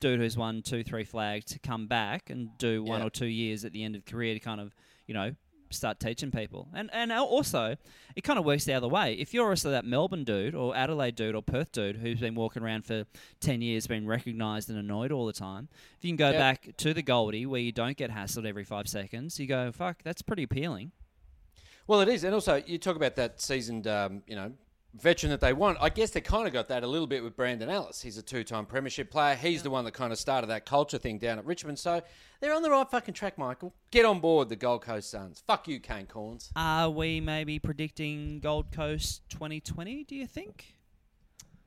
dude 0.00 0.18
who's 0.20 0.36
won 0.36 0.62
two, 0.62 0.82
three 0.82 1.04
flags 1.04 1.44
to 1.46 1.58
come 1.60 1.86
back 1.86 2.28
and 2.30 2.50
do 2.58 2.82
one 2.82 3.00
Yeah. 3.00 3.06
or 3.06 3.10
two 3.10 3.26
years 3.26 3.64
at 3.64 3.72
the 3.72 3.84
end 3.84 3.94
of 3.94 4.04
career 4.04 4.34
to 4.34 4.40
kind 4.40 4.60
of 4.60 4.74
you 5.06 5.14
know 5.14 5.34
start 5.70 5.98
teaching 5.98 6.30
people. 6.30 6.68
And 6.74 6.90
and 6.92 7.10
also 7.12 7.76
it 8.14 8.20
kind 8.24 8.38
of 8.38 8.44
works 8.44 8.64
the 8.66 8.74
other 8.74 8.88
way. 8.88 9.14
If 9.14 9.32
you're 9.32 9.48
also 9.48 9.70
that 9.70 9.86
Melbourne 9.86 10.24
dude 10.24 10.54
or 10.54 10.76
Adelaide 10.76 11.16
dude 11.16 11.34
or 11.34 11.40
Perth 11.42 11.72
dude 11.72 11.96
who's 11.96 12.20
been 12.20 12.34
walking 12.34 12.62
around 12.62 12.84
for 12.84 13.04
ten 13.40 13.62
years, 13.62 13.86
been 13.86 14.06
recognised 14.06 14.68
and 14.68 14.78
annoyed 14.78 15.12
all 15.12 15.24
the 15.24 15.32
time, 15.32 15.68
if 15.98 16.04
you 16.04 16.10
can 16.10 16.16
go 16.16 16.30
Yep. 16.30 16.38
back 16.38 16.76
to 16.76 16.92
the 16.92 17.00
Goldie 17.02 17.46
where 17.46 17.60
you 17.62 17.72
don't 17.72 17.96
get 17.96 18.10
hassled 18.10 18.44
every 18.44 18.64
five 18.64 18.86
seconds, 18.86 19.40
you 19.40 19.46
go, 19.46 19.72
fuck, 19.72 20.02
that's 20.02 20.20
pretty 20.20 20.42
appealing. 20.42 20.92
Well, 21.86 22.00
it 22.02 22.08
is, 22.08 22.22
and 22.22 22.34
also 22.34 22.62
you 22.66 22.76
talk 22.78 22.96
about 22.96 23.16
that 23.16 23.40
seasoned, 23.40 23.86
um, 23.86 24.22
you 24.26 24.36
know, 24.36 24.52
veteran 24.94 25.30
that 25.30 25.40
they 25.40 25.52
want. 25.52 25.78
I 25.80 25.88
guess 25.88 26.10
they 26.10 26.20
kind 26.20 26.46
of 26.46 26.52
got 26.52 26.68
that 26.68 26.82
a 26.82 26.86
little 26.86 27.06
bit 27.06 27.22
with 27.22 27.36
Brandon 27.36 27.70
Ellis. 27.70 28.02
He's 28.02 28.18
a 28.18 28.22
two-time 28.22 28.66
premiership 28.66 29.10
player. 29.10 29.34
He's 29.34 29.62
the 29.62 29.70
one 29.70 29.84
that 29.84 29.92
kind 29.92 30.12
of 30.12 30.18
started 30.18 30.48
that 30.48 30.66
culture 30.66 30.98
thing 30.98 31.18
down 31.18 31.38
at 31.38 31.44
Richmond. 31.44 31.78
So 31.78 32.02
they're 32.40 32.54
on 32.54 32.62
the 32.62 32.70
right 32.70 32.88
fucking 32.90 33.14
track, 33.14 33.38
Michael. 33.38 33.74
Get 33.90 34.04
on 34.04 34.20
board 34.20 34.48
the 34.48 34.56
Gold 34.56 34.82
Coast 34.82 35.10
Suns. 35.10 35.42
Fuck 35.46 35.68
you, 35.68 35.80
Kane 35.80 36.06
Cornes. 36.06 36.50
Are 36.56 36.90
we 36.90 37.20
maybe 37.20 37.58
predicting 37.58 38.40
Gold 38.40 38.70
Coast 38.70 39.22
2020? 39.30 40.04
Do 40.04 40.14
you 40.14 40.26
think? 40.26 40.76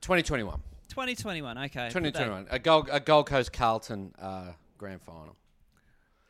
2021, 0.01 0.59
2021. 0.89 1.57
Okay. 1.57 1.87
2021, 1.87 2.47
a 2.51 2.59
Gold 2.59 2.89
a 2.91 2.99
Gold 2.99 3.25
Coast 3.25 3.51
Carlton 3.51 4.13
uh, 4.19 4.51
grand 4.77 5.01
final. 5.01 5.35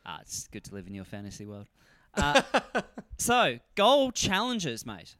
Ah, 0.06 0.20
it's 0.22 0.46
good 0.48 0.64
to 0.64 0.74
live 0.74 0.86
in 0.86 0.94
your 0.94 1.04
fantasy 1.04 1.44
world. 1.44 1.66
Uh, 2.14 2.40
so, 3.18 3.58
goal 3.74 4.12
challenges, 4.12 4.86
mate. 4.86 5.16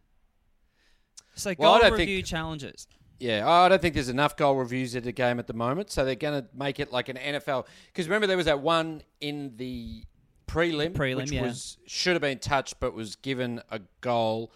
So, 1.37 1.55
Well, 1.59 1.72
goal 1.72 1.81
don't 1.81 1.96
think- 1.96 2.09
review 2.09 2.22
challenges. 2.22 2.87
Yeah, 3.18 3.49
I 3.49 3.70
don't 3.70 3.81
think 3.81 3.94
there's 3.94 4.11
enough 4.11 4.37
goal 4.37 4.57
reviews 4.57 4.94
at 4.94 5.05
the 5.05 5.12
game 5.12 5.38
at 5.38 5.46
the 5.46 5.55
moment, 5.55 5.90
so 5.90 6.05
they're 6.05 6.16
going 6.16 6.42
to 6.42 6.49
make 6.55 6.79
it 6.81 6.92
like 6.92 7.09
an 7.09 7.16
NFL. 7.16 7.66
Because 7.87 8.09
remember, 8.09 8.27
there 8.27 8.37
was 8.37 8.44
that 8.44 8.61
one 8.61 9.03
in 9.22 9.57
the 9.57 10.05
prelim, 10.46 10.92
Prelim, 10.92 11.16
which 11.16 11.31
yeah. 11.33 11.42
was 11.42 11.79
should 11.87 12.12
have 12.12 12.22
been 12.22 12.38
touched, 12.38 12.79
but 12.81 12.94
was 12.94 13.16
given 13.16 13.62
a 13.70 13.81
goal, 14.01 14.53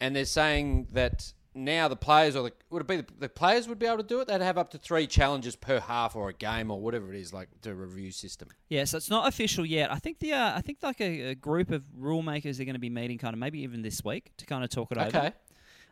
and 0.00 0.16
they're 0.16 0.24
saying 0.24 0.88
that 0.92 1.32
now 1.54 1.86
the 1.86 1.96
players 1.96 2.34
or 2.34 2.44
the 2.44 2.52
would 2.70 2.82
it 2.82 2.88
be 2.88 2.96
the, 2.96 3.06
the 3.18 3.28
players 3.28 3.68
would 3.68 3.78
be 3.78 3.86
able 3.86 3.98
to 3.98 4.02
do 4.02 4.20
it? 4.20 4.28
They'd 4.28 4.40
have 4.40 4.58
up 4.58 4.70
to 4.70 4.78
three 4.78 5.06
challenges 5.06 5.54
per 5.54 5.80
half 5.80 6.16
or 6.16 6.28
a 6.28 6.32
game 6.32 6.70
or 6.70 6.80
whatever 6.80 7.12
it 7.12 7.20
is, 7.20 7.32
like 7.32 7.48
the 7.60 7.74
review 7.74 8.10
system. 8.10 8.48
Yeah, 8.68 8.84
so 8.84 8.96
it's 8.96 9.10
not 9.10 9.28
official 9.28 9.66
yet. 9.66 9.92
I 9.92 9.96
think 9.96 10.18
the 10.18 10.32
uh, 10.32 10.56
I 10.56 10.60
think 10.62 10.78
like 10.82 11.00
a, 11.00 11.30
a 11.30 11.34
group 11.34 11.70
of 11.70 11.82
rule 11.96 12.22
makers 12.22 12.58
are 12.58 12.64
going 12.64 12.74
to 12.74 12.80
be 12.80 12.90
meeting 12.90 13.18
kind 13.18 13.34
of 13.34 13.38
maybe 13.38 13.60
even 13.60 13.82
this 13.82 14.02
week 14.02 14.32
to 14.38 14.46
kind 14.46 14.64
of 14.64 14.70
talk 14.70 14.90
it 14.92 14.98
over. 14.98 15.08
Okay, 15.08 15.32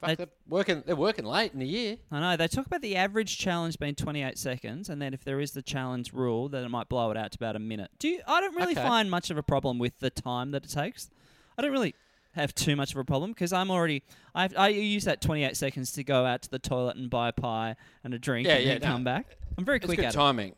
They- 0.03 0.09
Fuck, 0.09 0.17
they're 0.19 0.27
working. 0.49 0.83
They're 0.87 0.97
working 0.97 1.25
late 1.27 1.53
in 1.53 1.59
the 1.59 1.67
year. 1.67 1.97
I 2.11 2.21
know 2.21 2.37
they 2.37 2.49
talk 2.49 2.67
about 2.67 2.81
the 2.83 2.97
average 2.97 3.37
challenge 3.39 3.79
being 3.79 3.95
28 3.95 4.39
seconds, 4.39 4.89
and 4.89 5.01
then 5.01 5.13
if 5.13 5.25
there 5.25 5.41
is 5.41 5.53
the 5.53 5.63
challenge 5.63 6.13
rule, 6.13 6.49
then 6.49 6.65
it 6.65 6.69
might 6.71 6.89
blow 6.89 7.11
it 7.11 7.17
out 7.17 7.33
to 7.33 7.39
about 7.39 7.55
a 7.57 7.59
minute. 7.59 7.91
Do 7.99 8.09
you, 8.09 8.21
I 8.27 8.41
don't 8.41 8.55
really 8.57 8.73
Okay. 8.73 8.83
find 8.87 9.11
much 9.11 9.31
of 9.31 9.37
a 9.37 9.43
problem 9.43 9.79
with 9.79 9.99
the 9.99 10.09
time 10.11 10.53
that 10.53 10.65
it 10.65 10.71
takes. 10.71 11.11
I 11.59 11.63
don't 11.63 11.73
really 11.73 11.95
have 12.33 12.55
too 12.55 12.77
much 12.77 12.93
of 12.93 12.97
a 12.99 13.05
problem 13.05 13.33
because 13.33 13.53
I'm 13.53 13.71
already 13.73 14.05
I 14.37 14.49
I 14.57 14.69
use 14.69 15.05
that 15.05 15.21
28 15.21 15.57
seconds 15.57 15.91
to 15.93 16.05
go 16.05 16.25
out 16.25 16.43
to 16.43 16.51
the 16.51 16.61
toilet 16.61 16.97
and 16.97 17.11
buy 17.11 17.29
a 17.29 17.33
pie 17.33 17.75
and 18.05 18.15
a 18.15 18.19
drink 18.21 18.47
Yeah, 18.47 18.55
and 18.55 18.65
yeah, 18.65 18.73
then 18.75 18.81
no. 18.83 18.87
come 18.95 19.05
back. 19.05 19.37
I'm 19.59 19.65
very 19.65 19.79
It's 19.79 19.87
quick 19.87 19.99
good 19.99 20.07
at 20.07 20.13
timing. 20.15 20.55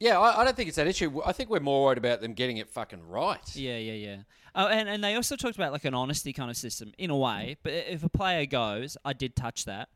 Yeah, 0.00 0.18
I, 0.18 0.40
I 0.40 0.44
don't 0.44 0.56
think 0.56 0.68
it's 0.68 0.76
that 0.76 0.86
issue. 0.86 1.20
I 1.24 1.32
think 1.32 1.50
we're 1.50 1.60
more 1.60 1.84
worried 1.84 1.98
about 1.98 2.20
them 2.20 2.32
getting 2.34 2.58
it 2.58 2.68
fucking 2.70 3.06
right. 3.08 3.40
Yeah, 3.56 3.78
yeah, 3.78 3.92
yeah. 3.92 4.16
Oh, 4.54 4.66
and 4.68 4.88
and 4.88 5.02
they 5.02 5.14
also 5.14 5.36
talked 5.36 5.56
about 5.56 5.72
like 5.72 5.84
an 5.84 5.94
honesty 5.94 6.32
kind 6.32 6.50
of 6.50 6.56
system 6.56 6.92
in 6.98 7.10
a 7.10 7.16
way. 7.16 7.56
But 7.62 7.72
if 7.72 8.04
a 8.04 8.08
player 8.08 8.46
goes, 8.46 8.96
I 9.04 9.12
did 9.12 9.34
touch 9.36 9.64
that. 9.64 9.88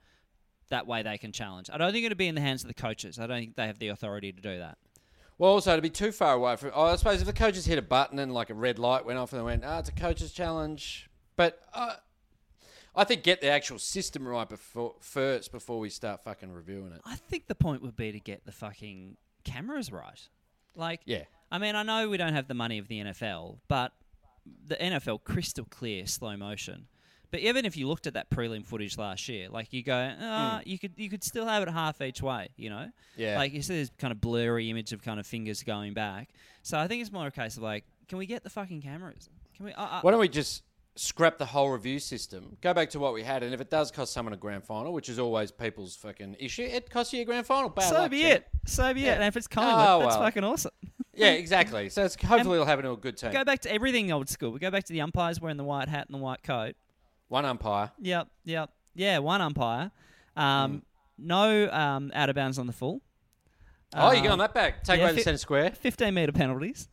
that 0.70 0.86
way 0.86 1.02
they 1.02 1.18
can 1.18 1.32
challenge. 1.32 1.68
I 1.72 1.78
don't 1.78 1.92
think 1.92 2.04
it'll 2.04 2.16
be 2.16 2.28
in 2.28 2.34
the 2.34 2.40
hands 2.40 2.62
of 2.62 2.68
the 2.68 2.74
coaches. 2.74 3.18
I 3.18 3.26
don't 3.26 3.38
think 3.38 3.56
they 3.56 3.66
have 3.66 3.78
the 3.78 3.88
authority 3.88 4.32
to 4.32 4.40
do 4.40 4.58
that. 4.58 4.78
Well, 5.38 5.50
also 5.52 5.74
to 5.76 5.82
be 5.82 5.90
too 5.90 6.12
far 6.12 6.34
away 6.34 6.56
from. 6.56 6.70
Oh, 6.74 6.84
I 6.84 6.96
suppose 6.96 7.20
if 7.20 7.26
the 7.26 7.32
coaches 7.32 7.66
hit 7.66 7.78
a 7.78 7.82
button 7.82 8.18
and 8.18 8.32
like 8.32 8.50
a 8.50 8.54
red 8.54 8.78
light 8.78 9.04
went 9.04 9.18
off 9.18 9.32
and 9.32 9.40
they 9.40 9.44
went, 9.44 9.64
"Ah, 9.64 9.78
it's 9.78 9.88
a 9.88 9.92
coach's 9.92 10.32
challenge," 10.32 11.08
but 11.36 11.60
uh, 11.74 11.94
I 12.94 13.04
think 13.04 13.22
get 13.22 13.40
the 13.40 13.48
actual 13.48 13.78
system 13.78 14.26
right 14.28 14.48
before 14.48 14.94
first 15.00 15.50
before 15.50 15.78
we 15.80 15.88
start 15.90 16.22
fucking 16.22 16.52
reviewing 16.52 16.92
it. 16.92 17.00
I 17.04 17.16
think 17.16 17.46
the 17.48 17.54
point 17.54 17.82
would 17.82 17.96
be 17.96 18.12
to 18.12 18.20
get 18.20 18.44
the 18.44 18.52
fucking 18.52 19.16
cameras 19.44 19.92
right. 19.92 20.28
Like, 20.74 21.00
Yeah. 21.04 21.24
I 21.50 21.58
mean, 21.58 21.74
I 21.76 21.82
know 21.82 22.08
we 22.08 22.16
don't 22.16 22.32
have 22.32 22.48
the 22.48 22.54
money 22.54 22.78
of 22.78 22.88
the 22.88 23.00
NFL, 23.00 23.58
but 23.68 23.92
the 24.66 24.76
NFL 24.76 25.22
crystal 25.24 25.66
clear 25.68 26.06
slow 26.06 26.36
motion. 26.36 26.86
But 27.30 27.40
even 27.40 27.64
if 27.64 27.76
you 27.78 27.88
looked 27.88 28.06
at 28.06 28.14
that 28.14 28.28
prelim 28.30 28.64
footage 28.64 28.98
last 28.98 29.26
year, 29.28 29.48
like 29.48 29.72
you 29.72 29.82
go, 29.82 29.94
uh, 29.94 30.60
you 30.64 30.78
could 30.78 30.92
you 30.96 31.08
could 31.08 31.24
still 31.24 31.46
have 31.46 31.62
it 31.62 31.70
half 31.70 32.00
each 32.02 32.20
way, 32.22 32.48
you 32.56 32.68
know. 32.68 32.90
Yeah. 33.16 33.38
Like 33.38 33.52
you 33.54 33.62
see 33.62 33.74
this 33.76 33.90
kind 33.98 34.12
of 34.12 34.20
blurry 34.20 34.68
image 34.68 34.92
of 34.92 35.02
kind 35.02 35.18
of 35.18 35.26
fingers 35.26 35.62
going 35.62 35.94
back. 35.94 36.28
So 36.62 36.78
I 36.78 36.88
think 36.88 37.00
it's 37.00 37.10
more 37.12 37.26
a 37.26 37.30
case 37.30 37.56
of 37.56 37.62
like, 37.62 37.84
can 38.08 38.18
we 38.18 38.26
get 38.26 38.44
the 38.44 38.50
fucking 38.50 38.82
cameras? 38.82 39.30
Can 39.56 39.64
we? 39.66 39.72
Uh, 39.72 40.00
Why 40.02 40.10
don't 40.10 40.20
we 40.20 40.28
just 40.28 40.62
scrap 40.96 41.38
the 41.38 41.46
whole 41.46 41.70
review 41.70 41.98
system? 41.98 42.56
Go 42.60 42.74
back 42.74 42.90
to 42.90 42.98
what 42.98 43.14
we 43.14 43.22
had, 43.22 43.42
and 43.42 43.52
if 43.54 43.60
it 43.60 43.70
does 43.70 43.90
cost 43.90 44.12
someone 44.12 44.32
a 44.32 44.36
grand 44.36 44.64
final, 44.64 44.92
which 44.92 45.08
is 45.08 45.18
always 45.18 45.50
people's 45.50 45.96
fucking 45.96 46.36
issue, 46.38 46.62
it 46.64 46.90
costs 46.90 47.12
you 47.12 47.22
a 47.22 47.24
grand 47.24 47.46
final. 47.46 47.68
Bad 47.70 47.88
so 47.88 47.94
luck, 48.00 48.10
be 48.10 48.22
it. 48.24 48.46
So 48.66 48.92
be 48.94 49.00
Yeah. 49.02 49.12
it. 49.12 49.14
And 49.16 49.24
if 49.24 49.36
it's 49.36 49.46
Collingwood, 49.48 49.84
Oh, 49.88 50.00
that's 50.00 50.16
well. 50.16 50.24
fucking 50.24 50.44
awesome. 50.44 50.72
Yeah, 51.14 51.32
exactly. 51.32 51.90
So 51.90 52.04
it's 52.06 52.14
hopefully 52.14 52.54
it'll 52.54 52.64
happen 52.66 52.86
to 52.86 52.92
a 52.92 52.96
good 52.96 53.18
team. 53.18 53.32
Go 53.32 53.44
back 53.44 53.60
to 53.60 53.70
everything 53.70 54.10
old 54.10 54.30
school. 54.30 54.50
We 54.50 54.58
go 54.58 54.70
back 54.70 54.84
to 54.84 54.94
the 54.94 55.02
umpires 55.02 55.42
wearing 55.42 55.58
the 55.58 55.62
white 55.64 55.86
hat 55.88 56.06
and 56.08 56.14
the 56.14 56.18
white 56.22 56.42
coat. 56.42 56.74
One 57.28 57.44
umpire. 57.44 57.90
Yep, 57.98 58.28
yep, 58.44 58.70
yeah. 58.94 59.18
One 59.18 59.42
umpire. 59.42 59.90
Um, 60.36 60.72
Mm. 60.72 60.82
No 61.18 61.70
um, 61.70 62.12
out 62.14 62.30
of 62.30 62.34
bounds 62.34 62.58
on 62.58 62.66
the 62.66 62.72
full. 62.72 63.02
oh, 63.94 64.10
you're 64.12 64.20
Um, 64.20 64.24
going 64.26 64.38
that 64.38 64.54
back. 64.54 64.82
Take 64.84 65.00
yeah, 65.00 65.04
away 65.08 65.16
the 65.16 65.20
centre 65.22 65.36
square. 65.36 65.70
Fifteen 65.72 66.14
meter 66.14 66.32
penalties. 66.32 66.88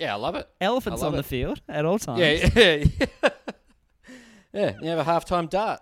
Yeah, 0.00 0.14
I 0.14 0.16
love 0.16 0.34
it. 0.34 0.48
Elephants 0.62 1.02
love 1.02 1.12
on 1.12 1.16
the 1.18 1.22
field 1.22 1.60
at 1.68 1.84
all 1.84 1.98
times. 1.98 2.20
Yeah, 2.20 2.48
yeah, 2.56 2.84
yeah. 3.22 3.28
yeah, 4.50 4.74
you 4.80 4.88
have 4.88 4.98
a 4.98 5.04
halftime 5.04 5.48
dart. 5.48 5.80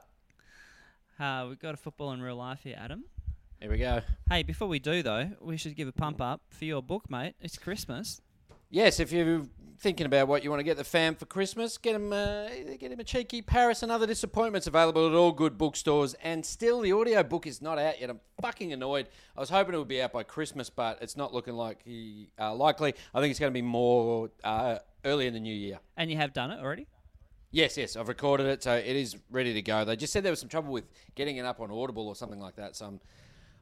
Uh, 1.20 1.46
we've 1.48 1.58
got 1.60 1.72
a 1.72 1.76
football 1.76 2.10
in 2.10 2.20
real 2.20 2.34
life 2.34 2.60
here, 2.64 2.76
Adam. 2.76 3.04
Here 3.60 3.70
we 3.70 3.78
go. 3.78 4.00
Hey, 4.28 4.42
before 4.42 4.66
we 4.66 4.80
do 4.80 5.04
though, 5.04 5.30
we 5.40 5.56
should 5.56 5.76
give 5.76 5.86
a 5.86 5.92
pump 5.92 6.20
up 6.20 6.40
for 6.50 6.64
your 6.64 6.82
book, 6.82 7.08
mate. 7.08 7.34
It's 7.40 7.56
Christmas. 7.56 8.20
Yes, 8.70 9.00
if 9.00 9.12
you're 9.12 9.46
thinking 9.78 10.04
about 10.04 10.28
what 10.28 10.44
you 10.44 10.50
want 10.50 10.60
to 10.60 10.64
get 10.64 10.76
the 10.76 10.84
fam 10.84 11.14
for 11.14 11.24
Christmas, 11.24 11.78
get 11.78 11.94
him, 11.94 12.12
uh, 12.12 12.48
get 12.78 12.92
him 12.92 13.00
a 13.00 13.04
cheeky 13.04 13.40
Paris 13.40 13.82
and 13.82 13.90
other 13.90 14.06
disappointments 14.06 14.66
available 14.66 15.06
at 15.08 15.14
all 15.14 15.32
good 15.32 15.56
bookstores. 15.56 16.14
And 16.22 16.44
still, 16.44 16.82
the 16.82 16.92
audio 16.92 17.22
book 17.22 17.46
is 17.46 17.62
not 17.62 17.78
out 17.78 17.98
yet. 17.98 18.10
I'm 18.10 18.20
fucking 18.42 18.72
annoyed. 18.74 19.08
I 19.34 19.40
was 19.40 19.48
hoping 19.48 19.74
it 19.74 19.78
would 19.78 19.88
be 19.88 20.02
out 20.02 20.12
by 20.12 20.22
Christmas, 20.22 20.68
but 20.68 20.98
it's 21.00 21.16
not 21.16 21.32
looking 21.32 21.54
like 21.54 21.80
he, 21.82 22.28
uh, 22.38 22.54
likely. 22.54 22.92
I 23.14 23.20
think 23.20 23.30
it's 23.30 23.40
going 23.40 23.52
to 23.52 23.58
be 23.58 23.62
more 23.62 24.28
uh, 24.44 24.80
early 25.02 25.26
in 25.26 25.32
the 25.32 25.40
new 25.40 25.54
year. 25.54 25.78
And 25.96 26.10
you 26.10 26.18
have 26.18 26.34
done 26.34 26.50
it 26.50 26.60
already. 26.60 26.86
Yes, 27.50 27.78
yes, 27.78 27.96
I've 27.96 28.08
recorded 28.08 28.46
it, 28.48 28.62
so 28.62 28.74
it 28.74 28.84
is 28.84 29.16
ready 29.30 29.54
to 29.54 29.62
go. 29.62 29.86
They 29.86 29.96
just 29.96 30.12
said 30.12 30.22
there 30.22 30.32
was 30.32 30.40
some 30.40 30.50
trouble 30.50 30.70
with 30.70 30.84
getting 31.14 31.38
it 31.38 31.46
up 31.46 31.60
on 31.60 31.70
Audible 31.70 32.06
or 32.06 32.14
something 32.14 32.40
like 32.40 32.56
that. 32.56 32.76
So 32.76 32.84
I'm, 32.84 33.00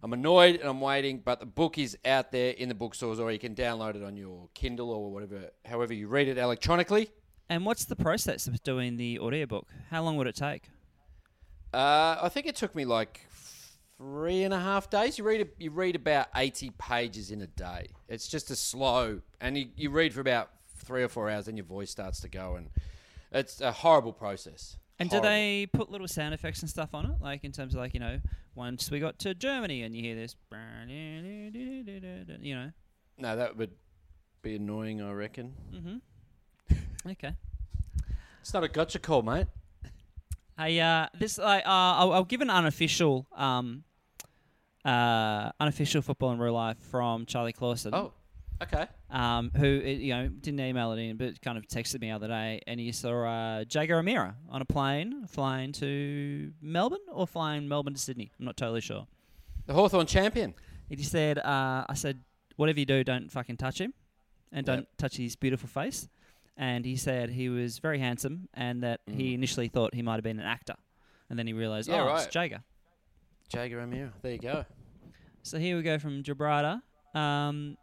I'm 0.03 0.13
annoyed 0.13 0.57
and 0.57 0.69
I'm 0.69 0.81
waiting, 0.81 1.23
but 1.25 1.41
the 1.41 1.47
book 1.47 1.79
is 1.79 1.97
out 2.05 2.31
there 2.31 2.51
in 2.53 2.69
the 2.69 2.75
bookstores, 2.75 3.19
or 3.19 3.33
you 3.33 3.39
can 3.39 3.55
download 3.55 3.97
it 3.97 4.03
on 4.03 4.17
your 4.17 4.49
Kindle 4.55 4.91
or 4.91 5.11
whatever, 5.11 5.51
however 5.65 5.95
you 5.95 6.07
read 6.07 6.29
it 6.29 6.39
electronically. 6.39 7.11
And 7.49 7.65
what's 7.65 7.85
the 7.85 7.97
process 7.97 8.47
of 8.47 8.63
doing 8.63 8.97
the 8.97 9.19
audiobook? 9.19 9.69
How 9.91 10.03
long 10.03 10.17
would 10.17 10.27
it 10.27 10.37
take? 10.37 10.65
Uh, 11.73 12.19
I 12.23 12.29
think 12.29 12.47
it 12.47 12.57
took 12.57 12.75
me 12.75 12.85
like 12.85 13.27
three 13.99 14.43
and 14.45 14.53
a 14.53 14.61
half 14.61 14.91
days. 14.91 15.19
You 15.19 15.25
read 15.25 15.41
a, 15.41 15.47
you 15.59 15.71
read 15.71 15.97
about 15.97 16.29
eighty 16.37 16.71
pages 16.79 17.31
in 17.31 17.41
a 17.43 17.47
day. 17.47 17.89
It's 18.09 18.29
just 18.29 18.51
a 18.51 18.57
slow, 18.57 19.21
and 19.41 19.57
you, 19.57 19.69
you 19.77 19.91
read 19.91 20.13
for 20.13 20.21
about 20.21 20.51
three 20.79 21.03
or 21.03 21.09
four 21.09 21.31
hours, 21.31 21.47
then 21.47 21.57
your 21.57 21.67
voice 21.67 21.91
starts 21.91 22.21
to 22.21 22.29
go, 22.29 22.57
and 22.57 22.71
it's 23.33 23.61
a 23.61 23.73
horrible 23.73 24.13
process. 24.13 24.77
And 24.99 25.11
do 25.11 25.21
they 25.21 25.67
put 25.73 25.91
little 25.91 26.09
sound 26.09 26.33
effects 26.33 26.61
and 26.63 26.71
stuff 26.71 26.95
on 26.95 27.05
it? 27.07 27.21
Like 27.21 27.45
in 27.45 27.53
terms 27.53 27.75
of 27.75 27.81
like, 27.81 27.93
you 27.93 28.01
know, 28.01 28.19
once 28.55 28.91
we 28.91 28.99
got 28.99 29.19
to 29.21 29.35
Germany 29.35 29.83
and 29.83 29.95
you 29.95 30.03
hear 30.03 30.15
this, 30.15 30.35
you 32.41 32.55
know. 32.55 32.73
No, 33.19 33.37
that 33.37 33.57
would 33.57 33.73
be 34.43 34.57
annoying. 34.57 35.03
I 35.03 35.13
reckon. 35.13 35.55
Mm-hmm. 35.75 37.11
okay. 37.11 37.35
It's 38.41 38.55
not 38.55 38.65
a 38.65 38.69
gotcha 38.69 38.99
call, 38.99 39.23
mate. 39.23 39.47
Hey, 40.59 40.81
uh, 40.81 41.09
this 41.19 41.39
I 41.39 41.59
uh, 41.59 41.63
I'll, 41.67 42.13
I'll 42.13 42.25
give 42.25 42.41
an 42.41 42.49
unofficial, 42.49 43.27
um, 43.37 43.85
uh, 44.85 45.51
unofficial 45.61 46.01
football 46.01 46.33
in 46.33 46.39
real 46.39 46.55
life 46.55 46.79
from 46.91 47.27
Charlie 47.27 47.53
Clausen. 47.53 47.95
Oh, 47.95 48.13
okay. 48.63 48.87
um, 49.11 49.51
who 49.57 49.67
uh, 49.85 49.89
you 49.89 50.15
know 50.15 50.29
didn't 50.29 50.61
email 50.61 50.93
it 50.93 50.99
in, 50.99 51.17
but 51.17 51.41
kind 51.43 51.59
of 51.59 51.67
texted 51.67 52.01
me 52.01 52.09
the 52.09 52.15
other 52.15 52.29
day, 52.29 52.61
and 52.67 52.79
he 52.81 52.93
saw 52.93 53.25
uh, 53.25 53.65
Jaeger 53.69 53.99
O'Meara 53.99 54.37
on 54.51 54.63
a 54.63 54.65
plane 54.65 55.27
flying 55.27 55.73
to 55.73 56.53
Melbourne 56.61 56.99
or 57.13 57.27
flying 57.27 57.69
Melbourne 57.69 57.95
to 57.95 58.01
Sydney. 58.01 58.31
I'm 58.39 58.45
not 58.47 58.57
totally 58.57 58.81
sure. 58.81 59.07
The 59.67 59.75
Hawthorn 59.75 60.07
champion. 60.07 60.55
He 60.89 60.97
just 60.97 61.11
said, 61.11 61.39
uh, 61.39 61.85
"I 61.89 61.95
said, 61.95 62.21
whatever 62.57 62.79
you 62.79 62.87
do, 62.87 63.03
don't 63.05 63.31
fucking 63.31 63.57
touch 63.57 63.81
him, 63.81 63.93
and 64.53 64.67
Yep. 64.67 64.77
don't 64.77 64.89
touch 64.99 65.17
his 65.17 65.37
beautiful 65.37 65.69
face." 65.69 66.09
And 66.57 66.85
he 66.87 66.97
said 66.97 67.31
he 67.31 67.49
was 67.51 67.79
very 67.81 67.99
handsome, 67.99 68.49
and 68.55 68.83
that 68.83 69.01
he 69.07 69.35
initially 69.35 69.69
thought 69.69 69.95
he 69.95 70.01
might 70.03 70.15
have 70.15 70.25
been 70.25 70.39
an 70.41 70.47
actor, 70.47 70.75
and 71.29 71.39
then 71.39 71.47
he 71.47 71.53
realised, 71.53 71.89
Mm. 71.91 71.93
Yeah, 71.93 72.03
oh, 72.03 72.07
right. 72.07 72.25
it's 72.25 72.35
Jaeger. 72.35 72.63
Jaeger 73.53 73.81
O'Meara. 73.81 74.13
There 74.23 74.33
you 74.33 74.39
go. 74.39 74.65
So 75.43 75.59
here 75.59 75.77
we 75.77 75.83
go 75.83 75.99
from 75.99 76.23
Gibraltar. 76.23 76.81
Um, 77.15 77.77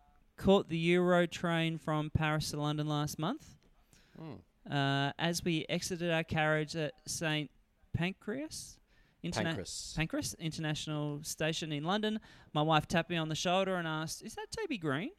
caught 0.43 0.67
the 0.67 0.77
Euro 0.77 1.25
train 1.25 1.77
from 1.77 2.10
Paris 2.10 2.51
to 2.51 2.60
London 2.60 2.86
last 2.86 3.17
month. 3.17 3.56
Hmm. 4.19 4.71
Uh, 4.71 5.12
as 5.17 5.43
we 5.43 5.65
exited 5.69 6.12
our 6.12 6.23
carriage 6.23 6.75
at 6.75 6.93
St. 7.08 7.49
Pancras, 7.93 8.77
Interna- 9.23 9.43
Pancras. 9.45 9.93
Pancras 9.95 10.36
International 10.39 11.23
Station 11.23 11.71
in 11.71 11.86
London, 11.86 12.19
my 12.53 12.62
wife 12.62 12.88
tapped 12.88 13.10
me 13.10 13.15
on 13.15 13.29
the 13.29 13.36
shoulder 13.36 13.75
and 13.75 13.88
asked, 13.88 14.21
Is 14.21 14.36
that 14.36 14.47
Toby 14.51 14.77
Greene? 14.77 15.12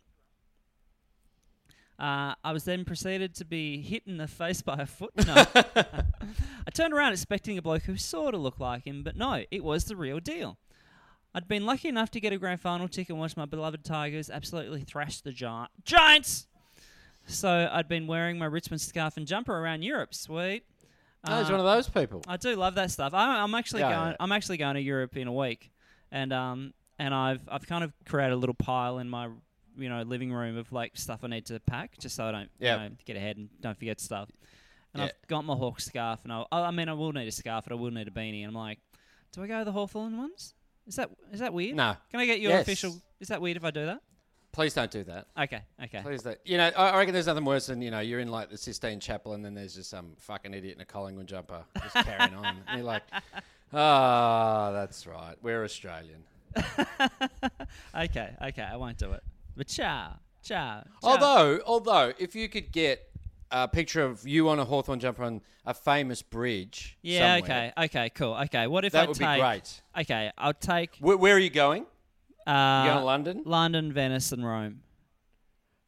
Uh, 1.99 2.35
I 2.45 2.53
was 2.53 2.65
then 2.65 2.85
proceeded 2.85 3.35
to 3.37 3.47
be 3.47 3.81
hit 3.81 4.03
in 4.07 4.19
the 4.19 4.29
face 4.29 4.61
by 4.61 4.77
a 4.77 4.87
foot. 4.87 5.13
No. 5.27 5.35
I 5.55 6.71
turned 6.75 6.93
around 6.93 7.13
expecting 7.13 7.57
a 7.57 7.63
bloke 7.63 7.85
who 7.85 7.97
sort 7.97 8.35
of 8.35 8.43
looked 8.43 8.61
like 8.61 8.87
him, 8.87 9.03
but 9.03 9.17
no, 9.17 9.45
it 9.51 9.65
was 9.65 9.85
the 9.85 9.97
real 9.97 10.21
deal. 10.21 10.59
I'd 11.35 11.49
been 11.49 11.67
lucky 11.67 11.89
enough 11.89 12.11
to 12.13 12.21
get 12.21 12.33
a 12.33 12.39
grand 12.39 12.61
final 12.61 12.87
ticket 12.89 13.11
and 13.11 13.19
watch 13.19 13.37
my 13.37 13.45
beloved 13.45 13.85
Tigers 13.85 14.31
absolutely 14.31 14.83
thrash 14.83 15.21
the 15.21 15.33
Gi- 15.33 15.67
Giants. 15.85 16.47
So 17.27 17.69
I'd 17.73 17.89
been 17.89 18.07
wearing 18.07 18.39
my 18.39 18.45
Richmond 18.47 18.81
scarf 18.81 19.17
and 19.17 19.27
jumper 19.27 19.57
around 19.57 19.83
Europe. 19.83 20.15
Sweet. 20.15 20.65
Oh, 21.27 21.39
he's 21.41 21.49
Uh, 21.49 21.53
one 21.53 21.61
of 21.61 21.67
those 21.67 21.89
people. 21.89 22.23
I 22.29 22.37
do 22.37 22.55
love 22.55 22.75
that 22.77 22.91
stuff. 22.91 23.15
I, 23.15 23.41
I'm 23.43 23.55
actually 23.55 23.81
Yeah, 23.81 23.93
going. 23.95 24.11
yeah. 24.11 24.17
I'm 24.21 24.31
actually 24.33 24.59
going 24.59 24.75
to 24.75 24.81
Europe 24.83 25.17
in 25.17 25.27
a 25.27 25.33
week, 25.33 25.71
and 26.13 26.33
um, 26.35 26.75
and 26.99 27.15
I've 27.15 27.41
I've 27.49 27.67
kind 27.67 27.83
of 27.83 27.93
created 28.05 28.35
a 28.35 28.37
little 28.37 28.55
pile 28.55 28.99
in 28.99 29.09
my 29.09 29.29
you 29.77 29.89
know 29.89 30.03
living 30.03 30.33
room 30.33 30.57
of 30.59 30.71
like 30.71 30.93
stuff 30.97 31.21
I 31.25 31.29
need 31.29 31.47
to 31.47 31.59
pack, 31.61 31.97
just 31.99 32.15
so 32.15 32.27
I 32.27 32.31
don't 32.31 32.51
Yep. 32.61 32.79
you 32.81 32.89
know 32.91 32.95
get 33.07 33.17
ahead 33.17 33.39
and 33.39 33.49
don't 33.61 33.77
forget 33.79 34.01
stuff. 34.01 34.29
And 34.93 35.01
Yeah. 35.03 35.07
I've 35.07 35.29
got 35.29 35.45
my 35.47 35.55
Hawk 35.57 35.81
scarf, 35.81 36.21
and 36.25 36.33
I, 36.33 36.45
I 36.53 36.71
mean 36.71 36.89
I 36.91 36.93
will 36.93 37.13
need 37.13 37.27
a 37.27 37.33
scarf, 37.33 37.65
and 37.67 37.73
I 37.73 37.77
will 37.77 37.91
need 37.91 38.07
a 38.07 38.11
beanie. 38.13 38.41
And 38.43 38.49
I'm 38.49 38.55
like, 38.55 38.79
do 39.33 39.43
I 39.43 39.47
go 39.47 39.65
the 39.65 39.73
Hawthorn 39.73 40.19
ones? 40.19 40.53
Is 40.87 40.97
that 40.97 41.11
is 41.33 41.41
that 41.41 41.53
weird? 41.53 41.77
No, 41.77 41.97
Can 42.11 42.21
I 42.21 42.27
get 42.27 42.41
your 42.41 42.53
Yes. 42.53 42.63
official? 42.63 42.97
Is 43.21 43.29
that 43.29 43.41
weird 43.41 43.57
if 43.57 43.65
I 43.65 43.71
do 43.71 43.87
that? 43.87 44.03
please 44.55 44.73
don't 44.73 44.91
do 44.91 45.03
that. 45.05 45.27
Okay, 45.39 45.63
okay. 45.83 46.01
Please 46.03 46.23
don't. 46.23 46.39
You 46.45 46.59
know, 46.59 46.71
I 46.77 46.91
I 46.91 46.99
reckon 46.99 47.13
there's 47.13 47.27
nothing 47.27 47.45
worse 47.45 47.67
than 47.67 47.83
you 47.83 47.91
know 47.91 48.01
you're 48.01 48.21
in 48.21 48.29
like 48.29 48.51
the 48.51 48.57
Sistine 48.57 49.01
Chapel 49.01 49.35
and 49.35 49.45
then 49.45 49.55
there's 49.55 49.75
just 49.75 49.91
some 49.91 50.13
fucking 50.19 50.55
idiot 50.55 50.77
in 50.77 50.81
a 50.81 50.85
Collingwood 50.85 51.27
jumper 51.27 51.65
just 51.83 52.07
carrying 52.07 52.35
on. 52.35 52.45
And 52.69 52.79
you're 52.79 52.87
like, 52.87 53.03
ah, 53.73 54.71
that's 54.73 55.07
right. 55.07 55.35
We're 55.43 55.65
Australian. 55.65 56.23
okay, 57.95 58.31
okay. 58.43 58.63
I 58.63 58.77
won't 58.77 58.97
do 58.97 59.13
it. 59.13 59.23
But 59.57 59.67
ciao. 59.67 60.15
ciao. 60.43 60.85
Although, 61.03 61.61
although, 61.67 62.13
if 62.19 62.35
you 62.35 62.49
could 62.49 62.73
get 62.73 63.11
a 63.55 63.69
picture 63.69 64.03
of 64.03 64.27
you 64.27 64.49
on 64.49 64.59
a 64.59 64.65
Hawthorn 64.65 64.99
jumper 64.99 65.23
on 65.23 65.41
a 65.65 65.73
famous 65.73 66.23
bridge, 66.23 66.99
yeah, 67.03 67.39
somewhere, 67.39 67.73
okay, 67.77 67.85
okay, 67.85 68.11
cool. 68.11 68.35
Okay, 68.45 68.67
what 68.67 68.85
if 68.85 68.93
that 68.93 69.05
I 69.05 69.07
would 69.07 69.17
take? 69.17 69.37
be 69.37 69.41
great. 69.41 69.83
Okay, 70.01 70.31
I'll 70.37 70.53
take 70.53 70.97
Where, 70.99 71.17
where 71.17 71.37
are 71.37 71.39
you 71.39 71.51
going? 71.51 71.87
uh, 72.47 72.83
You 72.85 72.91
going 72.91 72.99
to 73.01 73.05
London? 73.05 73.43
London, 73.47 73.93
Venice, 73.93 74.33
and 74.33 74.45
Rome. 74.45 74.81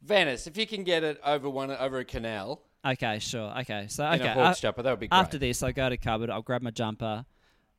Venice. 0.02 0.46
If 0.46 0.56
you 0.56 0.66
can 0.66 0.84
get 0.84 1.02
it 1.02 1.20
over 1.24 1.50
one 1.50 1.70
over 1.70 1.98
a 1.98 2.04
canal 2.04 2.62
Okay, 2.84 3.18
sure. 3.18 3.52
Okay, 3.62 3.86
so 3.88 4.06
in 4.06 4.20
okay. 4.20 4.28
a 4.30 4.34
Hawks 4.34 4.60
a- 4.60 4.62
jumper, 4.62 4.82
that 4.82 4.90
would 4.92 5.00
be 5.00 5.08
great. 5.08 5.18
after 5.18 5.38
this, 5.38 5.60
I'll 5.60 5.72
go 5.72 5.88
to 5.88 5.96
cupboard. 5.96 6.30
I'll 6.30 6.42
grab 6.42 6.62
my 6.62 6.70
jumper, 6.70 7.24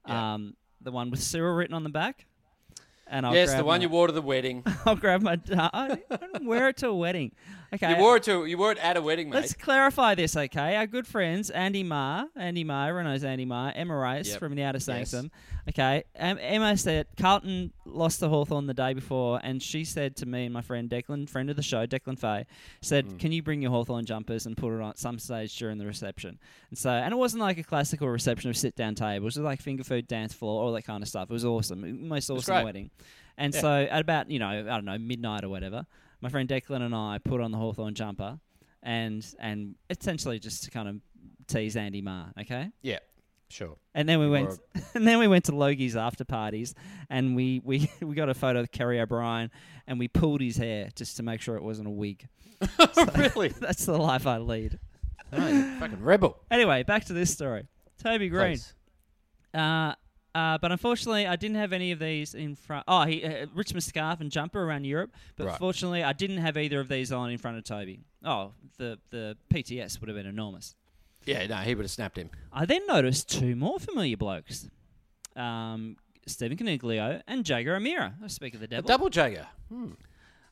Yeah. 0.05 0.33
um, 0.33 0.55
the 0.81 0.91
one 0.91 1.09
with 1.11 1.23
Cyril 1.23 1.55
written 1.55 1.73
on 1.73 1.83
the 1.83 1.89
back, 1.89 2.25
and 3.09 3.25
I'll 3.25 3.33
yes, 3.33 3.49
grab 3.51 3.59
the 3.59 3.63
one 3.65 3.79
my, 3.79 3.83
you 3.83 3.89
wore 3.89 4.07
to 4.07 4.13
the 4.13 4.21
wedding. 4.21 4.63
I'll 4.85 4.97
grab 4.97 5.21
my. 5.21 5.39
I 5.55 5.97
don't 6.09 6.45
wear 6.45 6.67
it 6.67 6.77
to 6.77 6.89
a 6.89 6.93
wedding. 6.95 7.31
Okay. 7.73 7.89
You 7.89 7.97
wore 7.97 8.15
it 8.15 8.23
to 8.23 8.45
you 8.45 8.57
wore 8.57 8.71
it 8.71 8.77
at 8.77 8.95
a 8.95 9.01
wedding, 9.01 9.29
mate. 9.29 9.35
Let's 9.37 9.53
clarify 9.53 10.15
this, 10.15 10.37
okay? 10.37 10.77
Our 10.77 10.87
good 10.87 11.05
friends 11.05 11.49
Andy 11.49 11.83
Maher, 11.83 12.27
Andy 12.35 12.63
Maher, 12.63 12.89
everyone 12.89 13.11
knows 13.11 13.25
Andy 13.25 13.43
Maher, 13.43 13.73
Emma 13.75 13.95
Race 13.97 14.29
Yep. 14.29 14.39
from 14.39 14.55
the 14.55 14.63
Outer. 14.63 14.79
Sanctum. 14.79 15.31
Okay, 15.67 16.05
um, 16.17 16.37
Emma 16.41 16.77
said 16.77 17.07
Carlton 17.19 17.73
lost 17.83 18.19
to 18.21 18.29
Hawthorn 18.29 18.67
the 18.67 18.73
day 18.73 18.93
before, 18.93 19.41
and 19.43 19.61
she 19.61 19.83
said 19.83 20.15
to 20.15 20.25
me 20.25 20.45
and 20.45 20.53
my 20.53 20.61
friend 20.61 20.89
Declan, 20.89 21.27
friend 21.29 21.49
of 21.49 21.57
the 21.57 21.61
show, 21.61 21.85
Declan 21.85 22.17
Fay, 22.17 22.45
said, 22.81 23.05
Mm. 23.05 23.19
"Can 23.19 23.31
you 23.33 23.43
bring 23.43 23.61
your 23.61 23.71
Hawthorn 23.71 24.05
jumpers 24.05 24.45
and 24.45 24.55
put 24.55 24.73
it 24.73 24.81
on 24.81 24.91
at 24.91 24.97
some 24.97 25.19
stage 25.19 25.53
during 25.57 25.77
the 25.77 25.85
reception?" 25.85 26.39
And 26.69 26.77
so, 26.79 26.89
and 26.91 27.11
it 27.13 27.17
wasn't 27.17 27.41
like 27.41 27.57
a 27.57 27.63
classical 27.63 28.07
reception 28.07 28.49
of 28.49 28.55
sit 28.55 28.77
down 28.77 28.95
tables; 28.95 29.35
it 29.35 29.41
was 29.41 29.45
like 29.45 29.59
finger 29.61 29.83
food, 29.83 30.07
dance 30.07 30.31
floor, 30.33 30.63
all 30.63 30.71
that 30.71 30.83
kind 30.83 31.03
of 31.03 31.09
stuff. 31.09 31.29
It 31.29 31.33
was 31.33 31.43
awesome, 31.43 32.07
most 32.07 32.29
awesome 32.29 32.53
great. 32.55 32.63
wedding. 32.63 32.91
And 33.37 33.53
Yeah. 33.53 33.59
so, 33.59 33.73
at 33.91 33.99
about 33.99 34.31
you 34.31 34.39
know, 34.39 34.47
I 34.47 34.61
don't 34.63 34.85
know, 34.85 34.97
midnight 34.97 35.43
or 35.43 35.49
whatever, 35.49 35.85
my 36.21 36.29
friend 36.29 36.47
Declan 36.47 36.81
and 36.81 36.95
I 36.95 37.19
put 37.23 37.41
on 37.41 37.51
the 37.51 37.57
Hawthorn 37.57 37.93
jumper 37.93 38.39
and 38.83 39.25
and 39.39 39.75
essentially 39.89 40.39
just 40.39 40.63
to 40.63 40.71
kind 40.71 40.87
of 40.87 40.95
tease 41.47 41.75
Andy 41.75 42.01
Maher, 42.01 42.33
okay? 42.41 42.69
yeah, 42.81 42.99
sure. 43.49 43.77
And 43.95 44.07
then 44.07 44.19
we 44.19 44.29
went 44.29 44.49
wore 44.49 44.59
and 44.95 45.07
then 45.07 45.19
we 45.19 45.27
went 45.27 45.45
to 45.45 45.51
Logie's 45.53 45.95
after 45.95 46.25
parties 46.25 46.75
and 47.09 47.35
we, 47.35 47.61
we, 47.63 47.89
we 48.01 48.15
got 48.15 48.29
a 48.29 48.33
photo 48.33 48.59
of 48.59 48.71
Kerry 48.71 48.99
O'Brien 48.99 49.51
and 49.87 49.99
we 49.99 50.07
pulled 50.07 50.41
his 50.41 50.57
hair 50.57 50.89
just 50.95 51.17
to 51.17 51.23
make 51.23 51.41
sure 51.41 51.55
it 51.55 51.63
wasn't 51.63 51.87
a 51.87 51.91
wig. 51.91 52.27
really? 53.15 53.49
That's 53.49 53.85
the 53.85 53.97
life 53.97 54.27
I 54.27 54.37
lead. 54.37 54.79
Oh, 55.31 55.75
fucking 55.79 56.01
rebel. 56.01 56.37
Anyway, 56.49 56.83
back 56.83 57.05
to 57.05 57.13
this 57.13 57.31
story. 57.31 57.67
Toby 58.01 58.29
Greene. 58.29 58.59
Uh, 59.53 59.93
uh, 60.37 60.57
but 60.59 60.71
unfortunately, 60.71 61.25
I 61.25 61.35
didn't 61.35 61.57
have 61.57 61.73
any 61.73 61.91
of 61.91 61.99
these 61.99 62.35
in 62.35 62.53
front. 62.55 62.83
Oh, 62.87 63.03
he 63.05 63.23
uh, 63.23 63.47
Richmond 63.55 63.83
scarf 63.83 64.21
and 64.21 64.29
jumper 64.31 64.61
around 64.63 64.85
Europe. 64.85 65.11
But 65.35 65.47
Right. 65.47 65.57
fortunately, 65.57 66.03
I 66.03 66.13
didn't 66.13 66.37
have 66.37 66.57
either 66.57 66.79
of 66.79 66.87
these 66.89 67.11
on 67.11 67.31
in 67.31 67.37
front 67.39 67.57
of 67.57 67.63
Toby. 67.63 68.01
Oh, 68.23 68.51
the 68.77 68.99
the 69.09 69.35
PTS 69.51 69.99
would 69.99 70.09
have 70.09 70.15
been 70.17 70.27
enormous. 70.27 70.75
Yeah, 71.25 71.45
no, 71.47 71.55
he 71.57 71.73
would 71.75 71.83
have 71.85 71.91
snapped 71.91 72.17
him. 72.17 72.29
I 72.53 72.65
then 72.65 72.85
noticed 72.87 73.29
two 73.29 73.55
more 73.55 73.79
familiar 73.79 74.15
blokes, 74.15 74.69
um, 75.35 75.97
Stephen 76.25 76.55
Coniglio 76.57 77.21
and 77.27 77.47
Jaeger 77.47 77.75
O'Meara. 77.75 78.13
I 78.23 78.27
speak 78.27 78.53
of 78.53 78.59
the 78.61 78.77
A 78.77 78.81
double 78.81 79.09
jagger. 79.09 79.47
Hmm. 79.69 79.91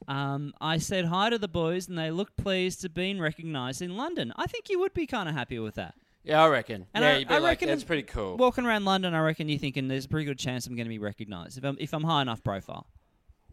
Um, 0.07 0.53
I 0.59 0.77
said 0.77 1.05
hi 1.05 1.29
to 1.29 1.38
the 1.38 1.47
boys, 1.47 1.88
and 1.88 1.97
they 1.97 2.11
looked 2.11 2.38
pleased 2.38 2.81
to 2.81 2.89
being 2.89 3.19
recognised 3.19 3.81
in 3.81 3.95
London. 3.97 4.33
I 4.36 4.45
think 4.47 4.69
you 4.69 4.79
would 4.79 4.93
be 4.93 5.07
kind 5.07 5.29
of 5.29 5.36
happy 5.36 5.57
with 5.59 5.75
that. 5.75 5.95
Yeah, 6.26 6.43
I 6.43 6.47
reckon. 6.49 6.86
And 6.93 7.03
yeah, 7.03 7.11
I- 7.11 7.17
you'd 7.17 7.28
be 7.28 7.34
I 7.36 7.38
like, 7.38 7.49
reckon 7.51 7.67
that's 7.69 7.84
pretty 7.84 8.03
cool. 8.03 8.36
Walking 8.38 8.65
around 8.65 8.86
London, 8.86 9.13
I 9.13 9.19
reckon 9.19 9.47
you're 9.47 9.59
thinking 9.59 9.88
there's 9.88 10.05
a 10.05 10.09
pretty 10.09 10.26
good 10.26 10.39
chance 10.39 10.65
I'm 10.67 10.76
going 10.76 10.86
to 10.86 10.89
be 10.89 10.99
recognised 10.99 11.57
if 11.57 11.63
I'm 11.63 11.78
if 11.80 11.93
I'm 11.93 12.03
high 12.03 12.21
enough 12.23 12.43
profile. 12.43 12.88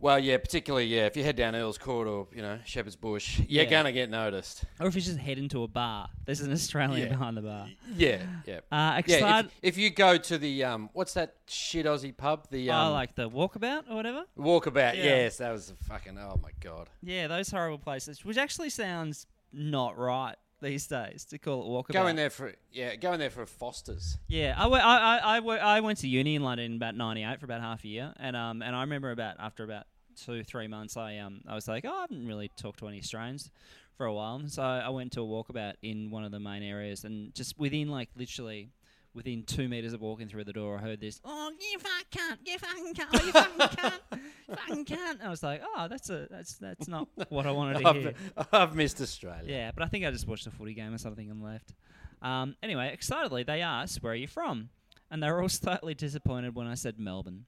Well, 0.00 0.18
yeah, 0.18 0.38
particularly 0.38 0.86
yeah, 0.86 1.06
if 1.06 1.16
you 1.16 1.22
head 1.22 1.36
down 1.36 1.54
Earl's 1.54 1.78
Court 1.78 2.08
or 2.08 2.26
you 2.34 2.42
know 2.42 2.58
Shepherd's 2.64 2.96
Bush, 2.96 3.38
you're 3.46 3.62
Yeah. 3.62 3.70
gonna 3.70 3.92
get 3.92 4.10
noticed. 4.10 4.64
Or 4.80 4.88
if 4.88 4.96
you 4.96 5.00
just 5.00 5.16
head 5.18 5.38
into 5.38 5.62
a 5.62 5.68
bar, 5.68 6.08
there's 6.24 6.40
an 6.40 6.50
Australian 6.50 7.06
Yeah. 7.06 7.08
behind 7.12 7.36
the 7.36 7.42
bar. 7.42 7.68
Yeah, 7.94 8.20
yeah. 8.44 8.54
Uh, 8.56 8.58
Yeah, 8.72 8.96
excited. 8.98 9.50
if, 9.62 9.74
if 9.76 9.78
you 9.78 9.90
go 9.90 10.16
to 10.18 10.38
the 10.38 10.64
um, 10.64 10.90
what's 10.92 11.14
that 11.14 11.36
shit 11.46 11.86
Aussie 11.86 12.16
pub? 12.16 12.48
The 12.50 12.68
um, 12.70 12.88
oh, 12.88 12.92
like 12.92 13.14
the 13.14 13.30
walkabout 13.30 13.88
or 13.88 13.94
whatever. 13.94 14.24
Walkabout. 14.36 14.96
Yeah. 14.96 15.04
Yes, 15.04 15.36
that 15.36 15.52
was 15.52 15.70
a 15.70 15.74
fucking. 15.84 16.18
Oh 16.18 16.36
my 16.42 16.50
god. 16.58 16.88
Yeah, 17.00 17.28
those 17.28 17.52
horrible 17.52 17.78
places, 17.78 18.24
which 18.24 18.38
actually 18.38 18.70
sounds 18.70 19.28
not 19.52 19.96
right 19.96 20.34
these 20.62 20.86
days 20.86 21.24
to 21.26 21.38
call 21.38 21.62
it 21.62 21.66
walkabout. 21.66 21.92
Go 21.92 22.06
in 22.06 22.16
there 22.16 22.30
for 22.30 22.54
yeah, 22.70 22.96
go 22.96 23.12
in 23.12 23.20
there 23.20 23.30
for 23.30 23.42
a 23.42 23.46
Foster's. 23.46 24.16
Yeah, 24.28 24.54
I, 24.56 24.66
went- 24.66 24.84
I, 24.84 25.18
I, 25.18 25.36
I, 25.36 25.40
went- 25.40 25.84
went 25.84 25.98
to 25.98 26.08
uni 26.08 26.36
in 26.36 26.42
London 26.42 26.66
in 26.72 26.76
about 26.76 26.94
'98 26.94 27.38
for 27.40 27.44
about 27.46 27.60
half 27.60 27.84
a 27.84 27.88
year, 27.88 28.12
and 28.18 28.34
um, 28.36 28.62
and 28.62 28.74
I 28.74 28.80
remember 28.82 29.10
about 29.10 29.36
after 29.38 29.64
about 29.64 29.84
two, 30.24 30.42
three 30.44 30.68
months, 30.68 30.96
I 30.96 31.18
um, 31.18 31.40
I 31.46 31.54
was 31.54 31.68
like, 31.68 31.84
oh, 31.84 31.92
I 31.94 32.00
haven't 32.02 32.26
really 32.26 32.50
talked 32.56 32.78
to 32.78 32.88
any 32.88 32.98
Australians 32.98 33.50
for 33.96 34.06
a 34.06 34.14
while, 34.14 34.40
so 34.46 34.62
I 34.62 34.88
went 34.88 35.12
to 35.12 35.20
a 35.20 35.26
walkabout 35.26 35.74
in 35.82 36.10
one 36.10 36.24
of 36.24 36.30
the 36.32 36.40
main 36.40 36.62
areas, 36.62 37.04
and 37.04 37.34
just 37.34 37.58
within 37.58 37.88
like 37.90 38.08
literally. 38.16 38.70
Within 39.14 39.42
two 39.42 39.68
meters 39.68 39.92
of 39.92 40.00
walking 40.00 40.26
through 40.26 40.44
the 40.44 40.54
door, 40.54 40.78
I 40.78 40.80
heard 40.80 41.00
this. 41.00 41.20
Oh, 41.22 41.52
you 41.60 41.78
fucking 41.78 42.06
cunt! 42.10 42.38
You 42.46 42.58
fucking 42.58 42.94
cunt! 42.94 43.20
Oh, 43.20 43.26
you 43.26 43.32
fucking! 43.58 44.20
You 44.48 44.54
fucking 44.56 44.84
cunt! 44.86 45.10
And 45.10 45.22
I 45.22 45.28
was 45.28 45.42
like, 45.42 45.60
oh, 45.62 45.86
that's 45.88 46.08
a 46.08 46.26
that's 46.30 46.54
that's 46.54 46.88
not 46.88 47.08
what 47.28 47.46
I 47.46 47.50
wanted 47.50 47.82
to 47.82 47.92
hear. 47.92 48.14
I've, 48.36 48.46
I've 48.52 48.74
missed 48.74 49.02
Australia. 49.02 49.44
Yeah, 49.46 49.70
but 49.74 49.82
I 49.82 49.88
think 49.88 50.06
I 50.06 50.10
just 50.10 50.26
watched 50.26 50.46
a 50.46 50.50
footy 50.50 50.72
game 50.72 50.94
or 50.94 50.98
something 50.98 51.30
and 51.30 51.42
left. 51.42 51.74
Um, 52.22 52.56
anyway, 52.62 52.90
excitedly, 52.92 53.42
they 53.42 53.60
asked, 53.60 54.02
Where 54.02 54.12
are 54.12 54.16
you 54.16 54.28
from? 54.28 54.70
And 55.10 55.22
they 55.22 55.30
were 55.30 55.42
all 55.42 55.48
slightly 55.50 55.94
disappointed 55.94 56.54
when 56.54 56.66
I 56.66 56.74
said 56.74 56.98
Melbourne. 56.98 57.44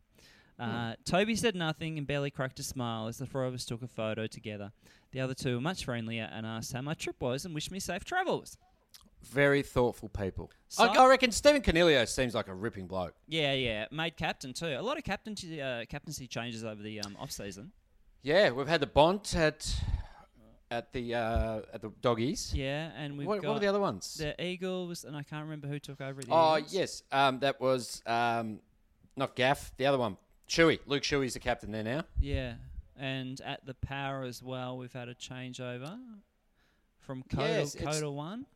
Uh, 0.59 0.95
Toby 1.05 1.35
said 1.35 1.57
nothing 1.57 1.99
and 1.99 2.07
barely 2.07 2.31
cracked 2.31 2.61
a 2.61 2.63
smile 2.63 3.09
as 3.09 3.19
the 3.19 3.27
four 3.27 3.45
of 3.45 3.55
us 3.55 3.65
took 3.65 3.83
a 3.83 3.89
photo 3.89 4.27
together. 4.29 4.71
The 5.11 5.21
other 5.21 5.35
two 5.35 5.57
were 5.57 5.61
much 5.61 5.85
friendlier 5.85 6.31
and 6.33 6.47
asked 6.47 6.73
how 6.73 6.83
my 6.83 6.95
trip 6.95 7.17
was 7.21 7.45
and 7.45 7.55
wished 7.55 7.73
me 7.73 7.81
safe 7.81 8.05
travels. 8.05 8.57
Very 9.25 9.63
thoughtful 9.63 10.09
people. 10.09 10.51
So- 10.69 10.85
I, 10.85 10.95
I 10.97 11.07
reckon 11.09 11.31
Stephen 11.33 11.63
Coniglio 11.63 12.07
seems 12.09 12.35
like 12.35 12.49
a 12.49 12.55
ripping 12.55 12.87
bloke. 12.87 13.15
Yeah, 13.27 13.53
yeah, 13.55 13.87
made 13.91 14.17
captain 14.17 14.53
too. 14.53 14.67
A 14.79 14.83
lot 14.83 14.97
of 14.99 15.05
captaincy, 15.05 15.61
uh, 15.61 15.85
captaincy 15.87 16.27
changes 16.27 16.65
over 16.65 16.83
the 16.83 17.01
um, 17.01 17.17
off 17.19 17.31
season. 17.31 17.73
Yeah, 18.23 18.51
we've 18.51 18.69
had 18.69 18.81
the 18.81 18.87
Bont 18.87 19.35
at 19.37 19.73
at 20.71 20.93
the 20.93 21.15
uh, 21.15 21.61
at 21.73 21.81
the 21.83 21.91
doggies. 22.01 22.53
Yeah, 22.55 22.91
and 22.97 23.17
we've 23.19 23.27
What, 23.27 23.43
got 23.43 23.49
what 23.49 23.55
were 23.55 23.61
the 23.61 23.67
other 23.67 23.81
ones? 23.81 24.15
the 24.15 24.43
Eagles, 24.43 25.05
and 25.05 25.15
I 25.17 25.23
can't 25.23 25.45
remember 25.45 25.69
who 25.69 25.79
took 25.79 26.01
over 26.01 26.21
at 26.21 26.27
the 26.27 26.33
Oh 26.35 26.57
Eagles. 26.57 26.73
yes, 26.73 27.03
um, 27.13 27.39
that 27.41 27.61
was 27.61 28.03
um, 28.07 28.61
not 29.17 29.37
Gaff. 29.37 29.73
The 29.77 29.87
other 29.87 29.99
one, 29.99 30.17
Shuey. 30.49 30.81
Luke 30.87 31.03
Shuey's 31.03 31.35
the 31.35 31.41
captain 31.41 31.71
there 31.71 31.83
now. 31.85 32.05
Yeah, 32.21 32.55
and 32.99 33.41
at 33.43 33.65
the 33.67 33.75
Power 33.75 34.23
as 34.23 34.43
well, 34.43 34.79
we've 34.79 34.93
had 34.93 35.09
a 35.09 35.15
changeover 35.15 35.99
from 37.01 37.23
Coda, 37.25 37.47
Yes, 37.47 37.77
Coda 37.79 38.11
One. 38.11 38.47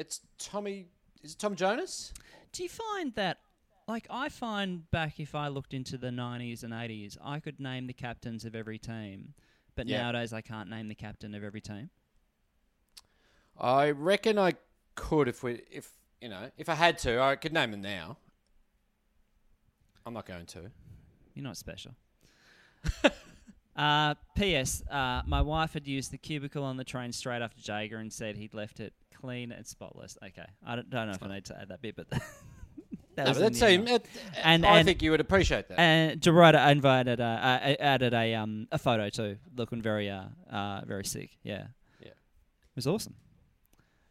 It's 0.00 0.20
Tommy. 0.38 0.86
Is 1.22 1.34
it 1.34 1.38
Tom 1.38 1.54
Jonas? 1.54 2.14
Do 2.52 2.62
you 2.62 2.70
find 2.70 3.14
that, 3.16 3.40
like, 3.86 4.06
I 4.08 4.30
find 4.30 4.90
back 4.90 5.20
if 5.20 5.34
I 5.34 5.48
looked 5.48 5.74
into 5.74 5.98
the 5.98 6.08
'90s 6.08 6.62
and 6.62 6.72
'80s, 6.72 7.18
I 7.22 7.38
could 7.38 7.60
name 7.60 7.86
the 7.86 7.92
captains 7.92 8.46
of 8.46 8.54
every 8.54 8.78
team, 8.78 9.34
but 9.76 9.86
Yeah. 9.86 10.00
nowadays 10.04 10.32
I 10.32 10.40
can't 10.40 10.70
name 10.70 10.88
the 10.88 10.94
captain 10.94 11.34
of 11.34 11.44
every 11.44 11.60
team. 11.60 11.90
I 13.58 13.90
reckon 13.90 14.38
I 14.38 14.54
could 14.94 15.28
if 15.28 15.42
we 15.42 15.62
if 15.70 15.92
you 16.22 16.30
know 16.30 16.50
if 16.56 16.70
I 16.70 16.74
had 16.76 16.96
to 17.00 17.20
I 17.20 17.36
could 17.36 17.52
name 17.52 17.72
them 17.72 17.82
now. 17.82 18.16
I'm 20.06 20.14
not 20.14 20.24
going 20.24 20.46
to. 20.46 20.70
You're 21.34 21.44
not 21.44 21.58
special. 21.58 21.92
uh, 23.76 24.14
P.S. 24.34 24.82
Uh, 24.90 25.20
my 25.26 25.42
wife 25.42 25.74
had 25.74 25.86
used 25.86 26.10
the 26.10 26.16
cubicle 26.16 26.64
on 26.64 26.78
the 26.78 26.84
train 26.84 27.12
straight 27.12 27.42
after 27.42 27.60
Jaeger 27.60 27.98
and 27.98 28.10
said 28.10 28.38
he'd 28.38 28.54
left 28.54 28.80
it 28.80 28.94
clean 29.20 29.52
and 29.52 29.66
spotless. 29.66 30.16
Okay, 30.24 30.46
I 30.66 30.76
don't, 30.76 30.88
don't 30.90 31.06
know 31.08 31.12
if 31.14 31.22
I 31.22 31.28
need 31.34 31.44
to 31.46 31.58
add 31.60 31.68
that 31.68 31.80
bit, 31.82 31.96
but 31.96 32.08
that 32.10 32.22
No, 33.16 33.24
was 33.24 33.38
but 33.38 33.46
in 33.46 33.52
that 33.52 33.58
the 33.58 33.70
email. 33.72 33.94
it, 33.96 34.06
And- 34.42 34.64
I 34.66 34.78
and- 34.78 34.86
think 34.86 35.02
you 35.02 35.10
would 35.10 35.20
appreciate 35.20 35.68
that. 35.68 35.78
And 35.78 36.20
Gerardo 36.20 36.58
invited, 36.68 37.20
uh, 37.20 37.24
uh, 37.24 37.74
added 37.80 38.14
a 38.14 38.34
um 38.34 38.66
a 38.72 38.78
photo 38.78 39.08
too, 39.10 39.36
looking 39.56 39.82
very 39.82 40.08
uh, 40.10 40.24
uh 40.50 40.82
very 40.86 41.04
sick. 41.04 41.30
Yeah, 41.42 41.66
Yeah. 42.00 42.08
it 42.08 42.76
was 42.76 42.86
awesome. 42.86 43.14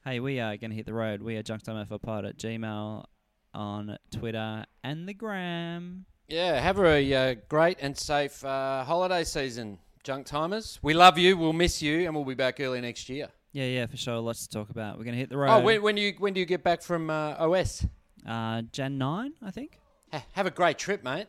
Hey, 0.05 0.20
we 0.22 0.39
are 0.39 0.55
going 0.57 0.72
to 0.72 0.76
hit 0.78 0.86
the 0.86 0.93
road. 0.93 1.22
We 1.22 1.36
are 1.36 1.43
junktime 1.43 1.82
at 1.82 2.38
Gmail 2.38 3.05
on 3.53 3.97
Twitter 4.12 4.66
and 4.84 5.07
the 5.07 5.14
gram. 5.14 6.05
yeah, 6.28 6.60
have 6.60 6.80
a 6.80 7.14
uh, 7.14 7.36
great 7.49 7.78
and 7.82 7.97
safe 7.97 8.43
uh, 8.45 8.84
holiday 8.86 9.24
season, 9.26 9.78
junk 10.03 10.26
timers. 10.26 10.80
We 10.82 10.93
love 10.93 11.18
you. 11.18 11.36
We'll 11.38 11.53
miss 11.53 11.82
you, 11.82 12.05
and 12.05 12.16
we'll 12.16 12.24
be 12.26 12.34
back 12.34 12.60
early 12.60 12.80
next 12.80 13.10
year. 13.10 13.30
Yeah, 13.51 13.65
yeah, 13.65 13.85
for 13.87 13.97
sure. 13.97 14.19
Lots 14.19 14.47
to 14.47 14.57
talk 14.57 14.69
about. 14.69 14.97
We're 14.97 15.05
going 15.05 15.15
to 15.15 15.19
hit 15.19 15.29
the 15.29 15.37
road. 15.37 15.49
Oh, 15.49 15.59
when, 15.61 15.81
when 15.81 15.95
do 15.95 16.01
you 16.01 16.13
when 16.19 16.33
do 16.33 16.39
you 16.39 16.45
get 16.45 16.63
back 16.63 16.81
from 16.81 17.09
uh, 17.09 17.35
OS? 17.39 17.85
uh, 18.27 18.61
Jan 18.71 18.97
nine, 18.97 19.33
I 19.41 19.51
think. 19.51 19.79
Ha- 20.13 20.25
have 20.33 20.45
a 20.45 20.51
great 20.51 20.77
trip, 20.77 21.03
mate. 21.03 21.27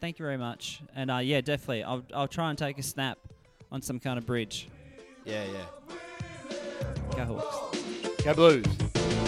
Thank 0.00 0.18
you 0.18 0.24
very 0.24 0.36
much. 0.36 0.80
And 0.94 1.10
uh, 1.10 1.18
yeah, 1.18 1.40
definitely, 1.40 1.84
I'll 1.84 2.04
I'll 2.14 2.28
try 2.28 2.50
and 2.50 2.58
take 2.58 2.78
a 2.78 2.82
snap 2.82 3.18
on 3.70 3.82
some 3.82 3.98
kind 4.00 4.18
of 4.18 4.26
bridge. 4.26 4.68
Yeah, 5.24 5.44
yeah. 5.44 5.94
Go 7.16 7.24
Hawks. 7.24 7.82
Go 8.24 8.34
Blues. 8.34 9.27